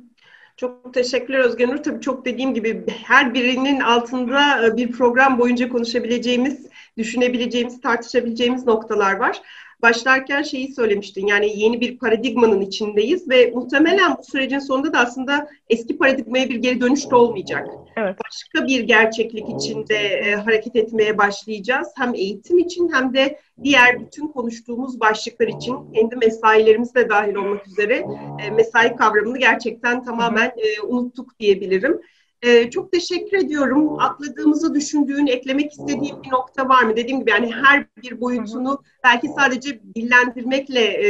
Çok 0.57 0.94
teşekkürler 0.94 1.38
Özgen 1.38 1.70
Nur. 1.70 1.76
Tabii 1.76 2.00
çok 2.00 2.24
dediğim 2.24 2.54
gibi 2.54 2.84
her 3.04 3.34
birinin 3.34 3.80
altında 3.80 4.66
e, 4.66 4.76
bir 4.76 4.92
program 4.92 5.38
boyunca 5.38 5.68
konuşabileceğimiz, 5.68 6.66
düşünebileceğimiz, 6.98 7.80
tartışabileceğimiz 7.80 8.66
noktalar 8.66 9.16
var 9.16 9.42
başlarken 9.83 10.43
şeyi 10.43 10.74
söylemiştin. 10.74 11.27
Yani 11.27 11.61
yeni 11.61 11.81
bir 11.81 11.99
paradigmanın 11.99 12.61
içindeyiz 12.61 13.31
ve 13.31 13.51
muhtemelen 13.55 14.16
bu 14.18 14.24
sürecin 14.24 14.59
sonunda 14.59 14.93
da 14.93 14.99
aslında 14.99 15.49
eski 15.70 15.99
paradigmaya 15.99 16.49
bir 16.49 16.55
geri 16.55 16.81
dönüş 16.81 17.11
de 17.11 17.16
olmayacak. 17.16 17.68
Evet. 17.97 18.16
Başka 18.24 18.68
bir 18.68 18.81
gerçeklik 18.81 19.49
içinde 19.49 19.97
e, 19.97 20.35
hareket 20.35 20.77
etmeye 20.77 21.18
başlayacağız. 21.18 21.89
Hem 21.97 22.14
eğitim 22.14 22.59
için 22.59 22.93
hem 22.93 23.14
de 23.14 23.39
diğer 23.62 24.01
bütün 24.01 24.29
konuştuğumuz 24.29 25.01
başlıklar 25.01 25.49
için 25.49 25.93
kendi 25.95 26.16
mesailerimiz 26.16 26.95
de 26.95 27.09
dahil 27.09 27.35
olmak 27.35 27.66
üzere 27.66 28.07
e, 28.47 28.51
mesai 28.51 28.97
kavramını 28.97 29.39
gerçekten 29.39 30.05
tamamen 30.05 30.47
e, 30.47 30.83
unuttuk 30.83 31.39
diyebilirim. 31.39 32.01
Ee, 32.43 32.70
çok 32.70 32.93
teşekkür 32.93 33.37
ediyorum. 33.37 33.99
Atladığımızı 33.99 34.74
düşündüğün, 34.74 35.26
eklemek 35.26 35.72
istediğin 35.72 36.22
bir 36.22 36.30
nokta 36.30 36.68
var 36.68 36.82
mı? 36.82 36.97
Dediğim 36.97 37.20
gibi 37.20 37.30
yani 37.30 37.55
her 37.55 37.87
bir 38.03 38.20
boyutunu 38.20 38.82
belki 39.05 39.28
sadece 39.28 39.80
dillendirmekle 39.95 40.80
e, 40.80 41.09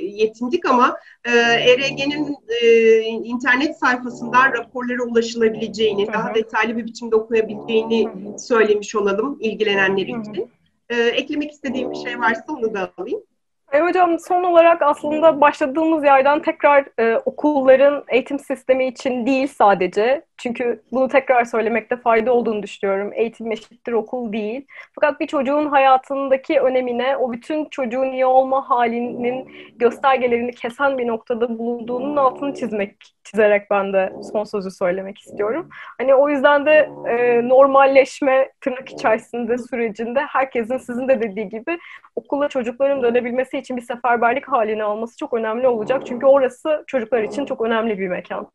yetindik 0.00 0.70
ama 0.70 0.96
e, 1.24 1.30
ERG'nin 1.38 2.36
e, 2.62 2.98
internet 3.00 3.78
sayfasından 3.78 4.52
raporlara 4.52 5.02
ulaşılabileceğini, 5.02 6.12
daha 6.12 6.34
detaylı 6.34 6.76
bir 6.76 6.84
biçimde 6.86 7.16
okuyabileceğini 7.16 8.08
söylemiş 8.38 8.94
olalım 8.94 9.38
ilgilenenler 9.40 10.06
için. 10.06 10.50
E, 10.90 10.96
eklemek 10.96 11.52
istediğim 11.52 11.90
bir 11.90 11.96
şey 11.96 12.20
varsa 12.20 12.44
onu 12.48 12.74
da 12.74 12.92
alayım. 12.98 13.20
E 13.72 13.80
hocam 13.80 14.18
son 14.18 14.44
olarak 14.44 14.82
aslında 14.82 15.40
başladığımız 15.40 16.04
yerden 16.04 16.42
tekrar 16.42 16.86
e, 16.98 17.16
okulların 17.16 18.04
eğitim 18.08 18.38
sistemi 18.38 18.86
için 18.86 19.26
değil 19.26 19.46
sadece 19.46 20.22
çünkü 20.38 20.82
bunu 20.92 21.08
tekrar 21.08 21.44
söylemekte 21.44 21.96
fayda 21.96 22.32
olduğunu 22.32 22.62
düşünüyorum. 22.62 23.10
Eğitim 23.14 23.52
eşittir 23.52 23.92
okul 23.92 24.32
değil. 24.32 24.66
Fakat 24.94 25.20
bir 25.20 25.26
çocuğun 25.26 25.66
hayatındaki 25.66 26.60
önemine, 26.60 27.16
o 27.16 27.32
bütün 27.32 27.64
çocuğun 27.64 28.12
iyi 28.12 28.26
olma 28.26 28.70
halinin 28.70 29.52
göstergelerini 29.76 30.52
kesen 30.54 30.98
bir 30.98 31.06
noktada 31.06 31.58
bulunduğunun 31.58 32.16
altını 32.16 32.54
çizmek, 32.54 32.96
çizerek 33.24 33.70
ben 33.70 33.92
de 33.92 34.12
son 34.32 34.44
sözü 34.44 34.70
söylemek 34.70 35.18
istiyorum. 35.18 35.68
Hani 35.98 36.14
o 36.14 36.28
yüzden 36.28 36.66
de 36.66 36.90
e, 37.08 37.48
normalleşme 37.48 38.52
tırnak 38.60 38.90
içerisinde 38.90 39.58
sürecinde 39.58 40.20
herkesin 40.20 40.78
sizin 40.78 41.08
de 41.08 41.22
dediği 41.22 41.48
gibi 41.48 41.78
okula 42.16 42.48
çocukların 42.48 43.02
dönebilmesi 43.02 43.58
için 43.58 43.76
bir 43.76 43.82
seferberlik 43.82 44.48
halini 44.48 44.84
alması 44.84 45.16
çok 45.16 45.34
önemli 45.34 45.68
olacak. 45.68 46.06
Çünkü 46.06 46.26
orası 46.26 46.84
çocuklar 46.86 47.22
için 47.22 47.46
çok 47.46 47.60
önemli 47.60 47.98
bir 47.98 48.08
mekan. 48.08 48.50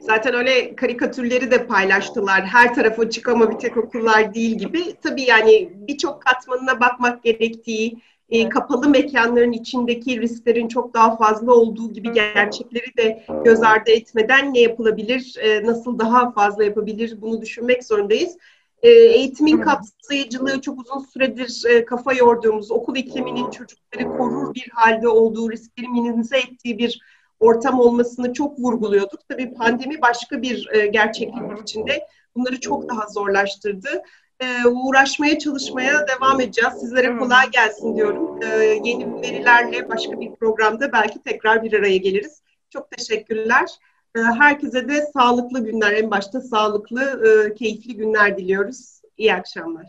Zaten 0.00 0.34
öyle 0.34 0.76
karikatürleri 0.76 1.50
de 1.50 1.66
paylaştılar. 1.66 2.44
Her 2.44 2.74
tarafı 2.74 3.02
açık 3.02 3.28
ama 3.28 3.50
bir 3.50 3.58
tek 3.58 3.76
okullar 3.76 4.34
değil 4.34 4.58
gibi. 4.58 4.94
Tabii 5.02 5.22
yani 5.22 5.72
birçok 5.74 6.22
katmanına 6.22 6.80
bakmak 6.80 7.22
gerektiği, 7.22 7.98
e, 8.30 8.48
kapalı 8.48 8.88
mekanların 8.88 9.52
içindeki 9.52 10.20
risklerin 10.20 10.68
çok 10.68 10.94
daha 10.94 11.16
fazla 11.16 11.52
olduğu 11.52 11.92
gibi 11.92 12.12
gerçekleri 12.12 12.96
de 12.98 13.26
göz 13.44 13.62
ardı 13.62 13.90
etmeden 13.90 14.54
ne 14.54 14.60
yapılabilir, 14.60 15.34
e, 15.40 15.64
nasıl 15.64 15.98
daha 15.98 16.32
fazla 16.32 16.64
yapabilir 16.64 17.20
bunu 17.20 17.40
düşünmek 17.40 17.84
zorundayız. 17.84 18.36
E, 18.82 18.90
eğitimin 18.90 19.60
kapsayıcılığı 19.60 20.60
çok 20.60 20.80
uzun 20.80 20.98
süredir 20.98 21.64
kafa 21.86 22.12
yorduğumuz, 22.12 22.70
okul 22.70 22.96
ikliminin 22.96 23.50
çocukları 23.50 24.16
korur 24.16 24.54
bir 24.54 24.68
halde 24.74 25.08
olduğu, 25.08 25.50
riskleri 25.50 25.88
minimize 25.88 26.38
ettiği 26.38 26.78
bir 26.78 27.00
ortam 27.40 27.80
olmasını 27.80 28.32
çok 28.32 28.58
vurguluyorduk. 28.58 29.28
Tabii 29.28 29.54
pandemi 29.54 30.02
başka 30.02 30.42
bir 30.42 30.68
e, 30.72 30.86
gerçeklik 30.86 31.60
içinde 31.62 32.06
bunları 32.36 32.60
çok 32.60 32.88
daha 32.88 33.06
zorlaştırdı. 33.06 34.02
E, 34.40 34.66
uğraşmaya, 34.66 35.38
çalışmaya 35.38 36.06
devam 36.08 36.40
edeceğiz. 36.40 36.74
Sizlere 36.80 37.18
kolay 37.18 37.50
gelsin 37.50 37.96
diyorum. 37.96 38.42
E, 38.42 38.46
yeni 38.84 39.22
verilerle 39.22 39.88
başka 39.88 40.20
bir 40.20 40.34
programda 40.34 40.92
belki 40.92 41.22
tekrar 41.22 41.62
bir 41.62 41.72
araya 41.72 41.96
geliriz. 41.96 42.42
Çok 42.70 42.90
teşekkürler. 42.90 43.70
E, 44.16 44.20
herkese 44.20 44.88
de 44.88 45.06
sağlıklı 45.12 45.64
günler, 45.64 45.92
en 45.92 46.10
başta 46.10 46.40
sağlıklı, 46.40 47.02
e, 47.28 47.54
keyifli 47.54 47.96
günler 47.96 48.38
diliyoruz. 48.38 49.00
İyi 49.16 49.34
akşamlar. 49.34 49.86